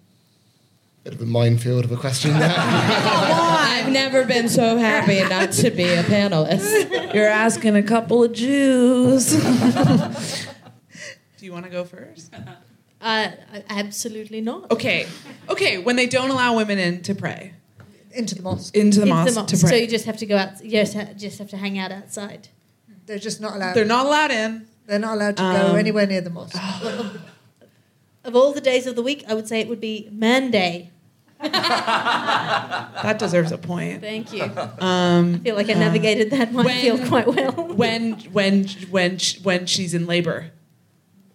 Bit 1.03 1.13
of 1.15 1.21
a 1.21 1.26
minefield 1.26 1.84
of 1.86 1.91
a 1.91 1.97
question 1.97 2.32
there. 2.39 2.53
I've 2.57 3.91
never 3.91 4.24
been 4.26 4.47
so 4.47 4.78
happy 4.78 5.21
not 5.28 5.51
to 5.53 5.69
be 5.69 5.84
a 5.84 6.01
panelist. 6.03 7.13
You're 7.13 7.28
asking 7.28 7.76
a 7.76 7.84
couple 7.84 8.24
of 8.24 8.32
Jews. 8.34 9.32
Do 11.38 11.45
you 11.45 11.51
want 11.51 11.65
to 11.65 11.71
go 11.71 11.84
first? 11.84 12.34
Uh, 13.01 13.32
absolutely 13.69 14.39
not. 14.39 14.71
Okay, 14.71 15.07
okay. 15.49 15.78
When 15.78 15.97
they 15.97 16.07
don't 16.07 16.30
allow 16.30 16.55
women 16.55 16.80
in 16.80 17.01
to 17.01 17.13
pray, 17.13 17.53
Into 18.13 18.36
the 18.36 18.41
mosque. 18.41 18.74
into 18.78 19.01
the 19.01 19.07
Into 19.07 19.13
mosque, 19.34 19.47
to 19.47 19.57
pray. 19.57 19.69
So 19.69 19.76
you 19.76 19.88
just 19.88 20.05
have 20.05 20.15
to 20.17 20.26
go 20.26 20.38
out. 20.38 20.63
You 20.63 20.71
just 20.71 20.93
ha- 20.93 21.07
just 21.17 21.38
have 21.39 21.49
to 21.49 21.57
hang 21.57 21.78
out 21.78 21.91
outside. 21.91 22.47
They're 23.05 23.19
just 23.19 23.41
not 23.41 23.55
allowed. 23.57 23.74
they're 23.76 23.84
not 23.84 24.05
allowed 24.05 24.32
in. 24.32 24.67
They're 24.86 24.99
not 24.99 25.15
allowed 25.15 25.36
to 25.38 25.43
go 25.43 25.67
Um, 25.71 25.76
anywhere 25.78 26.07
near 26.07 26.21
the 26.21 26.30
mosque. 26.30 26.55
Of 28.24 28.36
all 28.36 28.53
the 28.53 28.61
days 28.61 28.88
of 28.88 28.95
the 28.95 29.03
week, 29.03 29.24
I 29.28 29.34
would 29.34 29.47
say 29.47 29.59
it 29.59 29.67
would 29.67 29.82
be 29.82 30.07
Man 30.11 30.49
Day. 30.51 30.89
That 33.03 33.19
deserves 33.19 33.51
a 33.51 33.57
point. 33.57 33.99
Thank 34.01 34.32
you. 34.32 34.43
Um, 34.80 35.36
I 35.36 35.38
feel 35.39 35.55
like 35.55 35.69
I 35.69 35.74
navigated 35.74 36.32
that 36.32 36.53
minefield 36.53 37.05
quite 37.09 37.28
well. 37.28 37.51
when 37.76 38.13
when 38.32 38.65
when 38.89 39.17
sh- 39.17 39.39
when 39.41 39.65
she's 39.65 39.93
in 39.93 40.07
labor. 40.07 40.51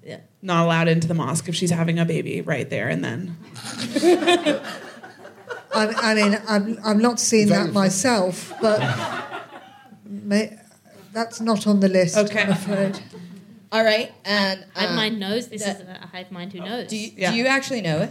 Yeah. 0.03 0.21
Not 0.41 0.65
allowed 0.65 0.89
into 0.89 1.07
the 1.09 1.15
mosque 1.15 1.47
if 1.49 1.55
she's 1.55 1.71
having 1.71 1.99
a 1.99 2.07
baby 2.07 2.41
right 2.41 2.69
there 2.71 2.89
and 2.89 3.05
then. 3.05 3.37
I, 5.75 5.87
I 6.11 6.15
mean, 6.15 6.39
I'm, 6.49 6.79
I'm 6.83 6.99
not 6.99 7.21
seeing 7.21 7.49
that 7.49 7.73
myself, 7.75 8.53
but 8.63 8.81
may, 10.07 10.59
that's 11.13 11.41
not 11.43 11.67
on 11.67 11.81
the 11.81 11.89
list, 11.89 12.17
Okay. 12.17 12.43
I'm 12.45 12.53
afraid. 12.53 13.01
All 13.71 13.85
right, 13.85 14.13
and 14.25 14.65
hive 14.75 14.91
um, 14.91 14.97
mind 14.97 15.21
knows. 15.21 15.49
This 15.49 15.63
the- 15.63 15.71
is 15.71 15.81
a 15.81 16.09
hive 16.11 16.31
mind 16.33 16.53
who 16.53 16.61
knows. 16.61 16.89
Do 16.89 16.97
you, 16.97 17.11
do 17.11 17.35
you 17.35 17.47
actually 17.47 17.83
know 17.83 17.99
it? 17.99 18.11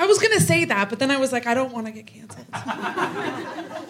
I 0.00 0.06
was 0.06 0.18
gonna 0.20 0.40
say 0.40 0.64
that, 0.64 0.88
but 0.90 1.00
then 1.00 1.10
I 1.10 1.16
was 1.16 1.32
like, 1.32 1.46
I 1.48 1.54
don't 1.54 1.72
want 1.72 1.86
to 1.86 1.92
get 1.92 2.06
canceled. 2.06 2.46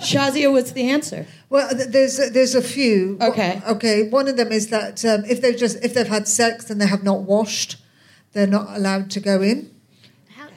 Shazia, 0.01 0.51
what's 0.51 0.73
the 0.73 0.89
answer? 0.89 1.27
Well, 1.51 1.69
th- 1.69 1.89
there's 1.91 2.17
there's 2.31 2.55
a 2.55 2.63
few. 2.63 3.19
Okay. 3.21 3.61
Okay. 3.69 4.09
One 4.09 4.27
of 4.27 4.39
them 4.39 4.51
is 4.51 4.69
that 4.69 5.05
um, 5.05 5.25
if 5.27 5.43
they've 5.43 5.57
just 5.57 5.85
if 5.85 5.93
they've 5.93 6.09
had 6.09 6.27
sex 6.27 6.71
and 6.71 6.81
they 6.81 6.87
have 6.87 7.05
not 7.05 7.23
washed, 7.23 7.77
they're 8.33 8.47
not 8.47 8.75
allowed 8.75 9.11
to 9.13 9.21
go 9.21 9.43
in. 9.43 9.71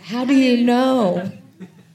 How 0.03 0.23
do 0.23 0.33
you 0.33 0.63
know? 0.63 1.31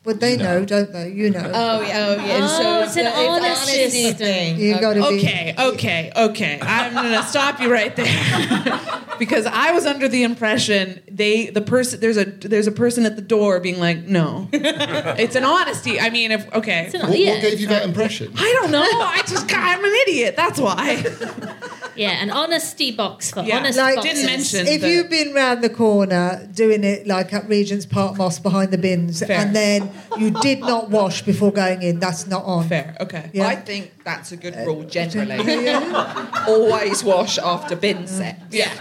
Well, 0.06 0.14
they 0.14 0.36
know, 0.36 0.64
don't 0.64 0.92
they? 0.92 1.10
You 1.10 1.30
know. 1.30 1.50
Oh, 1.52 1.80
yeah, 1.80 2.06
oh, 2.16 2.24
yeah. 2.24 2.38
Oh, 2.40 2.46
so 2.46 2.62
Oh, 2.64 2.82
it's 2.84 2.96
an 2.96 3.06
honesty 3.08 3.80
honesty 3.82 4.12
thing. 4.12 4.56
You 4.56 4.78
got 4.80 4.94
to 4.94 5.00
be. 5.00 5.18
Okay, 5.18 5.52
okay, 5.58 6.12
okay. 6.14 6.60
I'm 6.62 6.94
gonna 6.94 7.24
stop 7.24 7.60
you 7.60 7.72
right 7.72 7.94
there 7.96 8.06
because 9.18 9.46
I 9.46 9.72
was 9.72 9.84
under 9.84 10.06
the 10.06 10.22
impression 10.22 11.02
they 11.10 11.46
the 11.50 11.60
person 11.60 11.98
there's 11.98 12.16
a 12.16 12.24
there's 12.24 12.68
a 12.68 12.72
person 12.72 13.04
at 13.04 13.16
the 13.16 13.22
door 13.22 13.58
being 13.58 13.80
like, 13.80 14.04
no, 14.04 14.48
it's 14.52 15.34
an 15.34 15.42
honesty. 15.42 15.98
I 15.98 16.10
mean, 16.10 16.30
if 16.30 16.54
okay, 16.54 16.88
an- 16.94 17.08
What, 17.08 17.18
yeah, 17.18 17.32
what 17.32 17.42
gave 17.42 17.58
you 17.58 17.66
that 17.66 17.84
impression? 17.84 18.32
I 18.36 18.58
don't 18.60 18.70
know. 18.70 18.82
I 18.82 19.22
just 19.26 19.52
I'm 19.52 19.84
an 19.84 19.92
idiot. 20.06 20.36
That's 20.36 20.60
why. 20.60 21.02
Yeah, 21.96 22.22
an 22.22 22.30
honesty 22.30 22.90
box 22.90 23.30
for 23.30 23.42
Yeah, 23.42 23.58
honest 23.58 23.78
Like, 23.78 23.96
boxes. 23.96 24.14
didn't 24.14 24.26
mention. 24.26 24.66
If 24.66 24.80
that- 24.80 24.90
you've 24.90 25.10
been 25.10 25.32
round 25.34 25.62
the 25.62 25.68
corner 25.70 26.48
doing 26.54 26.84
it 26.84 27.06
like 27.06 27.32
at 27.32 27.48
Regent's 27.48 27.86
Park 27.86 28.16
Mosque 28.16 28.42
behind 28.42 28.70
the 28.70 28.78
bins, 28.78 29.20
Fair. 29.20 29.38
and 29.38 29.54
then 29.54 29.90
you 30.18 30.30
did 30.30 30.60
not 30.60 30.90
wash 30.90 31.22
before 31.22 31.52
going 31.52 31.82
in, 31.82 31.98
that's 31.98 32.26
not 32.26 32.44
on. 32.44 32.68
Fair. 32.68 32.96
Okay. 33.00 33.30
Yeah. 33.32 33.48
I 33.48 33.56
think 33.56 33.92
that's 34.04 34.32
a 34.32 34.36
good 34.36 34.54
uh, 34.56 34.64
rule 34.64 34.84
generally. 34.84 35.64
Yeah. 35.64 36.44
Always 36.48 37.02
wash 37.02 37.38
after 37.38 37.76
bin 37.76 37.98
mm. 37.98 38.08
sex. 38.08 38.38
Yeah. 38.50 38.72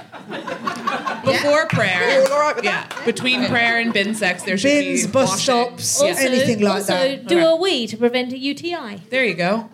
Before 1.23 1.65
prayer. 1.67 2.21
You 2.21 2.27
all 2.31 2.39
right 2.39 2.55
with 2.55 2.65
yeah. 2.65 2.87
Between 3.05 3.45
prayer 3.47 3.79
and 3.79 3.93
bin 3.93 4.13
sex, 4.15 4.43
there 4.43 4.57
should 4.57 4.67
Bins, 4.67 5.05
be 5.05 5.11
bus 5.11 5.29
washing. 5.29 5.43
stops, 5.43 6.01
also, 6.01 6.21
anything 6.21 6.61
like 6.61 6.75
also 6.75 6.93
that. 6.93 7.27
do 7.27 7.39
a 7.39 7.55
wee 7.55 7.87
to 7.87 7.97
prevent 7.97 8.33
a 8.33 8.37
UTI. 8.37 9.01
There 9.09 9.25
you 9.25 9.35
go. 9.35 9.69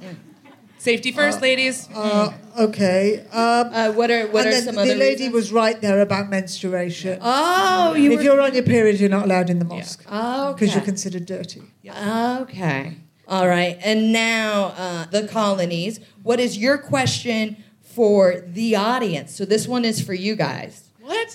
Safety 0.81 1.11
first, 1.11 1.43
ladies. 1.43 1.87
Uh, 1.93 2.33
okay. 2.57 3.19
Um, 3.31 3.69
Uh, 3.71 3.91
what 3.91 4.09
are 4.09 4.25
what 4.33 4.47
and 4.47 4.47
are 4.47 4.51
then 4.51 4.63
some 4.63 4.75
the 4.77 4.81
other 4.81 4.95
lady 4.95 5.25
reasons? 5.29 5.33
was 5.33 5.51
right 5.51 5.79
there 5.79 6.01
about 6.01 6.27
menstruation. 6.31 7.19
Oh, 7.21 7.93
you 7.93 8.13
if 8.13 8.17
were. 8.17 8.23
you're 8.23 8.41
on 8.41 8.55
your 8.55 8.63
period, 8.63 8.99
you're 8.99 9.07
not 9.17 9.25
allowed 9.25 9.51
in 9.51 9.59
the 9.59 9.65
mosque 9.65 10.03
Oh, 10.09 10.53
because 10.53 10.69
okay. 10.69 10.77
you're 10.77 10.85
considered 10.93 11.27
dirty. 11.27 11.61
Okay. 11.87 12.97
All 13.27 13.47
right. 13.47 13.77
And 13.83 14.11
now 14.11 14.73
uh, 14.75 15.05
the 15.05 15.27
colonies. 15.27 15.99
What 16.23 16.39
is 16.39 16.57
your 16.57 16.79
question 16.79 17.63
for 17.95 18.41
the 18.47 18.75
audience? 18.75 19.35
So 19.35 19.45
this 19.45 19.67
one 19.67 19.85
is 19.85 20.01
for 20.01 20.15
you 20.15 20.35
guys. 20.35 20.89
what? 20.99 21.29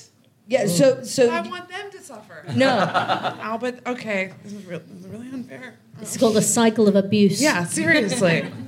Yeah. 0.49 0.67
So 0.67 1.05
so 1.05 1.31
I 1.31 1.43
want 1.43 1.69
them 1.69 1.89
to 1.93 2.01
suffer. 2.03 2.39
no. 2.57 2.67
Albert, 3.51 3.79
okay, 3.87 4.33
this 4.43 4.53
is, 4.53 4.65
real, 4.67 4.81
this 4.91 5.05
is 5.05 5.07
really 5.07 5.29
unfair. 5.29 5.77
It's 6.03 6.17
called 6.17 6.37
a 6.37 6.43
cycle 6.43 6.89
of 6.89 6.97
abuse. 6.97 7.41
Yeah, 7.41 7.65
seriously. 7.65 8.39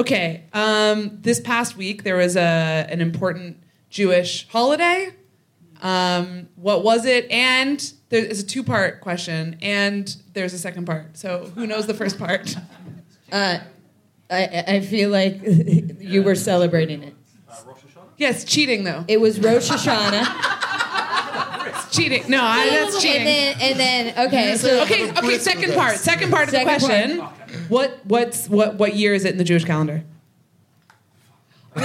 okay, 0.00 0.44
um, 0.52 1.18
this 1.20 1.40
past 1.40 1.76
week 1.76 2.02
there 2.02 2.16
was 2.16 2.36
a 2.36 2.86
an 2.88 3.00
important 3.00 3.62
Jewish 3.90 4.48
holiday. 4.48 5.14
Um, 5.82 6.48
what 6.56 6.84
was 6.84 7.06
it? 7.06 7.30
And 7.30 7.92
there 8.10 8.24
is 8.24 8.40
a 8.40 8.46
two 8.46 8.62
part 8.62 9.00
question, 9.00 9.56
and 9.62 10.14
there's 10.32 10.52
a 10.52 10.58
second 10.58 10.86
part. 10.86 11.16
So 11.16 11.50
who 11.54 11.66
knows 11.66 11.86
the 11.86 11.94
first 11.94 12.18
part? 12.18 12.56
Uh, 13.32 13.60
I, 14.28 14.64
I 14.66 14.80
feel 14.80 15.08
like 15.08 15.40
you 16.00 16.24
were 16.24 16.34
celebrating 16.34 17.04
it. 17.04 17.14
Yes, 18.16 18.42
cheating 18.42 18.82
though. 18.82 19.04
It 19.06 19.20
was 19.20 19.38
Rosh 19.38 19.70
Hashanah. 19.70 20.56
It's 21.66 21.96
cheating. 21.96 22.24
No, 22.28 22.42
I, 22.42 22.68
that's 22.70 23.00
cheating. 23.00 23.20
And 23.20 23.26
then, 23.28 23.56
and 23.60 23.80
then, 23.80 24.26
okay, 24.26 24.56
so 24.56 24.82
okay, 24.82 25.10
okay. 25.10 25.38
Second 25.38 25.74
part. 25.74 25.96
Second 25.96 26.32
part 26.32 26.48
of 26.48 26.50
the 26.50 26.62
question. 26.62 27.20
part. 27.20 27.39
Question. 27.50 27.68
What 27.68 28.00
what's 28.04 28.48
what 28.48 28.76
what 28.76 28.94
year 28.94 29.14
is 29.14 29.24
it 29.24 29.32
in 29.32 29.38
the 29.38 29.44
Jewish 29.44 29.64
calendar? 29.64 30.04
All 31.76 31.82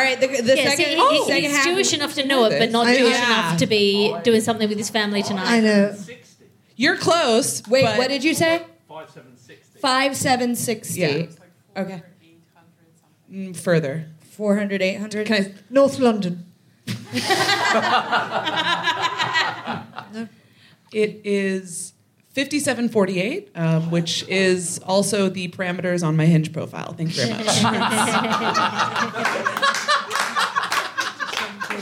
right, 0.00 0.18
the, 0.20 0.26
the 0.26 0.56
yeah, 0.56 0.70
second, 0.70 0.76
see, 0.76 0.84
he- 0.94 0.96
oh, 0.98 1.30
he's 1.30 1.52
half. 1.52 1.64
Jewish 1.64 1.92
enough 1.94 2.14
to 2.14 2.26
know 2.26 2.44
it, 2.46 2.58
but 2.58 2.70
not 2.72 2.86
I- 2.86 2.96
Jewish 2.96 3.12
yeah. 3.12 3.48
enough 3.48 3.58
to 3.58 3.66
be 3.66 4.14
doing 4.24 4.40
something 4.40 4.68
with 4.68 4.78
his 4.78 4.90
family 4.90 5.22
tonight. 5.22 5.46
I 5.46 5.60
know. 5.60 5.94
You're 6.76 6.96
close. 6.96 7.66
Wait, 7.68 7.84
what 7.96 8.08
did 8.08 8.24
you 8.24 8.34
say? 8.34 8.62
Five 8.88 9.10
seven 9.10 9.36
sixty. 9.36 9.78
Five, 9.78 10.16
seven, 10.16 10.56
sixty. 10.56 11.00
Yeah. 11.00 11.26
Okay. 11.76 12.02
Mm, 13.30 13.56
further? 13.56 14.06
400, 14.30 14.82
800. 14.82 15.26
Can 15.26 15.44
I? 15.44 15.52
North 15.70 15.98
London. 15.98 16.44
It 20.94 21.22
is 21.24 21.93
5748, 22.34 23.50
um, 23.54 23.90
which 23.92 24.28
is 24.28 24.80
also 24.84 25.28
the 25.28 25.46
parameters 25.48 26.04
on 26.04 26.16
my 26.16 26.26
Hinge 26.26 26.52
profile. 26.52 26.92
Thank 26.92 27.16
you 27.16 27.26
very 27.26 27.32
much. 27.32 27.46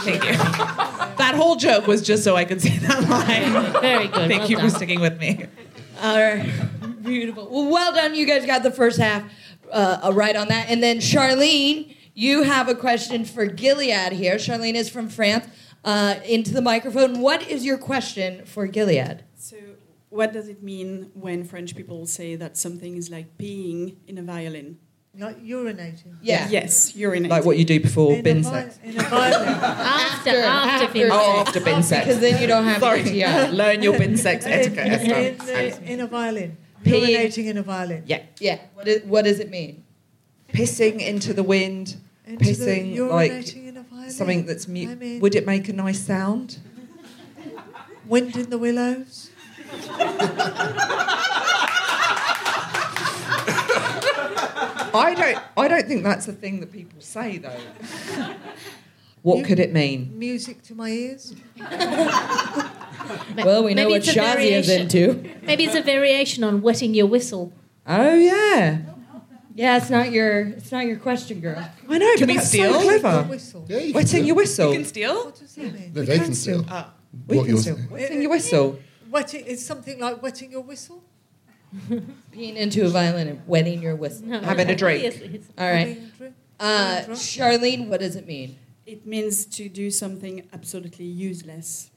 Thank 0.02 0.24
you. 0.24 0.32
That 1.16 1.34
whole 1.36 1.56
joke 1.56 1.86
was 1.86 2.02
just 2.02 2.22
so 2.22 2.36
I 2.36 2.44
could 2.44 2.60
say 2.60 2.76
that 2.78 3.08
line. 3.08 3.80
Very 3.80 4.08
good. 4.08 4.28
Thank 4.28 4.40
well 4.42 4.50
you 4.50 4.56
done. 4.56 4.68
for 4.68 4.76
sticking 4.76 5.00
with 5.00 5.18
me. 5.18 5.46
All 6.02 6.20
right. 6.20 6.52
Beautiful. 7.02 7.48
Well, 7.48 7.70
well 7.70 7.92
done. 7.94 8.14
You 8.14 8.26
guys 8.26 8.44
got 8.44 8.62
the 8.62 8.70
first 8.70 8.98
half 8.98 9.22
uh, 9.70 10.10
right 10.12 10.36
on 10.36 10.48
that. 10.48 10.68
And 10.68 10.82
then 10.82 10.98
Charlene, 10.98 11.96
you 12.14 12.42
have 12.42 12.68
a 12.68 12.74
question 12.74 13.24
for 13.24 13.46
Gilead 13.46 14.12
here. 14.12 14.34
Charlene 14.34 14.74
is 14.74 14.90
from 14.90 15.08
France. 15.08 15.46
Uh, 15.84 16.20
into 16.24 16.52
the 16.52 16.62
microphone. 16.62 17.20
What 17.20 17.48
is 17.48 17.64
your 17.64 17.76
question 17.76 18.44
for 18.44 18.68
Gilead? 18.68 19.24
So, 20.12 20.16
what 20.16 20.32
does 20.32 20.48
it 20.48 20.62
mean 20.62 21.10
when 21.14 21.44
French 21.44 21.74
people 21.74 22.06
say 22.06 22.36
that 22.36 22.56
something 22.56 22.96
is 22.96 23.10
like 23.10 23.36
peeing 23.38 23.96
in 24.06 24.18
a 24.18 24.22
violin? 24.22 24.78
Like 25.18 25.42
urinating. 25.42 26.16
Yeah. 26.22 26.48
Yes, 26.48 26.92
urinating. 26.92 27.28
Like 27.28 27.44
what 27.44 27.58
you 27.58 27.64
do 27.64 27.80
before 27.80 28.14
In 28.14 28.22
bin 28.22 28.42
vi- 28.42 28.50
sex. 28.50 28.78
In 28.82 28.98
a 28.98 29.02
violin. 29.02 29.48
After, 29.48 30.30
after, 30.30 30.86
oh, 30.86 30.92
bin 30.92 31.08
Oh, 31.12 31.18
sex. 31.44 31.48
after 31.48 31.60
bin 31.60 31.82
sex. 31.82 32.06
Because 32.06 32.20
then 32.20 32.40
you 32.40 32.46
don't 32.46 32.64
have 32.64 32.80
Sorry. 32.80 33.00
UTI. 33.02 33.50
Learn 33.52 33.82
your 33.82 33.98
bin 33.98 34.16
sex 34.16 34.46
etiquette. 34.46 34.86
in, 34.86 35.40
Esther. 35.40 35.52
in, 35.82 35.84
in 35.84 36.00
a 36.00 36.06
violin. 36.06 36.56
Peeing. 36.84 37.08
Urinating 37.08 37.46
in 37.46 37.58
a 37.58 37.62
violin. 37.62 38.02
Yeah. 38.06 38.22
Yeah. 38.40 38.58
What, 38.74 38.88
is, 38.88 39.02
what 39.04 39.24
does 39.26 39.38
it 39.40 39.50
mean? 39.50 39.84
Pissing 40.52 41.00
into 41.00 41.34
the 41.34 41.42
wind. 41.42 41.96
Into 42.26 42.44
pissing 42.44 42.96
the, 42.96 43.04
like 43.04 43.54
in 43.54 43.76
a 43.76 43.82
violin. 43.82 44.10
something 44.10 44.46
that's 44.46 44.66
mute. 44.68 44.90
I 44.90 44.94
mean, 44.94 45.20
Would 45.20 45.34
it 45.34 45.44
make 45.46 45.68
a 45.68 45.72
nice 45.74 46.00
sound? 46.00 46.58
wind 48.06 48.36
in 48.36 48.48
the 48.50 48.58
willows. 48.58 49.30
I 54.94 55.14
don't. 55.16 55.38
I 55.56 55.68
don't 55.68 55.86
think 55.86 56.02
that's 56.04 56.28
a 56.28 56.32
thing 56.32 56.60
that 56.60 56.72
people 56.72 57.00
say 57.00 57.38
though. 57.38 57.58
what 59.22 59.38
You- 59.38 59.44
could 59.44 59.58
it 59.58 59.72
mean? 59.72 60.12
Music 60.18 60.62
to 60.64 60.74
my 60.74 60.88
ears. 60.90 61.34
Well, 63.36 63.64
we 63.64 63.74
know 63.74 63.82
Maybe 63.82 63.92
what 63.98 64.08
it's 64.08 64.16
Shazi 64.16 64.52
is 64.52 64.68
into. 64.68 65.28
Maybe 65.42 65.64
it's 65.64 65.74
a 65.74 65.82
variation 65.82 66.44
on 66.44 66.62
wetting 66.62 66.94
your 66.94 67.06
whistle. 67.06 67.52
Oh 67.86 68.14
yeah. 68.14 68.78
Yeah, 69.56 69.76
it's 69.76 69.90
not 69.90 70.12
your 70.12 70.40
it's 70.42 70.70
not 70.70 70.86
your 70.86 70.96
question, 70.98 71.40
girl. 71.40 71.58
I 71.88 71.98
know. 71.98 72.06
Can 72.14 72.20
but 72.20 72.28
we 72.28 72.34
that's 72.36 72.48
steal? 72.48 72.72
So 72.72 72.78
The 72.78 72.84
clever. 73.00 73.22
whistle. 73.28 73.66
Yeah, 73.68 73.78
you 73.78 73.82
can 73.86 73.94
Wetting 73.94 74.06
steal. 74.08 74.24
your 74.26 74.36
whistle. 74.36 74.70
You 74.70 74.76
can 74.78 74.84
steal? 74.86 75.24
What 75.24 75.34
does 75.34 75.54
that 75.56 75.74
mean? 75.74 75.92
No, 75.94 76.02
they 76.04 76.18
can 76.18 76.34
steal. 76.34 76.64
Oh. 76.70 76.90
We 77.26 77.36
What 77.38 77.46
can 77.46 77.56
steal. 77.58 77.76
Ah. 77.80 77.86
Wetting 77.92 78.22
your 78.22 78.30
whistle. 78.30 78.78
Wetting, 79.12 79.44
it's 79.46 79.64
something 79.64 80.00
like 80.00 80.22
wetting 80.22 80.50
your 80.50 80.62
whistle. 80.62 81.04
Being 82.32 82.56
into 82.56 82.84
a 82.84 82.88
violin 82.88 83.28
and 83.28 83.42
wetting 83.46 83.82
your 83.82 83.94
whistle. 83.94 84.26
No. 84.26 84.40
Having 84.40 84.70
a 84.70 84.74
drink. 84.76 85.02
Yes, 85.04 85.16
it's- 85.20 85.48
All 85.58 85.70
right. 85.70 85.88
Having 85.88 86.04
a 86.04 86.16
drink. 86.18 86.34
Uh. 86.58 87.00
Charlene, 87.10 87.88
what 87.88 88.00
does 88.00 88.16
it 88.16 88.26
mean? 88.26 88.56
It 88.86 89.06
means 89.06 89.44
to 89.46 89.68
do 89.68 89.90
something 89.90 90.48
absolutely 90.52 91.04
useless. 91.04 91.90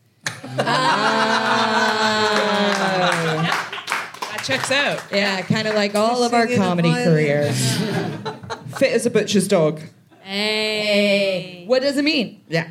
That 4.31 4.41
checks 4.43 4.71
out. 4.71 5.03
Yeah, 5.11 5.41
kind 5.41 5.67
of 5.67 5.75
like 5.75 5.95
all 5.95 6.23
of 6.23 6.33
our 6.33 6.47
comedy 6.47 6.91
careers. 6.91 7.57
Fit 8.77 8.91
as 8.93 9.05
a 9.05 9.09
butcher's 9.09 9.47
dog. 9.47 9.81
Hey. 10.21 11.63
What 11.67 11.81
does 11.81 11.97
it 11.97 12.03
mean? 12.05 12.41
Yeah. 12.47 12.69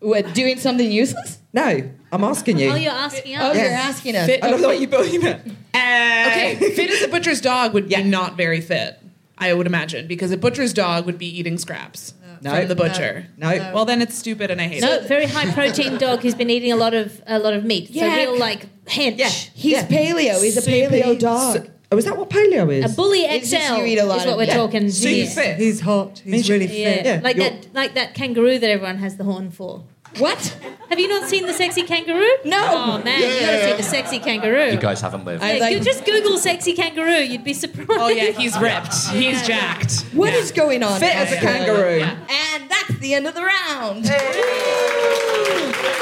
What, 0.00 0.34
doing 0.34 0.58
something 0.58 0.90
useless? 0.90 1.38
No, 1.52 1.90
I'm 2.12 2.24
asking 2.24 2.58
you. 2.58 2.70
Oh, 2.70 2.74
you're 2.74 2.92
asking 2.92 3.36
us. 3.36 3.42
Oh, 3.42 3.46
us. 3.50 3.56
you're 3.56 3.64
Yes. 3.64 3.84
asking 3.96 4.16
us. 4.16 4.26
Fit- 4.26 4.44
I 4.44 4.50
don't 4.50 4.60
know 4.60 4.68
what 4.68 4.80
you 4.80 4.86
thought 4.86 5.10
you 5.12 5.20
meant. 5.20 5.40
Okay, 5.74 6.56
fit 6.76 6.90
as 6.90 7.02
a 7.02 7.08
butcher's 7.08 7.40
dog 7.40 7.72
would 7.74 7.88
be 7.88 8.02
not 8.04 8.36
very 8.36 8.60
fit. 8.60 8.98
I 9.38 9.52
would 9.54 9.66
imagine 9.66 10.06
because 10.06 10.30
a 10.30 10.36
butcher's 10.36 10.72
dog 10.72 11.06
would 11.06 11.18
be 11.18 11.26
eating 11.26 11.58
scraps 11.58 12.12
No. 12.42 12.50
from 12.54 12.68
the 12.68 12.74
butcher. 12.76 13.26
No. 13.38 13.50
No. 13.56 13.72
Well, 13.74 13.84
then 13.86 14.00
it's 14.02 14.16
stupid 14.16 14.50
and 14.50 14.60
I 14.60 14.68
hate 14.68 14.82
it. 14.82 14.86
No, 14.86 15.00
very 15.08 15.26
high 15.26 15.50
protein 15.52 15.96
dog 15.96 16.20
who's 16.20 16.34
been 16.34 16.50
eating 16.50 16.70
a 16.70 16.76
lot 16.76 16.94
of 16.94 17.20
a 17.26 17.38
lot 17.38 17.54
of 17.54 17.64
meat. 17.64 17.90
Yeah. 17.90 18.10
So 18.10 18.16
real 18.16 18.38
like 18.38 18.66
hench. 18.84 19.18
Yeah. 19.18 19.28
He's 19.28 19.72
Yeah. 19.72 19.86
paleo. 19.86 20.42
He's 20.42 20.56
a 20.58 20.62
paleo 20.70 21.18
dog. 21.18 21.56
So- 21.56 21.66
oh, 21.90 21.96
is 21.96 22.04
that 22.04 22.16
what 22.16 22.28
paleo 22.30 22.70
is? 22.72 22.92
A 22.92 22.94
bully 22.94 23.20
It's 23.20 23.48
XL 23.48 23.56
just 23.56 23.78
you 23.78 23.84
eat 23.86 23.98
a 23.98 24.04
lot 24.04 24.18
is 24.20 24.24
what 24.26 24.32
of- 24.32 24.36
we're 24.38 24.44
yeah. 24.44 24.54
talking. 24.56 24.90
So 24.90 25.08
you 25.08 25.24
here. 25.24 25.26
fit. 25.30 25.56
He's 25.56 25.80
hot. 25.80 26.20
He's 26.22 26.32
Means- 26.32 26.50
really 26.50 26.66
Yeah, 26.66 26.94
fit. 26.94 27.06
Yeah, 27.06 27.20
like 27.24 27.36
you're- 27.36 27.48
that, 27.50 27.74
like 27.74 27.94
that 27.94 28.14
kangaroo 28.14 28.58
that 28.58 28.70
everyone 28.70 28.98
has 28.98 29.16
the 29.16 29.24
horn 29.24 29.50
for. 29.50 29.84
What? 30.18 30.58
Have 30.90 30.98
you 31.00 31.08
not 31.08 31.28
seen 31.28 31.46
the 31.46 31.54
sexy 31.54 31.82
kangaroo? 31.84 32.28
No. 32.44 32.60
Oh 32.68 33.02
man, 33.02 33.18
you 33.20 33.40
gotta 33.40 33.64
see 33.64 33.72
the 33.76 33.82
sexy 33.82 34.18
kangaroo. 34.18 34.72
You 34.72 34.76
guys 34.78 35.00
haven't 35.00 35.24
lived. 35.24 35.42
I 35.42 35.54
Yeah, 35.54 35.60
like- 35.60 35.76
go- 35.78 35.82
just 35.82 36.04
Google 36.04 36.36
sexy 36.36 36.74
kangaroo. 36.74 37.22
You'd 37.22 37.44
be 37.44 37.54
surprised. 37.54 37.90
Oh 38.00 38.08
yeah, 38.08 38.30
he's 38.32 38.58
ripped. 38.60 38.94
He's 39.08 39.46
jacked. 39.46 40.02
What 40.12 40.34
is 40.34 40.52
going 40.52 40.82
on? 40.82 41.00
Fit 41.00 41.14
as 41.16 41.32
a 41.32 41.36
kangaroo. 41.36 41.98
Yeah. 42.00 42.16
And 42.54 42.70
that's 42.70 42.98
the 43.00 43.14
end 43.14 43.26
of 43.26 43.34
the 43.34 43.42
round. 43.42 44.04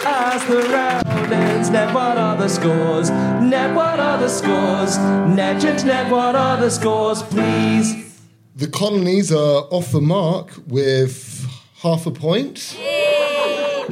As 0.02 0.44
the 0.46 0.62
round 0.72 1.32
ends, 1.32 1.70
Ned 1.70 1.94
what 1.94 2.16
are 2.18 2.36
the 2.36 2.48
scores? 2.48 3.11
Ned 3.11 3.76
what 3.76 4.00
are 4.00 4.18
the 4.18 4.28
scores? 4.28 4.98
Legend, 4.98 5.84
Ned 5.86 6.11
what 6.11 6.34
are 6.34 6.56
the 6.56 6.70
scores, 6.70 7.22
please? 7.22 8.18
The 8.56 8.66
colonies 8.68 9.30
are 9.32 9.62
off 9.70 9.92
the 9.92 10.00
mark 10.00 10.52
with 10.66 11.46
half 11.82 12.06
a 12.06 12.11
point 12.11 12.76
Yay, 12.78 12.99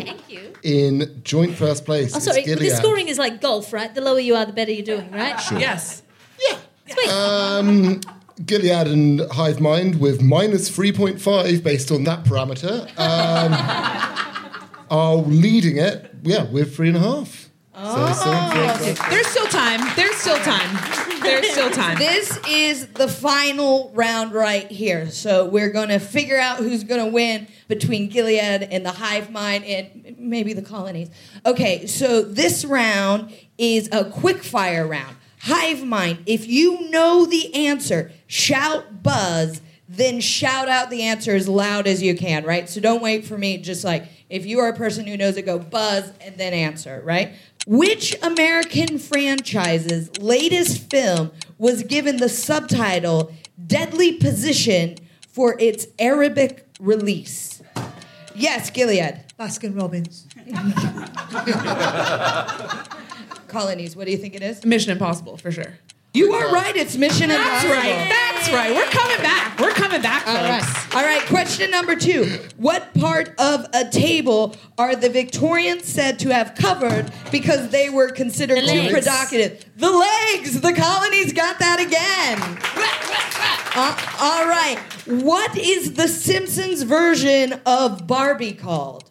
Thank 0.05 0.31
you. 0.31 0.53
in 0.63 1.21
joint 1.25 1.55
first 1.55 1.85
place. 1.85 2.15
Oh, 2.15 2.19
sorry. 2.19 2.43
It's 2.43 2.61
the 2.61 2.71
scoring 2.71 3.09
is 3.09 3.19
like 3.19 3.41
golf, 3.41 3.73
right? 3.73 3.95
The 3.95 4.01
lower 4.01 4.19
you 4.21 4.35
are, 4.35 4.45
the 4.47 4.53
better 4.53 4.73
you're 4.73 4.85
doing, 4.85 5.11
right? 5.11 5.39
Yes. 5.53 6.03
Yeah. 6.49 6.59
Sweet. 6.89 7.09
Um, 7.11 8.01
Gilead 8.47 8.87
and 8.87 9.21
Hive 9.33 9.61
Mind 9.61 10.01
with 10.01 10.23
minus 10.23 10.71
3.5 10.71 11.63
based 11.63 11.91
on 11.91 12.05
that 12.05 12.25
parameter 12.25 12.89
um, 12.99 13.53
are 14.91 15.17
leading 15.17 15.77
it, 15.77 16.15
yeah, 16.23 16.45
with 16.51 16.75
three 16.77 16.89
and 16.89 16.97
a 16.97 17.01
half. 17.01 17.51
So, 17.75 18.13
so, 18.13 18.95
so- 18.95 19.11
There's 19.11 19.27
still 19.27 19.47
time. 19.47 19.81
There's 19.97 20.17
still 20.17 20.39
time. 20.39 20.77
There's 21.23 21.51
still 21.51 21.71
time. 21.71 21.99
This 21.99 22.39
is 22.49 22.87
the 22.89 23.09
final 23.09 23.91
round 23.95 24.33
right 24.33 24.71
here. 24.71 25.11
So 25.11 25.47
we're 25.47 25.71
going 25.71 25.89
to 25.89 25.99
figure 25.99 26.39
out 26.39 26.59
who's 26.59 26.85
going 26.85 27.05
to 27.05 27.11
win 27.11 27.49
between 27.67 28.09
Gilead 28.09 28.63
and 28.63 28.85
the 28.87 28.93
Hive 28.93 29.31
Mind 29.31 29.65
and 29.65 30.17
maybe 30.19 30.53
the 30.53 30.63
colonies. 30.63 31.11
Okay, 31.45 31.87
so 31.87 32.23
this 32.23 32.65
round 32.65 33.33
is 33.57 33.89
a 33.91 34.05
quick 34.05 34.45
fire 34.45 34.87
round. 34.87 35.17
Hive 35.41 35.85
Mind, 35.85 36.19
if 36.27 36.47
you 36.47 36.89
know 36.91 37.27
the 37.27 37.67
answer, 37.67 38.13
shout 38.27 39.03
buzz, 39.03 39.61
then 39.89 40.21
shout 40.21 40.69
out 40.69 40.91
the 40.91 41.03
answer 41.03 41.35
as 41.35 41.49
loud 41.49 41.87
as 41.87 42.03
you 42.03 42.15
can, 42.15 42.45
right? 42.45 42.69
So 42.69 42.81
don't 42.81 43.03
wait 43.03 43.25
for 43.25 43.39
me. 43.39 43.59
Just 43.59 43.85
like 43.85 44.07
if 44.29 44.45
you 44.45 44.59
are 44.61 44.69
a 44.69 44.77
person 44.77 45.07
who 45.07 45.17
knows 45.17 45.37
it, 45.37 45.47
go 45.47 45.59
buzz 45.59 46.13
and 46.21 46.37
then 46.37 46.53
answer, 46.53 47.01
right? 47.05 47.33
Which 47.69 48.17
American 48.23 48.99
franchise's 48.99 50.17
latest 50.17 50.89
film 50.89 51.33
was 51.59 51.83
given 51.83 52.17
the 52.17 52.31
subtitle 52.31 53.31
Deadly 53.67 54.15
Position 54.15 54.97
for 55.29 55.55
its 55.61 55.87
Arabic 55.99 56.67
release? 56.81 57.63
Yes, 58.35 58.71
Gilead. 58.71 59.23
Baskin 59.39 59.79
Robbins. 59.79 60.27
Colonies, 63.49 63.95
what 63.95 64.07
do 64.07 64.13
you 64.13 64.19
think 64.19 64.35
it 64.35 64.43
is? 64.43 64.65
Mission 64.65 64.93
Impossible 64.93 65.37
for 65.37 65.53
sure. 65.53 65.75
You 66.19 66.33
are 66.35 66.53
right. 66.53 66.75
It's 66.77 66.97
Mission 66.97 67.29
That's 67.29 67.65
Impossible. 67.65 67.75
right. 67.75 68.09
That's 68.09 68.51
right. 68.53 68.75
We're 68.75 68.85
coming 68.87 69.19
back. 69.19 69.59
We're 69.61 69.71
coming 69.71 70.03
back, 70.03 70.27
All 70.27 70.35
folks. 70.35 70.85
right. 70.87 70.97
All 70.97 71.03
right. 71.03 71.23
Question 71.27 71.71
number 71.71 71.95
two. 71.95 72.25
What 72.57 72.93
part 72.95 73.35
of 73.39 73.67
a 73.73 73.89
table 73.89 74.57
are 74.79 74.97
the 74.97 75.09
Victorians 75.11 75.85
said 75.85 76.19
to 76.21 76.33
have 76.35 76.55
covered 76.57 77.13
because 77.31 77.69
they 77.71 77.89
were 77.89 78.11
considered 78.11 78.57
The 78.59 78.63
too 78.67 78.79
legs. 78.81 78.93
provocative? 78.93 79.65
The 79.77 79.91
legs. 79.91 80.61
The 80.61 80.73
colonies 80.73 81.33
got 81.33 81.59
that 81.61 81.79
again. 81.81 82.39
Uh, 83.77 83.97
all 84.21 84.47
right. 84.49 84.79
What 85.23 85.57
is 85.57 85.95
the 85.95 86.09
Simpsons 86.09 86.83
version 86.83 87.61
of 87.65 88.07
Barbie 88.09 88.55
called? 88.55 89.05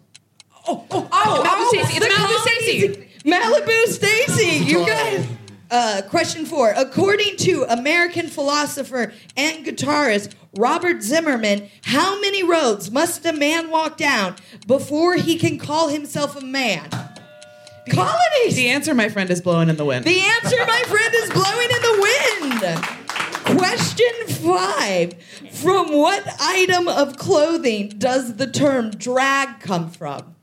Oh, 0.68 0.86
Malibu 0.90 1.68
Stacy. 1.70 1.98
It's 1.98 2.06
the 2.06 2.12
Malibu 2.14 2.38
Stacy. 2.42 3.08
Malibu 3.24 3.86
Stacy. 3.94 4.66
You 4.66 4.86
guys. 4.86 5.26
Uh, 5.70 6.02
question 6.10 6.46
four. 6.46 6.74
According 6.76 7.38
to 7.38 7.66
American 7.70 8.28
philosopher 8.28 9.12
and 9.36 9.66
guitarist 9.66 10.34
Robert 10.58 11.04
Zimmerman, 11.04 11.70
how 11.84 12.20
many 12.22 12.44
roads 12.44 12.90
must 12.90 13.26
a 13.26 13.34
man 13.34 13.70
walk 13.70 13.98
down 13.98 14.36
before 14.66 15.16
he 15.16 15.38
can 15.38 15.58
call 15.58 15.90
himself 15.90 16.36
a 16.36 16.46
man? 16.46 16.90
Colonies. 17.90 18.56
The 18.56 18.70
answer, 18.70 18.94
my 18.94 19.10
friend, 19.10 19.30
is 19.30 19.42
blowing 19.42 19.70
in 19.70 19.78
the 19.78 19.86
wind. 19.86 20.06
The 20.06 20.20
answer, 20.20 20.58
my 20.66 20.84
friend, 20.88 21.14
is 21.16 21.30
blowing 21.30 21.70
in 21.72 21.82
the 21.82 21.98
wind. 22.02 23.60
Question 23.60 24.14
five. 24.44 25.14
From 25.52 25.94
what 25.94 26.28
item 26.40 26.88
of 26.88 27.18
clothing 27.18 27.90
does 27.90 28.36
the 28.36 28.48
term 28.48 28.92
drag 28.92 29.62
come 29.62 29.90
from? 29.90 30.36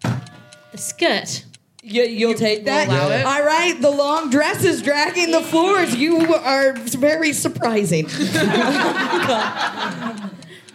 The 0.73 0.79
skirt. 0.79 1.45
You, 1.87 2.05
you'll 2.05 2.33
take 2.33 2.65
that? 2.65 2.89
allow 2.89 3.11
it. 3.11 3.27
All 3.27 3.45
right, 3.45 3.79
the 3.79 3.91
long 3.91 4.31
dress 4.31 4.65
is 4.65 4.81
dragging 4.81 5.31
the 5.31 5.43
floors. 5.43 5.95
You 5.95 6.35
are 6.35 6.73
very 6.73 7.35
surprising. 7.35 8.07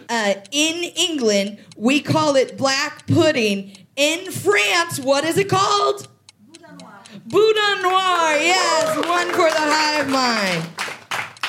uh, 0.08 0.34
in 0.52 0.84
England, 0.84 1.58
we 1.76 2.00
call 2.00 2.36
it 2.36 2.56
black 2.56 3.08
pudding. 3.08 3.76
In 3.96 4.30
France, 4.30 5.00
what 5.00 5.24
is 5.24 5.36
it 5.36 5.48
called? 5.48 6.06
Boudin 7.26 7.82
noir. 7.82 8.36
Yes, 8.38 8.96
one 9.04 9.30
for 9.30 9.50
the 9.50 9.58
hive 9.58 10.08
mind. 10.08 10.64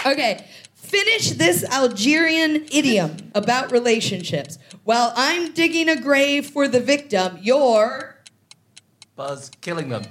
Okay, 0.07 0.43
finish 0.73 1.31
this 1.31 1.63
Algerian 1.65 2.65
idiom 2.71 3.15
about 3.35 3.71
relationships. 3.71 4.57
While 4.85 5.13
I'm 5.15 5.53
digging 5.53 5.87
a 5.87 6.01
grave 6.01 6.47
for 6.47 6.67
the 6.67 6.79
victim, 6.79 7.37
you're. 7.41 8.17
Buzz 9.21 9.51
killing 9.61 9.89
them. 9.89 10.01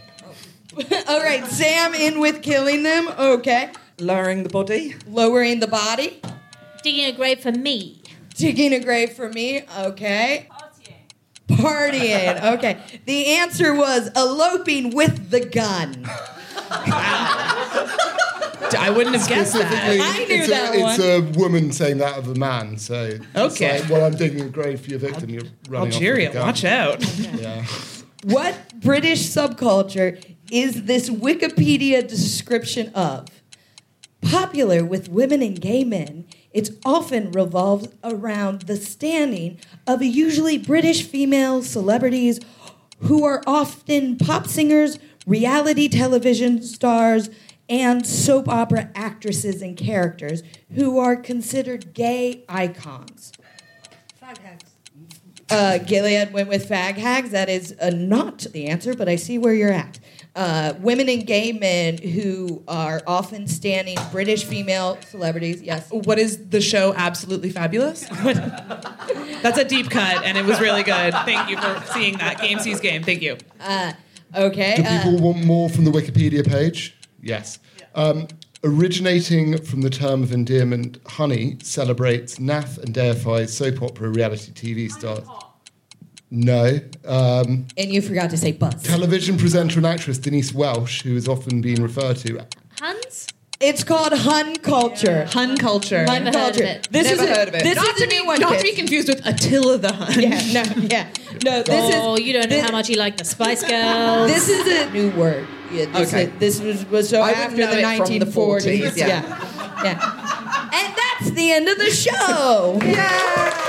All 1.09 1.21
right, 1.21 1.45
Sam 1.47 1.95
in 1.95 2.21
with 2.21 2.43
killing 2.45 2.85
them. 2.85 3.09
Okay. 3.09 3.71
Lowering 3.99 4.45
the 4.45 4.49
body. 4.49 4.95
Lowering 5.09 5.59
the 5.59 5.67
body. 5.67 6.23
Digging 6.85 7.07
a 7.07 7.13
grave 7.13 7.41
for 7.41 7.51
me. 7.51 8.03
Digging 8.37 8.73
a 8.73 8.79
grave 8.79 9.15
for 9.15 9.29
me. 9.29 9.63
Okay. 9.81 10.49
Partying. 11.49 12.41
Okay. 12.55 12.79
The 13.07 13.27
answer 13.27 13.75
was 13.75 14.11
eloping 14.15 14.95
with 14.95 15.31
the 15.31 15.41
gun. 15.41 16.05
I 18.79 18.93
wouldn't 18.97 19.17
have 19.17 19.29
guessed 19.29 19.55
that. 19.55 19.67
Specifically, 19.73 20.01
I 20.01 20.19
knew 20.19 20.35
it's, 20.37 20.49
that 20.51 20.77
a, 20.77 20.81
one. 20.81 20.91
it's 20.95 21.03
a 21.03 21.21
woman 21.41 21.73
saying 21.73 21.99
that 21.99 22.17
of 22.17 22.29
a 22.29 22.37
man. 22.37 22.79
So 22.79 23.19
it's 23.19 23.27
Okay. 23.57 23.81
like, 23.81 23.91
well, 23.91 24.05
I'm 24.07 24.15
digging 24.15 24.43
a 24.43 24.49
grave 24.49 24.81
for 24.81 24.91
your 24.91 25.01
victim. 25.01 25.31
You're 25.31 25.43
running 25.69 25.93
Algeria, 25.93 26.29
off 26.29 26.35
with 26.35 26.37
a 26.37 26.39
gun. 26.39 26.47
watch 26.47 26.65
out. 26.65 27.19
Yeah. 27.41 27.65
What 28.25 28.79
British 28.81 29.23
subculture 29.23 30.23
is 30.53 30.85
this 30.85 31.09
Wikipedia 31.09 32.07
description 32.07 32.93
of? 32.95 33.29
Popular 34.21 34.85
with 34.85 35.09
women 35.09 35.41
and 35.41 35.59
gay 35.59 35.85
men, 35.85 36.27
it 36.53 36.69
often 36.85 37.33
revolves 37.33 37.89
around 38.05 38.63
the 38.63 38.77
standing 38.77 39.59
of 39.87 40.03
usually 40.03 40.59
British 40.59 41.03
female 41.03 41.63
celebrities 41.63 42.41
who 42.99 43.25
are 43.25 43.43
often 43.47 44.19
pop 44.19 44.47
singers, 44.47 44.99
reality 45.27 45.89
television 45.89 46.63
stars, 46.63 47.31
and 47.71 48.07
soap 48.07 48.49
opera 48.51 48.91
actresses 48.95 49.63
and 49.63 49.79
characters 49.79 50.43
who 50.75 50.99
are 50.99 51.17
considered 51.17 51.95
gay 51.95 52.45
icons. 52.51 53.33
Uh, 55.51 55.79
Gilead 55.79 56.33
went 56.33 56.49
with 56.49 56.69
fag 56.69 56.97
hags. 56.97 57.31
That 57.31 57.49
is 57.49 57.75
uh, 57.81 57.91
not 57.91 58.39
the 58.53 58.67
answer, 58.67 58.95
but 58.95 59.09
I 59.09 59.17
see 59.17 59.39
where 59.39 59.55
you're 59.55 59.73
at. 59.73 59.99
Uh, 60.37 60.75
women 60.79 61.09
and 61.09 61.27
gay 61.27 61.51
men 61.53 61.99
who 61.99 62.63
are 62.69 63.03
often 63.07 63.49
standing 63.49 63.99
British 64.13 64.45
female 64.45 64.97
celebrities. 65.09 65.61
Yes. 65.61 65.91
What 65.91 66.19
is 66.19 66.49
the 66.51 66.61
show 66.61 66.95
Absolutely 66.95 67.51
Fabulous? 67.51 68.05
That's 69.43 69.59
a 69.59 69.65
deep 69.65 69.91
cut, 69.91 70.25
and 70.25 70.39
it 70.39 70.45
was 70.45 70.61
really 70.61 70.85
good. 70.85 71.13
Thank 71.13 71.51
you 71.51 71.57
for 71.57 71.83
seeing 71.93 72.19
that. 72.19 72.41
Game 72.41 72.61
sees 72.61 72.79
game. 72.81 73.03
Thank 73.03 73.23
you. 73.23 73.39
Uh, 73.59 73.93
okay. 74.37 74.77
Do 74.77 74.85
uh, 74.85 75.03
people 75.03 75.19
want 75.19 75.45
more 75.45 75.69
from 75.69 75.85
the 75.85 75.91
Wikipedia 75.91 76.47
page? 76.49 76.97
Yes. 77.21 77.59
Um, 77.95 78.29
originating 78.63 79.59
from 79.59 79.83
the 79.83 79.91
term 79.91 80.23
of 80.23 80.33
endearment, 80.33 80.99
honey 81.07 81.57
celebrates, 81.63 82.39
naff, 82.39 82.79
and 82.79 82.95
deifies 82.95 83.53
soap 83.57 83.83
opera 83.83 84.09
reality 84.09 84.53
TV 84.53 84.91
stars. 84.91 85.27
No. 86.31 86.79
Um, 87.05 87.67
and 87.77 87.93
you 87.93 88.01
forgot 88.01 88.31
to 88.31 88.37
say 88.37 88.53
buzz. 88.53 88.83
television 88.83 89.37
presenter 89.37 89.79
and 89.79 89.87
actress 89.87 90.19
Denise 90.19 90.55
Welch, 90.55 91.03
who 91.03 91.17
is 91.17 91.27
often 91.27 91.61
being 91.61 91.83
referred 91.83 92.17
to. 92.19 92.47
Huns? 92.79 93.27
It's 93.61 93.85
called 93.85 94.15
Hun 94.15 94.57
culture. 94.57 95.27
Hun 95.27 95.59
culture. 95.59 96.07
Never 96.07 96.37
heard 96.37 96.57
of 96.57 96.63
it. 96.63 96.89
This 96.91 97.05
Never 97.05 97.23
is 97.23 97.29
a, 97.29 97.35
heard 97.35 97.49
of 97.49 97.55
it. 97.55 97.63
This 97.63 97.77
not 97.77 97.89
is 97.89 97.97
to 97.97 98.05
a 98.05 98.09
be, 98.09 98.19
new 98.19 98.27
one. 98.27 98.41
not 98.41 98.57
to 98.57 98.63
be 98.63 98.73
confused 98.73 99.09
with 99.09 99.27
Attila 99.27 99.77
the 99.77 99.93
Hun. 99.93 100.19
Yeah. 100.19 100.41
No. 100.53 100.83
Yeah. 100.83 101.09
No. 101.45 101.63
This 101.63 101.95
oh, 101.95 102.15
is. 102.15 102.23
you 102.23 102.33
don't 102.33 102.49
know 102.49 102.57
this, 102.57 102.65
how 102.65 102.73
much 102.73 102.89
you 102.89 102.97
like 102.97 103.19
the 103.19 103.25
Spice 103.27 103.63
Girls. 103.63 104.31
This 104.31 104.49
is 104.49 104.67
a 104.67 104.91
new 104.91 105.11
word. 105.11 105.47
Yeah, 105.71 105.85
this, 105.93 106.09
Okay. 106.09 106.25
is, 106.25 106.39
this 106.39 106.61
was, 106.61 106.87
was 106.87 107.09
so 107.11 107.21
I 107.21 107.33
after 107.33 107.57
the 107.57 107.63
it 107.65 107.97
from 107.99 108.19
the 108.19 108.25
1940s. 108.25 108.63
40s, 108.63 108.97
yeah. 108.97 109.07
yeah. 109.07 109.85
yeah. 109.85 110.71
And 110.73 110.97
that's 110.97 111.31
the 111.33 111.53
end 111.53 111.69
of 111.69 111.77
the 111.77 111.91
show. 111.91 112.79
Yeah. 112.87 113.67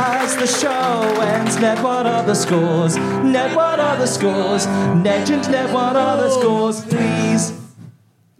As 0.00 0.36
the 0.36 0.46
show 0.46 1.20
ends, 1.20 1.58
Ned, 1.58 1.82
what 1.82 2.06
are 2.06 2.22
the 2.24 2.34
scores? 2.34 2.96
Ned, 2.96 3.56
what 3.56 3.80
are 3.80 3.96
the 3.96 4.06
scores? 4.06 4.66
Legend, 4.66 5.50
Ned, 5.50 5.72
what 5.72 5.96
are 5.96 6.16
the 6.18 6.28
oh. 6.28 6.40
scores? 6.40 6.84
Please. 6.84 7.67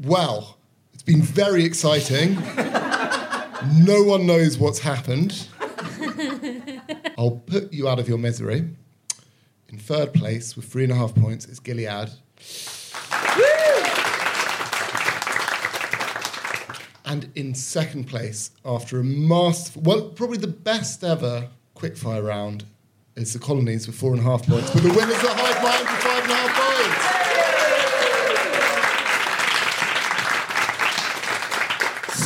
Well, 0.00 0.58
it's 0.94 1.02
been 1.02 1.22
very 1.22 1.64
exciting. 1.64 2.34
no 3.76 4.02
one 4.04 4.26
knows 4.26 4.56
what's 4.58 4.78
happened. 4.78 5.48
I'll 7.18 7.42
put 7.46 7.72
you 7.72 7.88
out 7.88 7.98
of 7.98 8.08
your 8.08 8.18
misery. 8.18 8.68
In 9.68 9.78
third 9.78 10.14
place 10.14 10.56
with 10.56 10.66
three 10.66 10.84
and 10.84 10.92
a 10.92 10.94
half 10.94 11.14
points 11.14 11.46
is 11.46 11.58
Gilead. 11.58 12.10
And 17.04 17.30
in 17.34 17.54
second 17.54 18.04
place, 18.04 18.50
after 18.64 19.00
a 19.00 19.04
masterful, 19.04 19.82
well, 19.82 20.10
probably 20.10 20.38
the 20.38 20.46
best 20.46 21.02
ever 21.02 21.48
quickfire 21.74 22.24
round, 22.24 22.64
is 23.16 23.32
the 23.32 23.38
Colonies 23.38 23.86
with 23.86 23.96
four 23.96 24.12
and 24.12 24.20
a 24.20 24.24
half 24.24 24.46
points. 24.46 24.70
But 24.70 24.82
the 24.82 24.90
winners 24.90 25.24
are 25.24 25.34
Hive 25.34 25.62
Mind 25.62 25.88
for 25.88 26.08
five 26.08 26.22
and 26.22 26.32
a 26.32 26.34
half 26.34 26.54
points. 26.54 27.17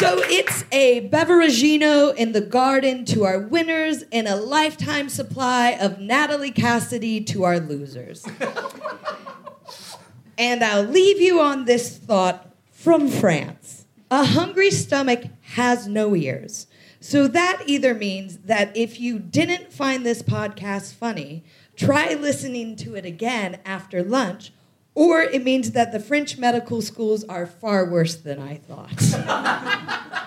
So 0.02 0.20
it's 0.24 0.64
a 0.72 1.08
Beveragino 1.10 2.12
in 2.16 2.32
the 2.32 2.40
garden 2.40 3.04
to 3.04 3.22
our 3.22 3.38
winners 3.38 4.02
and 4.10 4.26
a 4.26 4.34
lifetime 4.34 5.08
supply 5.08 5.78
of 5.80 6.00
Natalie 6.00 6.50
Cassidy 6.50 7.20
to 7.20 7.44
our 7.44 7.60
losers. 7.60 8.26
and 10.36 10.64
I'll 10.64 10.82
leave 10.82 11.20
you 11.20 11.38
on 11.38 11.66
this 11.66 11.98
thought 11.98 12.52
from 12.72 13.06
France. 13.06 13.86
A 14.10 14.24
hungry 14.24 14.72
stomach 14.72 15.22
has 15.42 15.86
no 15.86 16.16
ears. 16.16 16.66
So 16.98 17.28
that 17.28 17.62
either 17.66 17.94
means 17.94 18.38
that 18.38 18.76
if 18.76 18.98
you 18.98 19.20
didn't 19.20 19.72
find 19.72 20.04
this 20.04 20.20
podcast 20.20 20.94
funny, 20.94 21.44
try 21.76 22.14
listening 22.14 22.74
to 22.78 22.96
it 22.96 23.06
again 23.06 23.60
after 23.64 24.02
lunch, 24.02 24.50
or 24.94 25.22
it 25.22 25.42
means 25.42 25.72
that 25.72 25.90
the 25.92 25.98
French 26.00 26.36
medical 26.38 26.80
schools 26.82 27.24
are 27.24 27.46
far 27.46 27.84
worse 27.84 28.14
than 28.16 28.38
I 28.38 28.56
thought. 28.56 28.92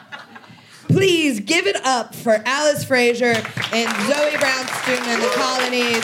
Please 0.88 1.40
give 1.42 1.68
it 1.68 1.76
up 1.86 2.16
for 2.16 2.42
Alice 2.46 2.84
Fraser 2.84 3.34
and 3.74 3.90
Zoe 4.08 4.38
Brownstone 4.38 5.04
and 5.06 5.22
the 5.22 5.30
Colonies, 5.34 6.04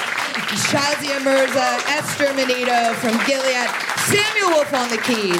Shazia 0.67 1.23
Mirza, 1.23 1.79
Esther 1.87 2.33
Manito 2.33 2.93
from 2.95 3.17
Gilead, 3.25 3.69
Samuel 4.09 4.49
Woolf 4.57 4.73
on 4.73 4.89
the 4.89 4.97
keys, 4.97 5.39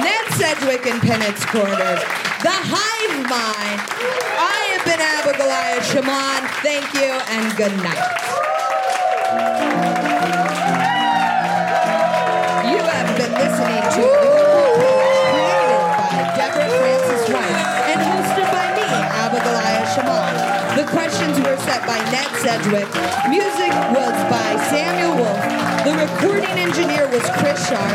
Ned 0.00 0.24
Sedgwick 0.34 0.86
in 0.86 0.98
Pennett's 1.00 1.44
Corners, 1.46 2.00
The 2.42 2.50
Hive 2.50 3.18
Mind. 3.28 3.80
I 4.38 4.68
have 4.72 4.84
been 4.84 5.00
Abigoliah 5.00 5.80
Schamaun. 5.82 6.46
Thank 6.62 6.94
you 6.94 7.20
and 7.28 7.56
good 7.56 7.76
night. 7.82 8.12
To 13.66 13.98
created 13.98 15.90
by 15.98 16.22
Deborah 16.38 16.70
Francis 16.70 17.26
White 17.34 17.58
and 17.90 17.98
hosted 17.98 18.46
by 18.54 18.62
me, 18.78 18.86
Abigoliah 19.26 19.82
Schamaun. 19.90 20.34
The 20.78 20.86
questions 20.86 21.34
were 21.42 21.58
set 21.66 21.82
by 21.82 21.98
Ned 22.14 22.30
Sedgwick. 22.38 22.86
Music 23.26 23.74
was 23.90 24.14
by 24.30 24.54
Samuel 24.70 25.18
Woolf. 25.18 25.42
The 25.82 25.98
recording 25.98 26.54
engineer 26.62 27.10
was 27.10 27.26
Chris 27.42 27.58
Sharp. 27.66 27.90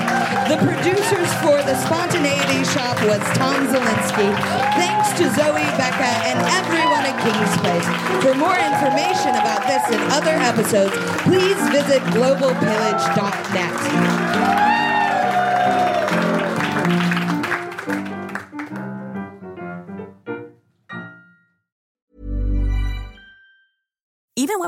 The 0.51 0.59
producers 0.59 1.31
for 1.39 1.63
the 1.63 1.79
Spontaneity 1.87 2.67
Shop 2.75 2.99
was 3.07 3.23
Tom 3.39 3.63
Salinsky. 3.71 4.27
Thanks 4.75 5.15
to 5.23 5.31
Zoe, 5.39 5.63
Becca, 5.79 6.11
and 6.27 6.35
everyone 6.59 7.07
at 7.07 7.15
King's 7.23 7.55
Place. 7.63 7.87
For 8.19 8.35
more 8.35 8.59
information 8.59 9.39
about 9.39 9.63
this 9.71 9.87
and 9.87 10.03
other 10.11 10.35
episodes, 10.35 10.91
please 11.23 11.55
visit 11.71 12.03
globalpillage.net. 12.11 14.60